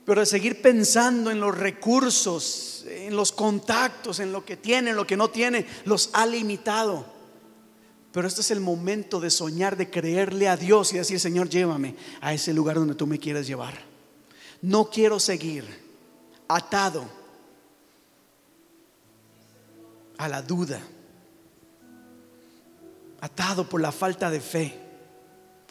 Pero 0.05 0.21
de 0.21 0.27
seguir 0.27 0.61
pensando 0.63 1.31
en 1.31 1.41
los 1.41 1.57
recursos, 1.57 2.85
en 2.89 3.17
los 3.17 3.33
contactos, 3.33 4.21
en 4.21 4.33
lo 4.33 4.45
que 4.45 4.57
tiene, 4.57 4.91
en 4.91 4.97
lo 4.97 5.07
que 5.07 5.17
no 5.17 5.31
tiene, 5.31 5.67
los 5.85 6.11
ha 6.13 6.27
limitado. 6.27 7.07
Pero 8.13 8.29
este 8.29 8.41
es 8.41 8.51
el 8.51 8.61
momento 8.61 9.21
de 9.21 9.31
soñar, 9.31 9.77
de 9.77 9.91
creerle 9.91 10.49
a 10.49 10.57
Dios 10.57 10.93
y 10.93 10.99
decir, 10.99 11.21
Señor, 11.21 11.49
llévame 11.49 11.97
a 12.21 12.33
ese 12.33 12.53
lugar 12.53 12.77
donde 12.77 12.95
tú 12.95 13.07
me 13.07 13.19
quieres 13.19 13.47
llevar. 13.47 13.75
No 14.63 14.91
quiero 14.91 15.21
seguir 15.21 15.65
atado 16.49 17.05
a 20.19 20.29
la 20.29 20.41
duda 20.41 20.81
atado 23.27 23.69
por 23.69 23.81
la 23.81 23.93
falta 23.93 24.31
de 24.31 24.41
fe. 24.41 24.79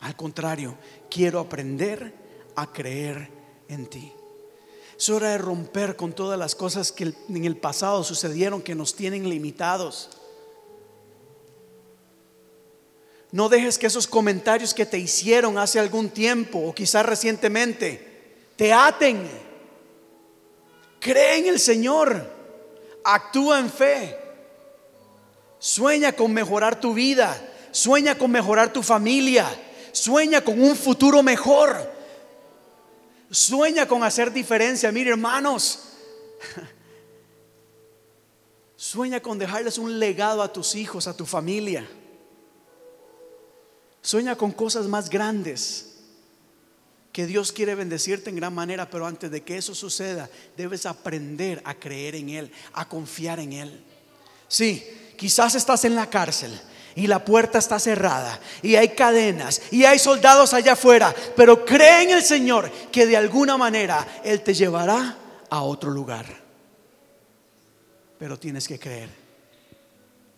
Al 0.02 0.16
contrario, 0.16 0.78
quiero 1.10 1.40
aprender 1.40 2.14
a 2.56 2.72
creer 2.72 3.30
en 3.70 3.88
ti. 3.88 4.12
Es 4.98 5.10
hora 5.10 5.30
de 5.30 5.38
romper 5.38 5.96
con 5.96 6.14
todas 6.14 6.38
las 6.38 6.54
cosas 6.54 6.92
que 6.92 7.14
en 7.30 7.46
el 7.46 7.58
pasado 7.58 8.04
sucedieron 8.04 8.62
que 8.62 8.76
nos 8.76 8.96
tienen 8.96 9.30
limitados. 9.30 10.10
No 13.32 13.50
dejes 13.50 13.78
que 13.78 13.88
esos 13.88 14.08
comentarios 14.08 14.74
que 14.74 14.86
te 14.86 14.98
hicieron 14.98 15.58
hace 15.58 15.80
algún 15.80 16.10
tiempo 16.10 16.60
o 16.60 16.76
quizás 16.76 17.06
recientemente 17.06 18.44
te 18.56 18.72
aten. 18.72 19.30
Cree 21.00 21.40
en 21.40 21.48
el 21.48 21.60
Señor. 21.60 22.34
Actúa 23.04 23.60
en 23.60 23.70
fe. 23.70 24.25
Sueña 25.66 26.12
con 26.12 26.32
mejorar 26.32 26.80
tu 26.80 26.94
vida. 26.94 27.36
Sueña 27.72 28.16
con 28.16 28.30
mejorar 28.30 28.72
tu 28.72 28.84
familia. 28.84 29.48
Sueña 29.94 30.42
con 30.42 30.62
un 30.62 30.76
futuro 30.76 31.24
mejor. 31.24 31.92
Sueña 33.32 33.88
con 33.88 34.04
hacer 34.04 34.32
diferencia. 34.32 34.92
Mire, 34.92 35.10
hermanos. 35.10 35.80
Sueña 38.76 39.22
con 39.22 39.40
dejarles 39.40 39.80
un 39.80 39.98
legado 39.98 40.44
a 40.44 40.54
tus 40.54 40.76
hijos, 40.76 41.08
a 41.08 41.18
tu 41.18 41.26
familia. 41.26 41.90
Sueña 44.04 44.36
con 44.36 44.52
cosas 44.52 44.86
más 44.86 45.10
grandes. 45.10 45.96
Que 47.12 47.26
Dios 47.26 47.52
quiere 47.52 47.74
bendecirte 47.74 48.30
en 48.30 48.36
gran 48.36 48.54
manera, 48.54 48.88
pero 48.88 49.08
antes 49.08 49.32
de 49.32 49.42
que 49.42 49.58
eso 49.58 49.74
suceda, 49.74 50.30
debes 50.56 50.86
aprender 50.86 51.60
a 51.66 51.74
creer 51.74 52.14
en 52.14 52.30
Él, 52.30 52.52
a 52.74 52.88
confiar 52.88 53.40
en 53.40 53.54
Él. 53.54 53.84
Sí, 54.48 54.88
quizás 55.16 55.56
estás 55.56 55.86
en 55.86 55.96
la 55.96 56.10
cárcel 56.10 56.60
y 56.96 57.08
la 57.08 57.24
puerta 57.24 57.60
está 57.60 57.78
cerrada 57.78 58.40
y 58.62 58.76
hay 58.76 58.90
cadenas 58.90 59.62
y 59.72 59.84
hay 59.84 60.00
soldados 60.00 60.54
allá 60.54 60.74
afuera, 60.74 61.14
pero 61.36 61.66
cree 61.66 62.04
en 62.04 62.12
el 62.12 62.24
Señor 62.24 62.72
que 62.92 63.06
de 63.06 63.18
alguna 63.18 63.58
manera 63.58 64.22
Él 64.24 64.42
te 64.42 64.54
llevará 64.54 65.18
a 65.50 65.62
otro 65.62 65.92
lugar. 65.92 66.26
Pero 68.18 68.40
tienes 68.40 68.68
que 68.68 68.80
creer. 68.80 69.10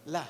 La. 0.08 0.28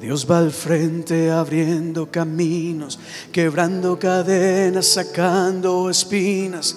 Dios 0.00 0.28
va 0.28 0.38
al 0.38 0.50
frente 0.50 1.30
abriendo 1.30 2.10
caminos, 2.10 2.98
quebrando 3.30 3.98
cadenas, 3.98 4.86
sacando 4.86 5.90
espinas 5.90 6.76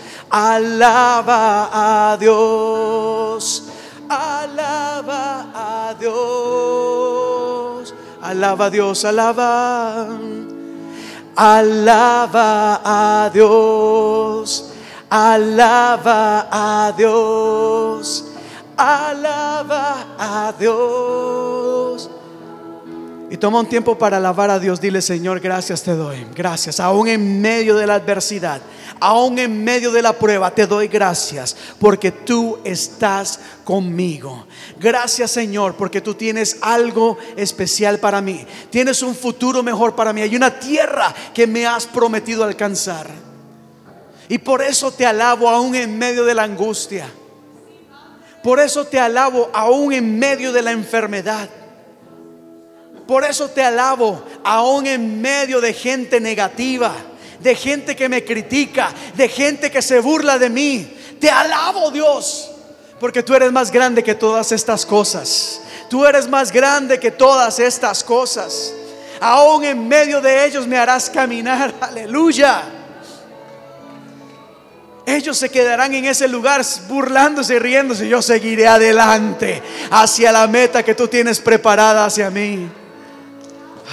Alaba 0.31 1.67
a 1.73 2.17
Dios, 2.17 3.67
alaba 4.07 5.45
a 5.53 5.93
Dios, 5.99 7.93
alaba 8.21 8.65
a 8.65 8.69
Dios, 8.69 9.03
alaba, 9.03 10.07
alaba 11.35 12.81
a 12.85 13.29
Dios, 13.33 14.71
alaba 15.09 16.47
a 16.49 16.93
Dios, 16.95 18.23
alaba 18.77 20.05
a 20.17 20.53
Dios. 20.57 21.60
Y 23.31 23.37
toma 23.37 23.61
un 23.61 23.65
tiempo 23.65 23.97
para 23.97 24.17
alabar 24.17 24.49
a 24.49 24.59
Dios. 24.59 24.81
Dile, 24.81 25.01
Señor, 25.01 25.39
gracias 25.39 25.81
te 25.83 25.95
doy. 25.95 26.27
Gracias. 26.35 26.81
Aún 26.81 27.07
en 27.07 27.39
medio 27.39 27.77
de 27.77 27.87
la 27.87 27.95
adversidad, 27.95 28.61
aún 28.99 29.39
en 29.39 29.63
medio 29.63 29.89
de 29.93 30.01
la 30.01 30.11
prueba, 30.11 30.53
te 30.53 30.67
doy 30.67 30.89
gracias 30.89 31.55
porque 31.79 32.11
tú 32.11 32.59
estás 32.65 33.39
conmigo. 33.63 34.47
Gracias, 34.77 35.31
Señor, 35.31 35.75
porque 35.75 36.01
tú 36.01 36.13
tienes 36.13 36.57
algo 36.59 37.17
especial 37.37 37.99
para 37.99 38.19
mí. 38.19 38.45
Tienes 38.69 39.01
un 39.01 39.15
futuro 39.15 39.63
mejor 39.63 39.95
para 39.95 40.11
mí. 40.11 40.21
Hay 40.21 40.35
una 40.35 40.59
tierra 40.59 41.15
que 41.33 41.47
me 41.47 41.65
has 41.65 41.85
prometido 41.85 42.43
alcanzar. 42.43 43.07
Y 44.27 44.39
por 44.39 44.61
eso 44.61 44.91
te 44.91 45.05
alabo 45.05 45.47
aún 45.47 45.73
en 45.75 45.97
medio 45.97 46.25
de 46.25 46.33
la 46.33 46.43
angustia. 46.43 47.09
Por 48.43 48.59
eso 48.59 48.83
te 48.87 48.99
alabo 48.99 49.49
aún 49.53 49.93
en 49.93 50.19
medio 50.19 50.51
de 50.51 50.63
la 50.63 50.73
enfermedad. 50.73 51.49
Por 53.11 53.25
eso 53.25 53.49
te 53.49 53.61
alabo, 53.61 54.23
aún 54.41 54.87
en 54.87 55.21
medio 55.21 55.59
de 55.59 55.73
gente 55.73 56.21
negativa, 56.21 56.93
de 57.41 57.55
gente 57.55 57.93
que 57.93 58.07
me 58.07 58.23
critica, 58.23 58.93
de 59.15 59.27
gente 59.27 59.69
que 59.69 59.81
se 59.81 59.99
burla 59.99 60.39
de 60.39 60.49
mí. 60.49 60.97
Te 61.19 61.29
alabo 61.29 61.91
Dios, 61.91 62.49
porque 63.01 63.21
tú 63.21 63.35
eres 63.35 63.51
más 63.51 63.69
grande 63.69 64.01
que 64.01 64.15
todas 64.15 64.53
estas 64.53 64.85
cosas. 64.85 65.59
Tú 65.89 66.05
eres 66.05 66.29
más 66.29 66.53
grande 66.53 67.01
que 67.01 67.11
todas 67.11 67.59
estas 67.59 68.01
cosas. 68.01 68.73
Aún 69.19 69.65
en 69.65 69.89
medio 69.89 70.21
de 70.21 70.45
ellos 70.45 70.65
me 70.65 70.77
harás 70.77 71.09
caminar. 71.09 71.73
Aleluya. 71.81 72.63
Ellos 75.05 75.37
se 75.37 75.49
quedarán 75.49 75.93
en 75.93 76.05
ese 76.05 76.29
lugar 76.29 76.61
burlándose 76.87 77.55
y 77.55 77.59
riéndose. 77.59 78.07
Yo 78.07 78.21
seguiré 78.21 78.69
adelante 78.69 79.61
hacia 79.89 80.31
la 80.31 80.47
meta 80.47 80.81
que 80.81 80.95
tú 80.95 81.09
tienes 81.09 81.41
preparada 81.41 82.05
hacia 82.05 82.29
mí. 82.29 82.71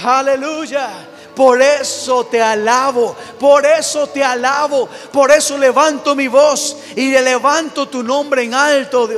Aleluya. 0.03 0.89
Por 1.35 1.61
eso 1.61 2.25
te 2.25 2.41
alabo, 2.41 3.15
por 3.39 3.65
eso 3.65 4.07
te 4.07 4.21
alabo, 4.21 4.89
por 5.09 5.31
eso 5.31 5.57
levanto 5.57 6.13
mi 6.13 6.27
voz 6.27 6.75
y 6.97 7.11
le 7.11 7.21
levanto 7.21 7.87
tu 7.87 8.03
nombre 8.03 8.43
en 8.43 8.53
alto. 8.53 9.09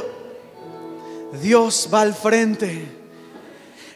Dios 1.42 1.90
va 1.92 2.02
al 2.02 2.14
frente. 2.14 3.00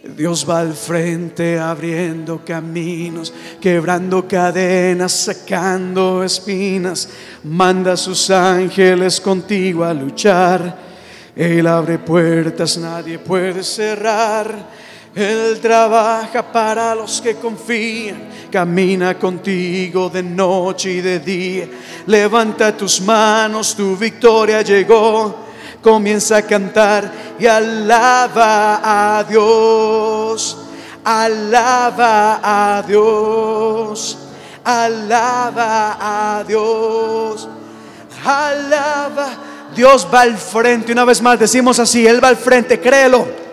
Dios 0.04 0.48
va 0.48 0.60
al 0.60 0.74
frente 0.74 1.60
abriendo 1.60 2.44
caminos, 2.46 3.34
quebrando 3.60 4.28
cadenas, 4.28 5.12
sacando 5.12 6.24
espinas. 6.24 7.10
Manda 7.44 7.94
a 7.94 7.98
sus 7.98 8.30
ángeles 8.30 9.20
contigo 9.20 9.84
a 9.84 9.94
luchar. 9.94 10.78
Él 11.36 11.68
abre 11.68 11.98
puertas, 12.00 12.78
nadie 12.78 13.20
puede 13.20 13.64
cerrar. 13.64 14.85
Él 15.16 15.62
trabaja 15.62 16.44
para 16.52 16.94
los 16.94 17.22
que 17.22 17.36
confían, 17.36 18.30
camina 18.52 19.18
contigo 19.18 20.10
de 20.10 20.22
noche 20.22 20.92
y 20.92 21.02
de 21.02 21.20
día. 21.20 21.70
Levanta 22.06 22.76
tus 22.76 23.00
manos, 23.00 23.74
tu 23.78 23.96
victoria 23.96 24.62
llegó. 24.62 25.46
Comienza 25.82 26.38
a 26.38 26.42
cantar 26.42 27.10
y 27.40 27.46
alaba 27.46 29.20
a 29.20 29.24
Dios. 29.24 30.58
Alaba 31.06 32.42
a 32.44 32.84
Dios. 32.86 34.18
Alaba 34.66 35.98
a 36.38 36.44
Dios. 36.44 37.48
Alaba. 38.26 39.30
Dios 39.74 40.06
va 40.14 40.22
al 40.22 40.38
frente. 40.38 40.92
Una 40.92 41.06
vez 41.06 41.22
más 41.22 41.40
decimos 41.40 41.80
así, 41.80 42.06
Él 42.06 42.22
va 42.22 42.28
al 42.28 42.38
frente, 42.38 42.82
créelo. 42.82 43.45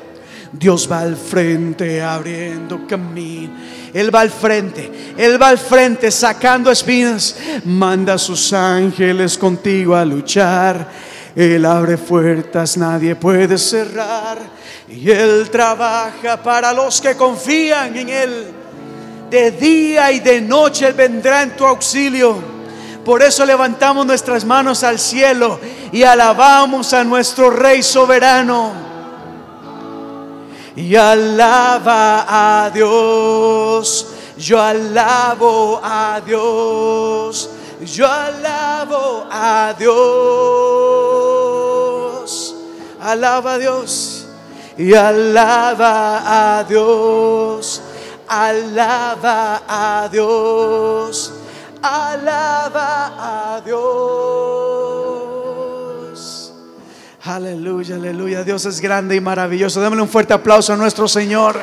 Dios 0.53 0.87
va 0.91 1.01
al 1.01 1.17
frente 1.17 2.03
abriendo 2.03 2.87
camino. 2.87 3.55
Él 3.95 4.15
va 4.15 4.21
al 4.21 4.31
frente, 4.31 5.15
Él 5.17 5.41
va 5.41 5.49
al 5.49 5.59
frente 5.59 6.11
sacando 6.11 6.71
espinas. 6.71 7.37
Manda 7.65 8.15
a 8.15 8.19
sus 8.19 8.53
ángeles 8.53 9.39
contigo 9.39 9.97
a 9.97 10.05
luchar. 10.05 10.89
Él 11.35 11.65
abre 11.65 11.97
puertas, 11.97 12.77
nadie 12.77 13.17
puede 13.17 13.57
cerrar. 13.57 14.39
Y 14.89 15.11
Él 15.11 15.49
trabaja 15.51 16.43
para 16.43 16.73
los 16.75 17.01
que 17.01 17.17
confían 17.17 17.97
en 17.97 18.09
Él. 18.11 18.47
De 19.31 19.51
día 19.53 20.13
y 20.13 20.21
de 20.21 20.43
noche 20.43 20.87
Él 20.87 20.95
vendrá 20.95 21.43
en 21.43 21.57
tu 21.57 21.65
auxilio. 21.65 22.53
Por 23.03 23.23
eso 23.23 23.47
levantamos 23.47 24.05
nuestras 24.05 24.45
manos 24.45 24.85
al 24.85 24.99
cielo 24.99 25.59
y 25.91 26.03
alabamos 26.03 26.93
a 26.93 27.03
nuestro 27.03 27.51
Rey 27.51 27.83
soberano 27.83 28.91
y 30.77 30.97
alaba 30.97 32.27
a 32.29 32.70
Dios. 32.70 34.07
Yo 34.39 34.61
alabo 34.61 35.81
a 35.83 36.20
Dios. 36.25 37.51
Yo 37.81 38.07
alabo 38.07 39.27
a 39.31 39.75
Dios. 39.79 39.93
Alaba 43.01 43.55
a 43.55 43.59
Dios. 43.59 44.27
Y 44.79 44.95
alaba 44.95 46.59
a 46.59 46.64
Dios. 46.64 47.83
Alaba 48.29 49.62
a 49.68 50.09
Dios. 50.11 51.33
Alaba 51.83 53.57
a 53.57 53.61
Dios. 53.61 54.82
Aleluya, 57.25 57.95
aleluya. 57.95 58.43
Dios 58.43 58.64
es 58.66 58.81
grande 58.81 59.14
y 59.14 59.20
maravilloso. 59.20 59.81
Démosle 59.81 60.03
un 60.03 60.09
fuerte 60.09 60.35
aplauso 60.35 60.73
a 60.73 60.77
nuestro 60.77 61.07
Señor. 61.07 61.61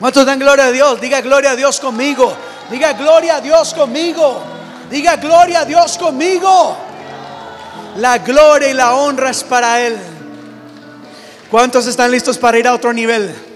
¿Cuántos 0.00 0.26
dan 0.26 0.40
gloria 0.40 0.64
a 0.64 0.72
Dios? 0.72 1.00
Diga 1.00 1.20
gloria 1.20 1.52
a 1.52 1.56
Dios 1.56 1.78
conmigo. 1.78 2.34
Diga 2.68 2.94
gloria 2.94 3.36
a 3.36 3.40
Dios 3.40 3.72
conmigo. 3.72 4.42
Diga 4.90 5.14
gloria 5.14 5.60
a 5.60 5.64
Dios 5.64 5.96
conmigo. 5.96 6.76
La 7.98 8.18
gloria 8.18 8.70
y 8.70 8.74
la 8.74 8.94
honra 8.94 9.30
es 9.30 9.44
para 9.44 9.80
Él. 9.80 9.96
¿Cuántos 11.48 11.86
están 11.86 12.10
listos 12.10 12.36
para 12.38 12.58
ir 12.58 12.66
a 12.66 12.74
otro 12.74 12.92
nivel? 12.92 13.51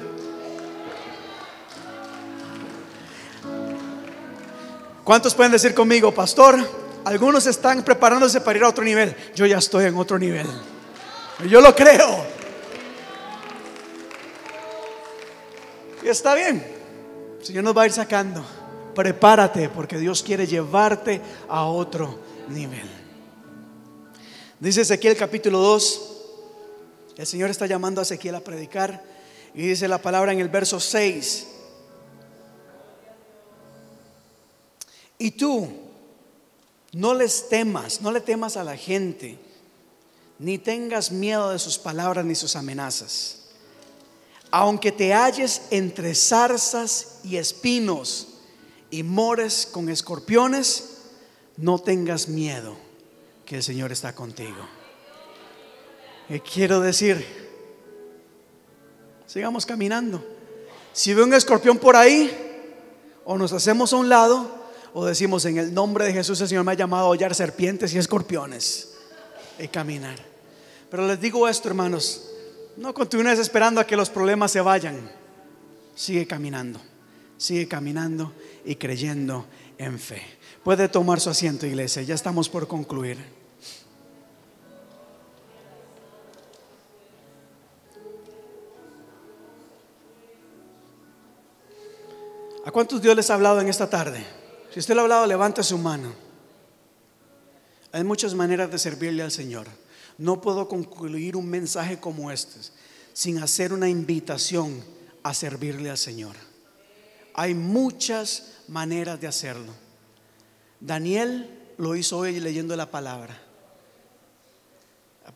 ¿Cuántos 5.07 5.37
pueden 5.37 5.53
decir 5.53 5.73
conmigo, 5.73 6.13
pastor? 6.13 6.59
Algunos 7.05 7.47
están 7.47 7.85
preparándose 7.85 8.41
para 8.41 8.59
ir 8.59 8.65
a 8.65 8.69
otro 8.71 8.83
nivel. 8.83 9.15
Yo 9.37 9.47
ya 9.47 9.59
estoy 9.59 9.85
en 9.85 9.95
otro 9.95 10.19
nivel. 10.19 10.49
Yo 11.49 11.61
lo 11.61 11.77
creo. 11.77 12.27
Y 16.03 16.09
está 16.09 16.35
bien. 16.35 16.57
El 17.39 17.47
Señor 17.47 17.63
nos 17.63 17.77
va 17.77 17.83
a 17.83 17.87
ir 17.87 17.93
sacando. 17.93 18.45
Prepárate 18.97 19.69
porque 19.69 19.97
Dios 19.97 20.25
quiere 20.25 20.45
llevarte 20.45 21.21
a 21.49 21.67
otro 21.67 22.19
nivel. 22.49 22.91
Dice 24.59 24.81
Ezequiel 24.81 25.17
capítulo 25.17 25.61
2. 25.61 26.17
El 27.17 27.27
Señor 27.29 27.51
está 27.51 27.67
llamando 27.67 28.01
a 28.01 28.03
Ezequiel 28.03 28.35
a 28.35 28.41
predicar. 28.41 29.05
Y 29.55 29.69
dice 29.69 29.87
la 29.87 29.99
palabra 29.99 30.33
en 30.33 30.41
el 30.41 30.49
verso 30.49 30.81
6. 30.81 31.47
Y 35.19 35.33
tú 35.33 35.69
no 36.93 37.15
les 37.15 37.49
temas, 37.49 38.01
no 38.01 38.11
le 38.11 38.21
temas 38.21 38.57
a 38.57 38.65
la 38.65 38.77
gente, 38.77 39.39
ni 40.39 40.59
tengas 40.59 41.11
miedo 41.11 41.51
de 41.51 41.59
sus 41.59 41.79
palabras 41.79 42.25
ni 42.25 42.35
sus 42.35 42.57
amenazas. 42.57 43.43
Aunque 44.51 44.93
te 44.93 45.13
halles 45.13 45.63
entre 45.71 46.15
zarzas 46.15 47.21
y 47.25 47.37
espinos 47.37 48.29
y 48.91 49.03
mores 49.03 49.69
con 49.71 49.89
escorpiones, 49.89 50.99
no 51.57 51.79
tengas 51.79 52.29
miedo, 52.29 52.77
que 53.45 53.57
el 53.57 53.63
Señor 53.63 53.93
está 53.93 54.15
contigo. 54.15 54.69
¿Qué 56.29 56.41
quiero 56.41 56.81
decir? 56.81 57.25
Sigamos 59.27 59.67
caminando. 59.67 60.25
Si 60.93 61.13
ve 61.13 61.23
un 61.23 61.35
escorpión 61.35 61.79
por 61.79 61.97
ahí, 61.97 62.31
o 63.25 63.37
nos 63.37 63.53
hacemos 63.53 63.93
a 63.93 63.97
un 63.97 64.09
lado, 64.09 64.66
o 64.93 65.05
decimos 65.05 65.45
en 65.45 65.59
el 65.59 65.75
nombre 65.75 66.05
de 66.05 66.13
Jesús 66.13 66.41
el 66.41 66.49
Señor 66.49 66.65
me 66.65 66.73
ha 66.73 66.77
llamado 66.77 67.07
a 67.07 67.09
hollar 67.09 67.35
serpientes 67.35 67.95
y 67.95 67.99
escorpiones 67.99 68.95
y 69.59 69.69
caminar. 69.69 70.19
Pero 70.91 71.07
les 71.07 71.21
digo 71.21 71.49
esto, 71.49 71.69
hermanos, 71.69 72.31
no 72.77 72.95
continúes 72.95 73.39
esperando 73.39 73.81
a 73.81 73.87
que 73.87 73.97
los 73.97 74.11
problemas 74.11 74.53
se 74.53 74.61
vayan. 74.61 75.11
Sigue 75.95 76.27
caminando, 76.27 76.81
sigue 77.37 77.67
caminando 77.67 78.33
y 78.65 78.77
creyendo 78.77 79.47
en 79.79 79.99
fe. 79.99 80.23
Puede 80.63 80.89
tomar 80.89 81.21
su 81.21 81.31
asiento, 81.31 81.67
iglesia, 81.67 82.03
ya 82.03 82.15
estamos 82.15 82.49
por 82.49 82.67
concluir. 82.67 83.19
¿A 92.65 92.71
cuántos 92.73 93.01
Dios 93.01 93.15
les 93.15 93.31
ha 93.31 93.35
hablado 93.35 93.61
en 93.61 93.69
esta 93.69 93.89
tarde? 93.89 94.27
Si 94.77 94.81
usted 94.81 94.95
lo 94.95 95.01
ha 95.01 95.05
hablado, 95.05 95.25
levante 95.25 95.63
su 95.63 95.79
mano. 95.79 96.13
Hay 97.93 98.05
muchas 98.05 98.35
maneras 98.35 98.71
de 98.71 98.79
servirle 98.79 99.23
al 99.23 99.31
Señor. 99.31 99.67
No 100.19 100.43
puedo 100.43 100.69
concluir 100.69 101.35
un 101.35 101.49
mensaje 101.49 101.99
como 101.99 102.31
este 102.31 102.61
sin 103.15 103.39
hacer 103.39 103.73
una 103.73 103.89
invitación 103.89 104.85
a 105.23 105.33
servirle 105.33 105.89
al 105.89 105.97
Señor. 105.97 106.37
Hay 107.33 107.55
muchas 107.55 108.59
maneras 108.69 109.19
de 109.19 109.27
hacerlo. 109.29 109.73
Daniel 110.79 111.73
lo 111.79 111.97
hizo 111.97 112.19
hoy 112.19 112.39
leyendo 112.39 112.77
la 112.77 112.91
palabra. 112.91 113.35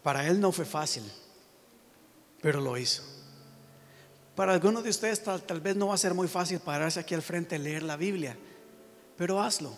Para 0.02 0.26
él 0.26 0.38
no 0.38 0.52
fue 0.52 0.66
fácil, 0.66 1.04
pero 2.42 2.60
lo 2.60 2.76
hizo. 2.76 3.02
Para 4.36 4.52
algunos 4.52 4.84
de 4.84 4.90
ustedes 4.90 5.24
tal, 5.24 5.42
tal, 5.44 5.62
vez 5.62 5.76
no 5.76 5.86
va 5.86 5.94
a 5.94 5.96
ser 5.96 6.12
muy 6.12 6.28
fácil 6.28 6.58
pararse 6.58 7.00
aquí 7.00 7.14
al 7.14 7.22
frente 7.22 7.56
y 7.56 7.60
leer 7.60 7.82
la 7.82 7.96
Biblia 7.96 8.36
pero 9.20 9.38
hazlo. 9.38 9.76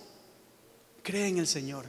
Cree 1.02 1.26
en 1.26 1.38
el 1.38 1.48
Señor. 1.48 1.86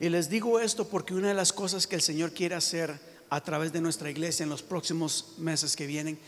Y 0.00 0.08
les 0.08 0.28
digo 0.28 0.58
esto 0.58 0.88
porque 0.88 1.14
una 1.14 1.28
de 1.28 1.34
las 1.34 1.52
cosas 1.52 1.86
que 1.86 1.94
el 1.94 2.02
Señor 2.02 2.32
quiere 2.32 2.56
hacer 2.56 2.98
a 3.30 3.40
través 3.40 3.72
de 3.72 3.80
nuestra 3.80 4.10
iglesia 4.10 4.42
en 4.42 4.48
los 4.48 4.64
próximos 4.64 5.34
meses 5.38 5.76
que 5.76 5.86
vienen 5.86 6.18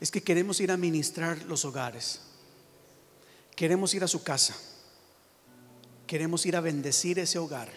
es 0.00 0.10
que 0.10 0.22
queremos 0.22 0.60
ir 0.60 0.70
a 0.70 0.76
ministrar 0.76 1.42
los 1.44 1.64
hogares. 1.64 2.20
Queremos 3.56 3.94
ir 3.94 4.04
a 4.04 4.06
su 4.06 4.22
casa. 4.22 4.54
Queremos 6.06 6.44
ir 6.44 6.56
a 6.56 6.60
bendecir 6.60 7.18
ese 7.18 7.38
hogar. 7.38 7.70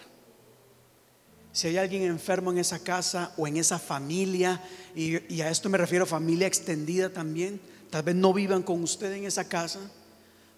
Si 1.52 1.68
hay 1.68 1.78
alguien 1.78 2.02
enfermo 2.02 2.52
en 2.52 2.58
esa 2.58 2.80
casa 2.80 3.32
o 3.38 3.46
en 3.46 3.56
esa 3.56 3.78
familia, 3.78 4.62
y, 4.94 5.40
a 5.40 5.48
esto 5.48 5.70
me 5.70 5.78
refiero 5.78 6.04
familia 6.04 6.48
extendida 6.48 7.08
también, 7.08 7.62
tal 7.88 8.02
vez 8.02 8.14
no 8.14 8.34
vivan 8.34 8.62
con 8.62 8.82
usted 8.82 9.10
en 9.14 9.24
esa 9.24 9.48
casa, 9.48 9.80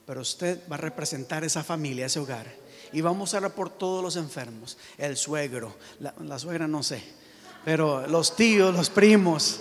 pero 0.06 0.20
usted 0.20 0.60
va 0.70 0.76
a 0.76 0.78
representar 0.78 1.44
esa 1.44 1.64
familia, 1.64 2.06
ese 2.06 2.20
hogar. 2.20 2.46
Y 2.92 3.00
vamos 3.00 3.34
a 3.34 3.38
orar 3.38 3.54
por 3.54 3.70
todos 3.70 4.02
los 4.02 4.16
enfermos, 4.16 4.76
el 4.98 5.16
suegro, 5.16 5.74
la 5.98 6.38
suegra 6.38 6.68
no 6.68 6.82
sé, 6.82 7.02
pero 7.64 8.06
los 8.06 8.36
tíos, 8.36 8.74
los 8.74 8.90
primos, 8.90 9.60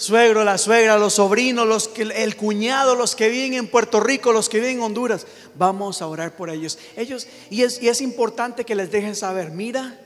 suegro, 0.00 0.42
la 0.44 0.58
suegra, 0.58 0.98
los 0.98 1.14
sobrinos, 1.14 1.66
los 1.66 1.90
el 1.98 2.36
cuñado, 2.36 2.96
los 2.96 3.14
que 3.14 3.28
viven 3.28 3.54
en 3.54 3.68
Puerto 3.68 4.00
Rico, 4.00 4.32
los 4.32 4.48
que 4.48 4.58
viven 4.58 4.78
en 4.78 4.82
Honduras. 4.82 5.26
Vamos 5.56 6.00
a 6.00 6.06
orar 6.06 6.34
por 6.34 6.50
ellos. 6.50 6.78
Ellos 6.96 7.26
y 7.50 7.62
es, 7.62 7.80
y 7.82 7.88
es 7.88 8.00
importante 8.00 8.64
que 8.64 8.74
les 8.74 8.90
dejen 8.90 9.14
saber, 9.14 9.50
mira, 9.50 10.00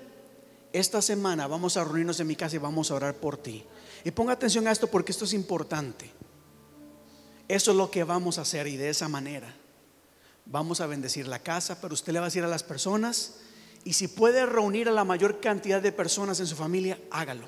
esta 0.72 1.00
semana 1.00 1.46
vamos 1.46 1.76
a 1.76 1.84
reunirnos 1.84 2.18
en 2.18 2.26
mi 2.26 2.34
casa 2.34 2.56
y 2.56 2.58
vamos 2.58 2.90
a 2.90 2.94
orar 2.94 3.14
por 3.14 3.36
ti. 3.36 3.64
Y 4.02 4.10
ponga 4.10 4.32
atención 4.32 4.66
a 4.66 4.72
esto 4.72 4.88
porque 4.88 5.12
esto 5.12 5.24
es 5.24 5.32
importante. 5.32 6.10
Eso 7.48 7.70
es 7.72 7.76
lo 7.76 7.90
que 7.90 8.04
vamos 8.04 8.38
a 8.38 8.42
hacer 8.42 8.66
y 8.66 8.76
de 8.76 8.88
esa 8.88 9.08
manera 9.08 9.54
vamos 10.46 10.80
a 10.80 10.86
bendecir 10.86 11.26
la 11.26 11.38
casa, 11.38 11.80
pero 11.80 11.94
usted 11.94 12.12
le 12.12 12.20
va 12.20 12.26
a 12.26 12.28
decir 12.28 12.44
a 12.44 12.48
las 12.48 12.62
personas 12.62 13.36
y 13.84 13.92
si 13.92 14.08
puede 14.08 14.46
reunir 14.46 14.88
a 14.88 14.92
la 14.92 15.04
mayor 15.04 15.40
cantidad 15.40 15.80
de 15.80 15.92
personas 15.92 16.40
en 16.40 16.46
su 16.46 16.56
familia, 16.56 16.98
hágalo. 17.10 17.46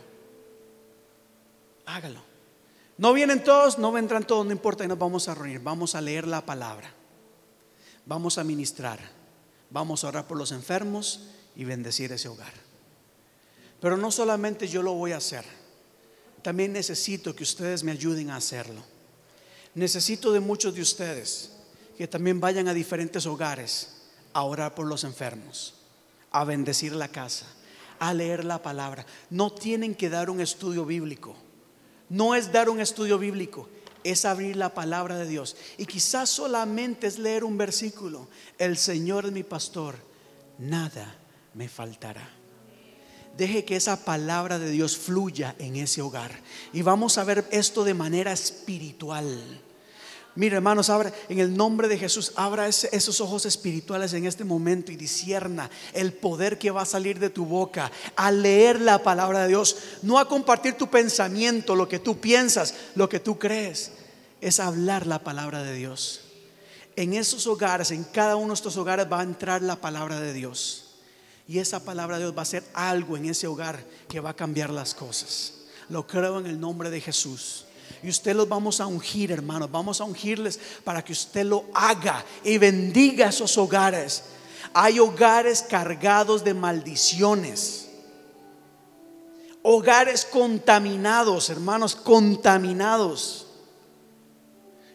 Hágalo. 1.86 2.20
No 2.98 3.12
vienen 3.12 3.42
todos, 3.42 3.78
no 3.78 3.92
vendrán 3.92 4.26
todos, 4.26 4.44
no 4.44 4.52
importa, 4.52 4.84
y 4.84 4.88
nos 4.88 4.98
vamos 4.98 5.28
a 5.28 5.34
reunir. 5.34 5.60
Vamos 5.60 5.94
a 5.94 6.00
leer 6.00 6.26
la 6.26 6.44
palabra. 6.44 6.92
Vamos 8.04 8.38
a 8.38 8.44
ministrar. 8.44 9.00
Vamos 9.70 10.04
a 10.04 10.08
orar 10.08 10.26
por 10.26 10.36
los 10.36 10.52
enfermos 10.52 11.28
y 11.54 11.64
bendecir 11.64 12.12
ese 12.12 12.28
hogar. 12.28 12.52
Pero 13.80 13.96
no 13.96 14.10
solamente 14.10 14.68
yo 14.68 14.82
lo 14.82 14.94
voy 14.94 15.12
a 15.12 15.18
hacer. 15.18 15.44
También 16.42 16.72
necesito 16.72 17.34
que 17.34 17.42
ustedes 17.42 17.82
me 17.82 17.92
ayuden 17.92 18.30
a 18.30 18.36
hacerlo. 18.36 18.82
Necesito 19.76 20.32
de 20.32 20.40
muchos 20.40 20.74
de 20.74 20.82
ustedes 20.82 21.52
que 21.96 22.08
también 22.08 22.40
vayan 22.40 22.66
a 22.66 22.74
diferentes 22.74 23.24
hogares 23.26 23.92
a 24.32 24.42
orar 24.42 24.74
por 24.74 24.86
los 24.86 25.04
enfermos, 25.04 25.74
a 26.32 26.42
bendecir 26.42 26.92
la 26.92 27.06
casa, 27.06 27.46
a 28.00 28.12
leer 28.12 28.44
la 28.44 28.60
palabra. 28.60 29.06
No 29.30 29.52
tienen 29.52 29.94
que 29.94 30.10
dar 30.10 30.30
un 30.30 30.40
estudio 30.40 30.84
bíblico 30.84 31.36
no 32.08 32.34
es 32.34 32.52
dar 32.52 32.68
un 32.68 32.80
estudio 32.80 33.18
bíblico, 33.18 33.68
es 34.04 34.24
abrir 34.24 34.56
la 34.56 34.74
palabra 34.74 35.18
de 35.18 35.26
Dios. 35.26 35.56
Y 35.78 35.86
quizás 35.86 36.30
solamente 36.30 37.06
es 37.06 37.18
leer 37.18 37.44
un 37.44 37.58
versículo. 37.58 38.28
El 38.58 38.76
Señor 38.76 39.26
es 39.26 39.32
mi 39.32 39.42
pastor, 39.42 39.96
nada 40.58 41.16
me 41.54 41.68
faltará. 41.68 42.30
Deje 43.36 43.64
que 43.64 43.76
esa 43.76 44.04
palabra 44.04 44.58
de 44.58 44.70
Dios 44.70 44.96
fluya 44.96 45.54
en 45.58 45.76
ese 45.76 46.00
hogar. 46.00 46.40
Y 46.72 46.82
vamos 46.82 47.18
a 47.18 47.24
ver 47.24 47.46
esto 47.50 47.84
de 47.84 47.92
manera 47.92 48.32
espiritual. 48.32 49.60
Mira, 50.36 50.56
hermanos, 50.56 50.90
abra 50.90 51.12
en 51.30 51.38
el 51.38 51.56
nombre 51.56 51.88
de 51.88 51.98
Jesús, 51.98 52.32
abra 52.36 52.68
esos 52.68 53.20
ojos 53.22 53.46
espirituales 53.46 54.12
en 54.12 54.26
este 54.26 54.44
momento 54.44 54.92
y 54.92 54.96
disierna 54.96 55.70
el 55.94 56.12
poder 56.12 56.58
que 56.58 56.70
va 56.70 56.82
a 56.82 56.86
salir 56.86 57.18
de 57.18 57.30
tu 57.30 57.46
boca 57.46 57.90
a 58.16 58.30
leer 58.30 58.80
la 58.80 59.02
palabra 59.02 59.42
de 59.42 59.48
Dios, 59.48 59.76
no 60.02 60.18
a 60.18 60.28
compartir 60.28 60.74
tu 60.74 60.88
pensamiento, 60.88 61.74
lo 61.74 61.88
que 61.88 61.98
tú 61.98 62.18
piensas, 62.18 62.74
lo 62.94 63.08
que 63.08 63.18
tú 63.18 63.38
crees, 63.38 63.92
es 64.42 64.60
hablar 64.60 65.06
la 65.06 65.24
palabra 65.24 65.62
de 65.62 65.74
Dios. 65.74 66.20
En 66.96 67.14
esos 67.14 67.46
hogares, 67.46 67.90
en 67.90 68.04
cada 68.04 68.36
uno 68.36 68.48
de 68.48 68.54
estos 68.54 68.76
hogares 68.76 69.10
va 69.10 69.20
a 69.20 69.24
entrar 69.24 69.62
la 69.62 69.76
palabra 69.76 70.20
de 70.20 70.34
Dios. 70.34 70.96
Y 71.48 71.60
esa 71.60 71.84
palabra 71.84 72.16
de 72.16 72.24
Dios 72.24 72.36
va 72.36 72.42
a 72.42 72.46
ser 72.46 72.64
algo 72.74 73.16
en 73.16 73.26
ese 73.26 73.46
hogar 73.46 73.84
que 74.08 74.20
va 74.20 74.30
a 74.30 74.36
cambiar 74.36 74.68
las 74.68 74.94
cosas. 74.94 75.54
Lo 75.88 76.06
creo 76.06 76.40
en 76.40 76.46
el 76.46 76.60
nombre 76.60 76.90
de 76.90 77.00
Jesús. 77.00 77.65
Y 78.06 78.08
usted 78.08 78.36
los 78.36 78.48
vamos 78.48 78.80
a 78.80 78.86
ungir, 78.86 79.32
hermanos. 79.32 79.68
Vamos 79.68 80.00
a 80.00 80.04
ungirles 80.04 80.60
para 80.84 81.04
que 81.04 81.12
usted 81.12 81.44
lo 81.44 81.64
haga 81.74 82.24
y 82.44 82.56
bendiga 82.56 83.30
esos 83.30 83.58
hogares. 83.58 84.22
Hay 84.72 85.00
hogares 85.00 85.62
cargados 85.68 86.44
de 86.44 86.54
maldiciones. 86.54 87.88
Hogares 89.60 90.24
contaminados, 90.24 91.50
hermanos, 91.50 91.96
contaminados. 91.96 93.48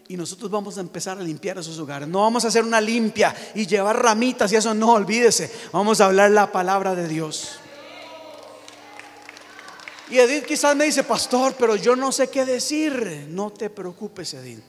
Y 0.07 0.15
nosotros 0.15 0.49
vamos 0.49 0.77
a 0.77 0.81
empezar 0.81 1.17
a 1.17 1.21
limpiar 1.21 1.57
esos 1.57 1.77
hogares. 1.79 2.07
No 2.07 2.21
vamos 2.21 2.45
a 2.45 2.47
hacer 2.47 2.63
una 2.63 2.79
limpia 2.79 3.35
y 3.53 3.67
llevar 3.67 4.01
ramitas 4.01 4.53
y 4.53 4.55
eso 4.55 4.73
no, 4.73 4.93
olvídese. 4.93 5.51
Vamos 5.73 5.99
a 5.99 6.05
hablar 6.05 6.31
la 6.31 6.53
palabra 6.53 6.95
de 6.95 7.09
Dios. 7.09 7.60
Y 10.11 10.19
Edith 10.19 10.45
quizás 10.45 10.75
me 10.75 10.83
dice, 10.83 11.05
pastor, 11.05 11.55
pero 11.57 11.77
yo 11.77 11.95
no 11.95 12.11
sé 12.11 12.29
qué 12.29 12.43
decir. 12.43 13.27
No 13.29 13.49
te 13.49 13.69
preocupes, 13.69 14.33
Edith. 14.33 14.61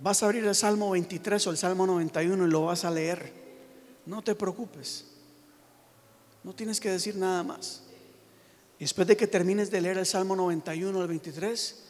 Vas 0.00 0.22
a 0.22 0.26
abrir 0.26 0.44
el 0.44 0.54
Salmo 0.54 0.90
23 0.90 1.46
o 1.46 1.50
el 1.50 1.56
Salmo 1.56 1.86
91 1.86 2.46
y 2.46 2.50
lo 2.50 2.66
vas 2.66 2.84
a 2.84 2.90
leer. 2.90 3.32
No 4.04 4.20
te 4.20 4.34
preocupes. 4.34 5.06
No 6.42 6.54
tienes 6.54 6.78
que 6.78 6.90
decir 6.90 7.16
nada 7.16 7.42
más. 7.42 7.84
Y 8.78 8.84
después 8.84 9.08
de 9.08 9.16
que 9.16 9.26
termines 9.26 9.70
de 9.70 9.80
leer 9.80 9.96
el 9.96 10.04
Salmo 10.04 10.36
91 10.36 10.98
o 10.98 11.00
el 11.00 11.08
23, 11.08 11.84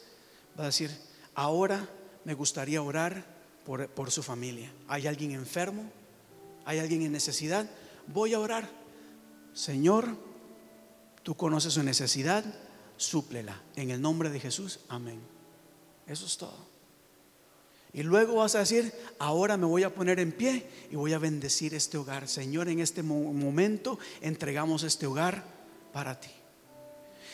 va 0.57 0.63
a 0.63 0.67
decir, 0.67 0.91
ahora 1.33 1.89
me 2.23 2.33
gustaría 2.35 2.81
orar 2.81 3.25
por, 3.65 3.89
por 3.89 4.11
su 4.11 4.23
familia. 4.23 4.71
¿Hay 4.87 5.07
alguien 5.07 5.31
enfermo? 5.31 5.91
¿Hay 6.63 6.79
alguien 6.79 7.01
en 7.01 7.11
necesidad? 7.11 7.69
Voy 8.07 8.33
a 8.33 8.39
orar. 8.39 8.69
Señor, 9.53 10.24
Tú 11.25 11.33
conoces 11.33 11.73
su 11.73 11.81
necesidad, 11.81 12.45
súplela. 12.97 13.59
En 13.75 13.89
el 13.89 13.99
nombre 13.99 14.29
de 14.29 14.39
Jesús, 14.39 14.81
amén. 14.89 15.19
Eso 16.05 16.27
es 16.27 16.37
todo. 16.37 16.55
Y 17.93 18.03
luego 18.03 18.35
vas 18.35 18.53
a 18.53 18.59
decir, 18.59 18.93
ahora 19.17 19.57
me 19.57 19.65
voy 19.65 19.81
a 19.81 19.91
poner 19.91 20.19
en 20.19 20.31
pie 20.31 20.69
y 20.91 20.95
voy 20.95 21.13
a 21.13 21.17
bendecir 21.17 21.73
este 21.73 21.97
hogar. 21.97 22.27
Señor, 22.27 22.69
en 22.69 22.79
este 22.79 23.01
momento 23.01 23.97
entregamos 24.21 24.83
este 24.83 25.07
hogar 25.07 25.43
para 25.91 26.19
ti. 26.19 26.29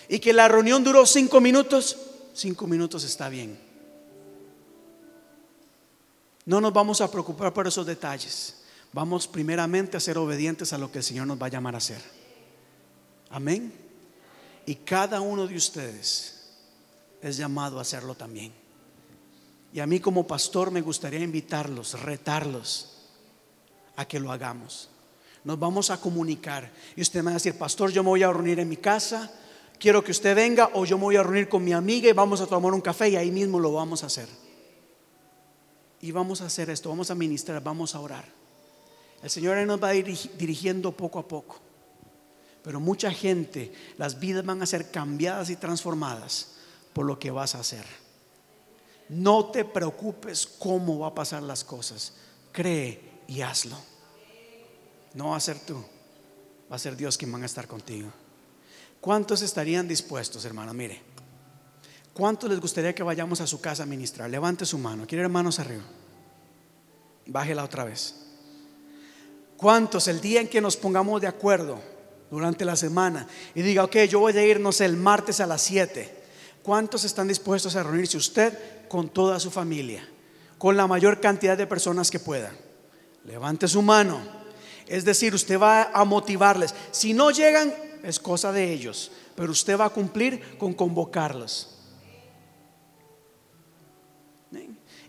Y 0.07 0.19
que 0.19 0.31
la 0.31 0.47
reunión 0.47 0.85
duró 0.85 1.05
cinco 1.05 1.41
minutos, 1.41 1.97
cinco 2.33 2.67
minutos 2.67 3.03
está 3.03 3.27
bien. 3.27 3.59
No 6.45 6.61
nos 6.61 6.71
vamos 6.71 7.01
a 7.01 7.11
preocupar 7.11 7.53
por 7.53 7.67
esos 7.67 7.85
detalles. 7.85 8.63
Vamos 8.93 9.27
primeramente 9.27 9.97
a 9.97 9.99
ser 9.99 10.17
obedientes 10.17 10.71
a 10.71 10.77
lo 10.77 10.89
que 10.89 10.99
el 10.99 11.03
Señor 11.03 11.27
nos 11.27 11.41
va 11.41 11.47
a 11.47 11.49
llamar 11.49 11.75
a 11.75 11.79
hacer. 11.79 12.01
Amén. 13.29 13.80
Y 14.71 14.75
cada 14.75 15.19
uno 15.19 15.47
de 15.47 15.57
ustedes 15.57 16.45
es 17.21 17.35
llamado 17.35 17.77
a 17.77 17.81
hacerlo 17.81 18.15
también. 18.15 18.53
Y 19.73 19.81
a 19.81 19.85
mí 19.85 19.99
como 19.99 20.25
pastor 20.25 20.71
me 20.71 20.79
gustaría 20.79 21.19
invitarlos, 21.19 21.99
retarlos 21.99 23.09
a 23.97 24.07
que 24.07 24.17
lo 24.17 24.31
hagamos. 24.31 24.87
Nos 25.43 25.59
vamos 25.59 25.89
a 25.89 25.99
comunicar. 25.99 26.71
Y 26.95 27.01
usted 27.01 27.19
me 27.19 27.25
va 27.25 27.31
a 27.31 27.33
decir, 27.33 27.57
pastor, 27.57 27.91
yo 27.91 28.01
me 28.01 28.11
voy 28.11 28.23
a 28.23 28.31
reunir 28.31 28.61
en 28.61 28.69
mi 28.69 28.77
casa, 28.77 29.29
quiero 29.77 30.01
que 30.05 30.11
usted 30.11 30.33
venga 30.33 30.69
o 30.73 30.85
yo 30.85 30.97
me 30.97 31.03
voy 31.03 31.17
a 31.17 31.23
reunir 31.23 31.49
con 31.49 31.65
mi 31.65 31.73
amiga 31.73 32.07
y 32.07 32.13
vamos 32.13 32.39
a 32.39 32.47
tomar 32.47 32.73
un 32.73 32.79
café 32.79 33.09
y 33.09 33.17
ahí 33.17 33.29
mismo 33.29 33.59
lo 33.59 33.73
vamos 33.73 34.03
a 34.03 34.05
hacer. 34.05 34.29
Y 35.99 36.13
vamos 36.13 36.39
a 36.39 36.45
hacer 36.45 36.69
esto, 36.69 36.87
vamos 36.87 37.11
a 37.11 37.15
ministrar, 37.15 37.61
vamos 37.61 37.93
a 37.93 37.99
orar. 37.99 38.23
El 39.21 39.29
Señor 39.29 39.57
nos 39.67 39.83
va 39.83 39.89
a 39.89 39.95
ir 39.95 40.05
dirigiendo 40.37 40.93
poco 40.93 41.19
a 41.19 41.27
poco. 41.27 41.59
Pero 42.63 42.79
mucha 42.79 43.11
gente, 43.11 43.73
las 43.97 44.19
vidas 44.19 44.45
van 44.45 44.61
a 44.61 44.67
ser 44.67 44.91
cambiadas 44.91 45.49
y 45.49 45.55
transformadas 45.55 46.49
por 46.93 47.05
lo 47.05 47.17
que 47.17 47.31
vas 47.31 47.55
a 47.55 47.59
hacer. 47.59 47.85
No 49.09 49.47
te 49.47 49.65
preocupes 49.65 50.47
cómo 50.59 50.99
va 50.99 51.07
a 51.07 51.15
pasar 51.15 51.43
las 51.43 51.63
cosas. 51.63 52.13
Cree 52.51 53.01
y 53.27 53.41
hazlo. 53.41 53.77
No 55.13 55.29
va 55.29 55.37
a 55.37 55.41
ser 55.41 55.59
tú, 55.59 55.83
va 56.71 56.75
a 56.75 56.79
ser 56.79 56.95
Dios 56.95 57.17
quien 57.17 57.33
va 57.33 57.39
a 57.39 57.45
estar 57.45 57.67
contigo. 57.67 58.09
¿Cuántos 59.01 59.41
estarían 59.41 59.87
dispuestos, 59.87 60.45
hermano? 60.45 60.73
Mire, 60.73 61.01
¿cuántos 62.13 62.49
les 62.49 62.59
gustaría 62.59 62.95
que 62.95 63.03
vayamos 63.03 63.41
a 63.41 63.47
su 63.47 63.59
casa 63.59 63.83
a 63.83 63.87
ministrar? 63.87 64.29
Levante 64.29 64.65
su 64.65 64.77
mano. 64.77 65.07
¿Quiere 65.07 65.23
hermanos 65.23 65.59
arriba? 65.59 65.83
Bájela 67.25 67.63
otra 67.63 67.83
vez. 67.83 68.15
¿Cuántos 69.57 70.07
el 70.07 70.21
día 70.21 70.39
en 70.39 70.47
que 70.47 70.61
nos 70.61 70.77
pongamos 70.77 71.19
de 71.19 71.27
acuerdo 71.27 71.81
durante 72.31 72.63
la 72.63 72.77
semana 72.77 73.27
y 73.53 73.61
diga, 73.61 73.83
ok, 73.83 73.97
yo 74.09 74.21
voy 74.21 74.35
a 74.35 74.43
ir, 74.43 74.61
el 74.79 74.97
martes 74.97 75.41
a 75.41 75.45
las 75.45 75.61
7. 75.63 76.21
¿Cuántos 76.63 77.03
están 77.03 77.27
dispuestos 77.27 77.75
a 77.75 77.83
reunirse 77.83 78.15
usted 78.17 78.87
con 78.87 79.09
toda 79.09 79.39
su 79.39 79.51
familia? 79.51 80.07
Con 80.57 80.77
la 80.77 80.87
mayor 80.87 81.19
cantidad 81.19 81.57
de 81.57 81.67
personas 81.67 82.09
que 82.09 82.19
pueda. 82.19 82.53
Levante 83.25 83.67
su 83.67 83.81
mano. 83.81 84.21
Es 84.87 85.03
decir, 85.03 85.35
usted 85.35 85.59
va 85.59 85.91
a 85.93 86.05
motivarles. 86.05 86.73
Si 86.91 87.13
no 87.13 87.31
llegan, 87.31 87.73
es 88.01 88.17
cosa 88.19 88.51
de 88.51 88.71
ellos, 88.71 89.11
pero 89.35 89.51
usted 89.51 89.77
va 89.77 89.85
a 89.85 89.89
cumplir 89.89 90.57
con 90.57 90.73
convocarlos. 90.73 91.77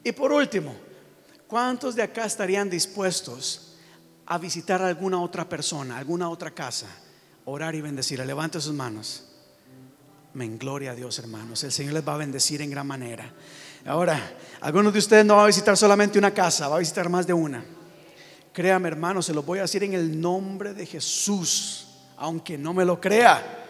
Y 0.05 0.11
por 0.11 0.33
último, 0.33 0.75
¿cuántos 1.47 1.95
de 1.95 2.03
acá 2.03 2.25
estarían 2.25 2.68
dispuestos 2.68 3.77
a 4.27 4.39
visitar 4.39 4.83
alguna 4.83 5.20
otra 5.23 5.49
persona, 5.49 5.99
alguna 5.99 6.29
otra 6.29 6.51
casa, 6.51 6.89
orar 7.45 7.74
y 7.74 7.80
bendecir? 7.80 8.18
Levante 8.24 8.61
sus 8.61 8.74
manos. 8.74 9.24
Men, 10.34 10.59
gloria 10.59 10.93
a 10.93 10.95
Dios, 10.95 11.18
hermanos. 11.18 11.62
El 11.64 11.72
Señor 11.72 11.95
les 11.95 12.07
va 12.07 12.14
a 12.14 12.18
bendecir 12.18 12.62
en 12.62 12.70
gran 12.70 12.86
manera. 12.86 13.30
Ahora, 13.84 14.36
algunos 14.61 14.93
de 14.93 15.01
ustedes 15.01 15.24
no 15.24 15.36
van 15.36 15.45
a 15.45 15.49
visitar 15.49 15.76
solamente 15.76 16.18
una 16.18 16.32
casa, 16.32 16.68
va 16.68 16.76
a 16.76 16.80
visitar 16.80 17.09
más 17.09 17.26
de 17.26 17.32
una. 17.32 17.64
Créame, 18.53 18.88
hermanos, 18.88 19.26
se 19.26 19.34
lo 19.34 19.43
voy 19.43 19.59
a 19.59 19.62
decir 19.62 19.82
en 19.84 19.95
el 19.95 20.20
nombre 20.20 20.74
de 20.74 20.86
Jesús, 20.86 21.86
aunque 22.16 22.57
no 22.57 22.72
me 22.72 22.84
lo 22.84 23.01
crea. 23.01 23.61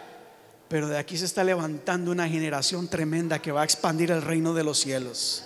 Pero 0.67 0.87
de 0.87 0.97
aquí 0.97 1.17
se 1.17 1.25
está 1.25 1.43
levantando 1.43 2.11
una 2.11 2.27
generación 2.27 2.87
tremenda 2.87 3.39
que 3.39 3.51
va 3.51 3.61
a 3.61 3.65
expandir 3.65 4.11
el 4.11 4.21
reino 4.21 4.53
de 4.53 4.63
los 4.63 4.79
cielos. 4.79 5.45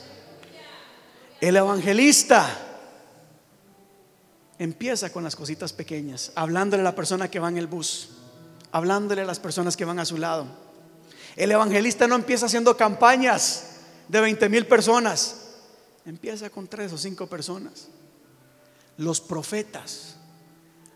El 1.39 1.55
evangelista 1.55 2.67
empieza 4.57 5.11
con 5.11 5.23
las 5.23 5.35
cositas 5.35 5.71
pequeñas, 5.71 6.31
hablándole 6.35 6.81
a 6.81 6.85
la 6.85 6.95
persona 6.95 7.29
que 7.29 7.39
va 7.39 7.49
en 7.49 7.57
el 7.57 7.67
bus, 7.67 8.09
hablándole 8.77 9.23
a 9.23 9.25
las 9.25 9.39
personas 9.39 9.75
que 9.75 9.85
van 9.85 9.99
a 9.99 10.05
su 10.05 10.17
lado. 10.17 10.45
El 11.35 11.51
evangelista 11.51 12.07
no 12.07 12.15
empieza 12.15 12.45
haciendo 12.45 12.77
campañas 12.77 13.65
de 14.07 14.21
20 14.21 14.49
mil 14.49 14.67
personas, 14.67 15.35
empieza 16.05 16.49
con 16.49 16.67
tres 16.67 16.93
o 16.93 16.97
cinco 16.97 17.27
personas. 17.27 17.87
Los 18.97 19.19
profetas 19.19 20.15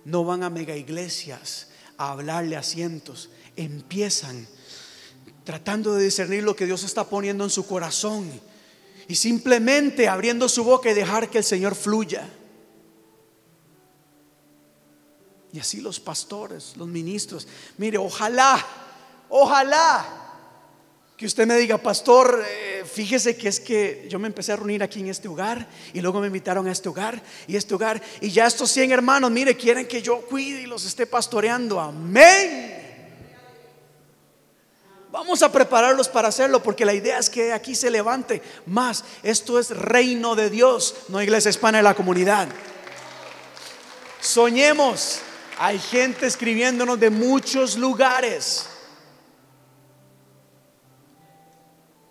no 0.05 0.23
van 0.23 0.43
a 0.43 0.49
mega 0.49 0.75
iglesias 0.75 1.69
a 1.97 2.11
hablarle 2.11 2.55
a 2.55 2.63
cientos, 2.63 3.29
empiezan 3.55 4.47
tratando 5.43 5.95
de 5.95 6.03
discernir 6.03 6.43
lo 6.43 6.55
que 6.55 6.67
Dios 6.67 6.83
está 6.83 7.03
poniendo 7.05 7.43
en 7.43 7.49
su 7.49 7.65
corazón 7.65 8.29
y 9.07 9.15
simplemente 9.15 10.07
abriendo 10.07 10.47
su 10.47 10.63
boca 10.63 10.91
y 10.91 10.93
dejar 10.93 11.29
que 11.29 11.39
el 11.39 11.43
Señor 11.43 11.73
fluya. 11.73 12.29
Y 15.53 15.59
así 15.59 15.81
los 15.81 15.99
pastores, 15.99 16.73
los 16.77 16.87
ministros. 16.87 17.47
Mire, 17.77 17.97
ojalá, 17.97 18.65
ojalá 19.29 20.21
que 21.21 21.27
usted 21.27 21.45
me 21.45 21.55
diga, 21.55 21.77
pastor, 21.77 22.43
eh, 22.47 22.83
fíjese 22.83 23.37
que 23.37 23.47
es 23.47 23.59
que 23.59 24.07
yo 24.09 24.17
me 24.17 24.27
empecé 24.27 24.53
a 24.53 24.55
reunir 24.55 24.81
aquí 24.81 25.01
en 25.01 25.07
este 25.07 25.27
hogar 25.27 25.67
y 25.93 26.01
luego 26.01 26.19
me 26.19 26.25
invitaron 26.25 26.67
a 26.67 26.71
este 26.71 26.89
hogar 26.89 27.21
y 27.45 27.55
este 27.55 27.75
hogar 27.75 28.01
y 28.21 28.31
ya 28.31 28.47
estos 28.47 28.71
100 28.71 28.91
hermanos, 28.91 29.29
mire, 29.29 29.55
quieren 29.55 29.87
que 29.87 30.01
yo 30.01 30.21
cuide 30.21 30.63
y 30.63 30.65
los 30.65 30.83
esté 30.83 31.05
pastoreando. 31.05 31.79
Amén. 31.79 32.79
Vamos 35.11 35.43
a 35.43 35.51
prepararlos 35.51 36.09
para 36.09 36.29
hacerlo 36.29 36.63
porque 36.63 36.85
la 36.85 36.93
idea 36.95 37.19
es 37.19 37.29
que 37.29 37.53
aquí 37.53 37.75
se 37.75 37.91
levante 37.91 38.41
más. 38.65 39.03
Esto 39.21 39.59
es 39.59 39.69
reino 39.69 40.35
de 40.35 40.49
Dios, 40.49 40.95
no 41.09 41.21
iglesia 41.21 41.49
hispana 41.49 41.77
de 41.79 41.83
la 41.83 41.93
comunidad. 41.93 42.47
Soñemos. 44.21 45.19
Hay 45.57 45.79
gente 45.79 46.25
escribiéndonos 46.25 46.99
de 46.99 47.09
muchos 47.09 47.77
lugares. 47.77 48.67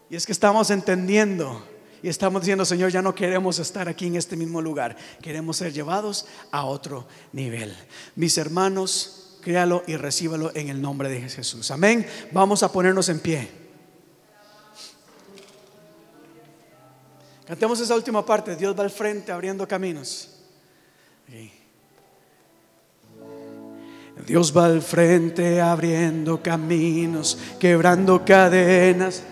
Y 0.09 0.17
es 0.17 0.27
que 0.27 0.33
estamos 0.33 0.71
entendiendo 0.71 1.65
y 2.03 2.09
estamos 2.09 2.43
diciendo, 2.43 2.65
Señor, 2.65 2.91
ya 2.91 3.03
no 3.03 3.15
queremos 3.15 3.59
estar 3.59 3.89
aquí 3.89 4.07
en 4.07 4.17
este 4.17 4.37
mismo 4.37 4.61
lugar. 4.61 4.97
Queremos 5.23 5.59
ser 5.59 5.73
llevados 5.73 6.27
a 6.51 6.65
otro 6.65 7.07
nivel. 7.33 7.77
Mis 8.17 8.37
hermanos, 8.39 9.39
créalo 9.43 9.85
y 9.87 9.97
recíbalo 9.97 10.51
en 10.55 10.69
el 10.69 10.81
nombre 10.81 11.09
de 11.09 11.29
Jesús. 11.29 11.71
Amén. 11.71 12.07
Vamos 12.33 12.63
a 12.63 12.73
ponernos 12.73 13.09
en 13.09 13.21
pie. 13.21 13.51
Cantemos 17.47 17.81
esa 17.81 17.95
última 17.95 18.25
parte. 18.25 18.57
Dios 18.57 18.79
va 18.79 18.85
al 18.85 18.91
frente 18.91 19.33
abriendo 19.33 19.67
caminos. 19.69 20.31
Dios 24.27 24.57
va 24.57 24.67
al 24.67 24.83
frente 24.83 25.61
abriendo 25.61 26.43
caminos, 26.43 27.39
quebrando 27.59 28.25
cadenas. 28.25 29.23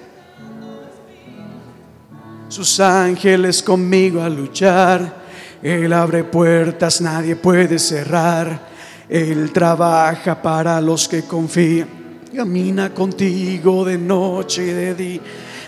Sus 2.48 2.80
ángeles 2.80 3.62
conmigo 3.62 4.22
a 4.22 4.28
luchar. 4.28 5.18
Él 5.62 5.92
abre 5.92 6.24
puertas, 6.24 7.00
nadie 7.00 7.36
puede 7.36 7.78
cerrar. 7.78 8.68
Él 9.08 9.52
trabaja 9.52 10.40
para 10.40 10.80
los 10.80 11.08
que 11.08 11.22
confían. 11.22 11.88
Camina 12.34 12.94
contigo 12.94 13.84
de 13.84 13.98
noche 13.98 14.62
y 14.62 14.70
de 14.70 14.94
día. 14.94 15.20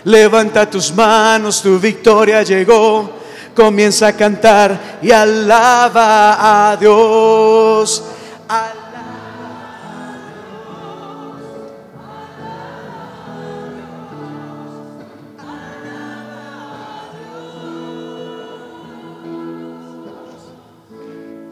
Levanta 0.05 0.69
tus 0.69 0.93
manos, 0.93 1.61
tu 1.61 1.79
victoria 1.79 2.43
llegó. 2.43 3.19
Comienza 3.55 4.07
a 4.07 4.13
cantar 4.13 4.99
y 5.01 5.11
alaba 5.11 6.71
a 6.71 6.77
Dios. 6.77 8.03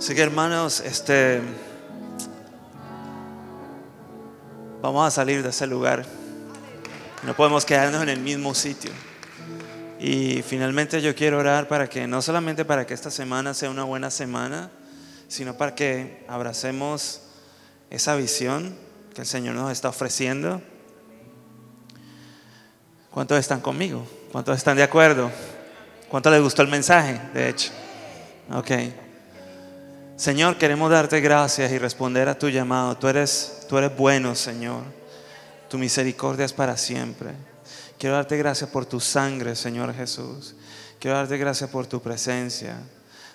Así 0.09 0.15
que 0.15 0.23
hermanos, 0.23 0.79
este 0.79 1.39
Vamos 4.81 5.07
a 5.07 5.11
salir 5.11 5.43
de 5.43 5.49
ese 5.49 5.67
lugar. 5.67 6.03
No 7.21 7.35
podemos 7.35 7.63
quedarnos 7.63 8.01
en 8.01 8.09
el 8.09 8.19
mismo 8.19 8.55
sitio. 8.55 8.89
Y 9.99 10.41
finalmente 10.41 10.99
yo 11.03 11.13
quiero 11.13 11.37
orar 11.37 11.67
para 11.67 11.87
que, 11.87 12.07
no 12.07 12.23
solamente 12.23 12.65
para 12.65 12.87
que 12.87 12.95
esta 12.95 13.11
semana 13.11 13.53
sea 13.53 13.69
una 13.69 13.83
buena 13.83 14.09
semana, 14.09 14.71
sino 15.27 15.55
para 15.55 15.75
que 15.75 16.25
abracemos 16.27 17.21
esa 17.91 18.15
visión 18.15 18.75
que 19.13 19.21
el 19.21 19.27
Señor 19.27 19.53
nos 19.53 19.71
está 19.71 19.89
ofreciendo. 19.89 20.59
¿Cuántos 23.11 23.37
están 23.37 23.61
conmigo? 23.61 24.07
¿Cuántos 24.31 24.57
están 24.57 24.75
de 24.75 24.81
acuerdo? 24.81 25.29
¿Cuántos 26.09 26.33
les 26.33 26.41
gustó 26.41 26.63
el 26.63 26.69
mensaje? 26.69 27.21
De 27.31 27.47
hecho. 27.47 27.69
Ok. 28.51 28.71
Señor, 30.19 30.57
queremos 30.57 30.91
darte 30.91 31.21
gracias 31.21 31.71
y 31.71 31.77
responder 31.77 32.27
a 32.27 32.37
tu 32.37 32.49
llamado. 32.49 32.97
Tú 32.97 33.07
eres, 33.07 33.65
tú 33.69 33.77
eres 33.77 33.95
bueno, 33.95 34.35
Señor. 34.35 34.83
Tu 35.69 35.77
misericordia 35.77 36.43
es 36.43 36.51
para 36.51 36.75
siempre. 36.75 37.29
Quiero 37.97 38.17
darte 38.17 38.35
gracias 38.35 38.69
por 38.69 38.85
tu 38.85 38.99
sangre, 38.99 39.55
Señor 39.55 39.93
Jesús. 39.93 40.55
Quiero 40.99 41.15
darte 41.15 41.37
gracias 41.37 41.69
por 41.69 41.87
tu 41.87 42.01
presencia. 42.01 42.75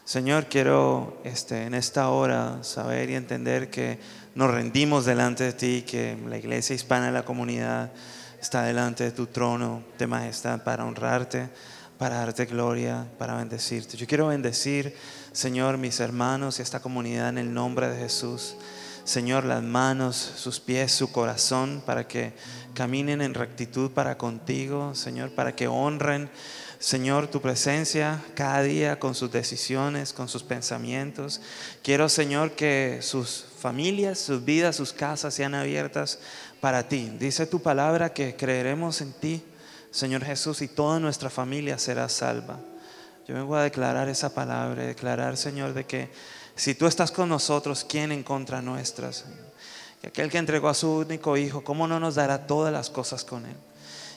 Señor, 0.04 0.44
quiero 0.44 1.22
este, 1.24 1.62
en 1.62 1.72
esta 1.72 2.10
hora 2.10 2.58
saber 2.60 3.08
y 3.08 3.14
entender 3.14 3.70
que 3.70 3.98
nos 4.34 4.50
rendimos 4.50 5.06
delante 5.06 5.44
de 5.44 5.52
ti, 5.54 5.84
que 5.88 6.18
la 6.28 6.36
iglesia 6.36 6.76
hispana 6.76 7.06
de 7.06 7.12
la 7.12 7.24
comunidad 7.24 7.92
está 8.38 8.62
delante 8.62 9.04
de 9.04 9.12
tu 9.12 9.26
trono 9.28 9.82
de 9.96 10.06
majestad 10.06 10.62
para 10.62 10.84
honrarte, 10.84 11.48
para 11.96 12.16
darte 12.16 12.44
gloria, 12.44 13.06
para 13.16 13.36
bendecirte. 13.36 13.96
Yo 13.96 14.06
quiero 14.06 14.26
bendecir 14.26 14.94
Señor, 15.34 15.78
mis 15.78 15.98
hermanos 15.98 16.60
y 16.60 16.62
esta 16.62 16.78
comunidad 16.78 17.28
en 17.28 17.38
el 17.38 17.52
nombre 17.52 17.88
de 17.88 17.98
Jesús. 17.98 18.54
Señor, 19.02 19.44
las 19.44 19.64
manos, 19.64 20.14
sus 20.16 20.60
pies, 20.60 20.92
su 20.92 21.10
corazón, 21.10 21.82
para 21.84 22.06
que 22.06 22.32
caminen 22.72 23.20
en 23.20 23.34
rectitud 23.34 23.90
para 23.90 24.16
contigo, 24.16 24.94
Señor, 24.94 25.32
para 25.32 25.56
que 25.56 25.66
honren, 25.66 26.30
Señor, 26.78 27.26
tu 27.26 27.40
presencia 27.40 28.22
cada 28.36 28.62
día 28.62 29.00
con 29.00 29.16
sus 29.16 29.32
decisiones, 29.32 30.12
con 30.12 30.28
sus 30.28 30.44
pensamientos. 30.44 31.40
Quiero, 31.82 32.08
Señor, 32.08 32.52
que 32.52 33.00
sus 33.02 33.44
familias, 33.58 34.20
sus 34.20 34.44
vidas, 34.44 34.76
sus 34.76 34.92
casas 34.92 35.34
sean 35.34 35.56
abiertas 35.56 36.20
para 36.60 36.86
ti. 36.86 37.10
Dice 37.18 37.44
tu 37.46 37.60
palabra 37.60 38.14
que 38.14 38.36
creeremos 38.36 39.00
en 39.00 39.12
ti, 39.12 39.42
Señor 39.90 40.24
Jesús, 40.24 40.62
y 40.62 40.68
toda 40.68 41.00
nuestra 41.00 41.28
familia 41.28 41.76
será 41.76 42.08
salva. 42.08 42.60
Yo 43.26 43.34
vengo 43.34 43.56
a 43.56 43.62
declarar 43.62 44.08
esa 44.08 44.34
palabra, 44.34 44.82
declarar, 44.82 45.38
Señor, 45.38 45.72
de 45.72 45.84
que 45.84 46.10
si 46.56 46.74
tú 46.74 46.86
estás 46.86 47.10
con 47.10 47.28
nosotros, 47.28 47.84
¿quién 47.88 48.12
en 48.12 48.22
contra 48.22 48.60
nuestra, 48.60 49.10
Que 50.00 50.08
aquel 50.08 50.30
que 50.30 50.36
entregó 50.36 50.68
a 50.68 50.74
su 50.74 50.98
único 50.98 51.36
Hijo, 51.38 51.64
¿cómo 51.64 51.88
no 51.88 51.98
nos 51.98 52.16
dará 52.16 52.46
todas 52.46 52.72
las 52.72 52.90
cosas 52.90 53.24
con 53.24 53.46
Él? 53.46 53.56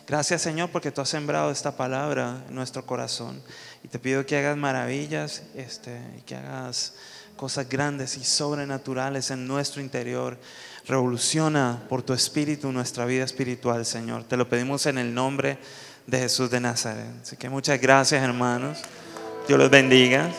Gracias, 0.06 0.42
Señor, 0.42 0.70
porque 0.72 0.92
tú 0.92 1.02
has 1.02 1.10
sembrado 1.10 1.52
esta 1.52 1.76
palabra 1.78 2.44
en 2.50 2.56
nuestro 2.56 2.86
corazón. 2.86 3.42
Y 3.84 3.88
te 3.88 3.98
pido 3.98 4.26
que 4.26 4.38
hagas 4.38 4.58
maravillas 4.58 5.44
este, 5.56 6.02
y 6.18 6.22
que 6.22 6.36
hagas 6.36 6.94
cosas 7.38 7.70
grandes 7.70 8.18
y 8.18 8.26
sobrenaturales 8.26 9.32
en 9.32 9.48
nuestro 9.48 9.82
interior. 9.82 10.38
Revoluciona 10.86 11.84
por 11.88 12.04
tu 12.04 12.14
espíritu 12.14 12.72
nuestra 12.74 13.06
vida 13.06 13.24
espiritual, 13.24 13.86
Señor. 13.86 14.26
Te 14.26 14.36
lo 14.36 14.50
pedimos 14.50 14.86
en 14.86 14.98
el 14.98 15.14
nombre 15.14 15.60
de 16.08 16.20
Jesús 16.20 16.50
de 16.50 16.60
Nazaret. 16.60 17.06
Así 17.22 17.36
que 17.36 17.50
muchas 17.50 17.80
gracias, 17.80 18.24
hermanos. 18.24 18.80
Dios 19.48 19.60
los 19.60 19.70
bendiga. 19.70 20.32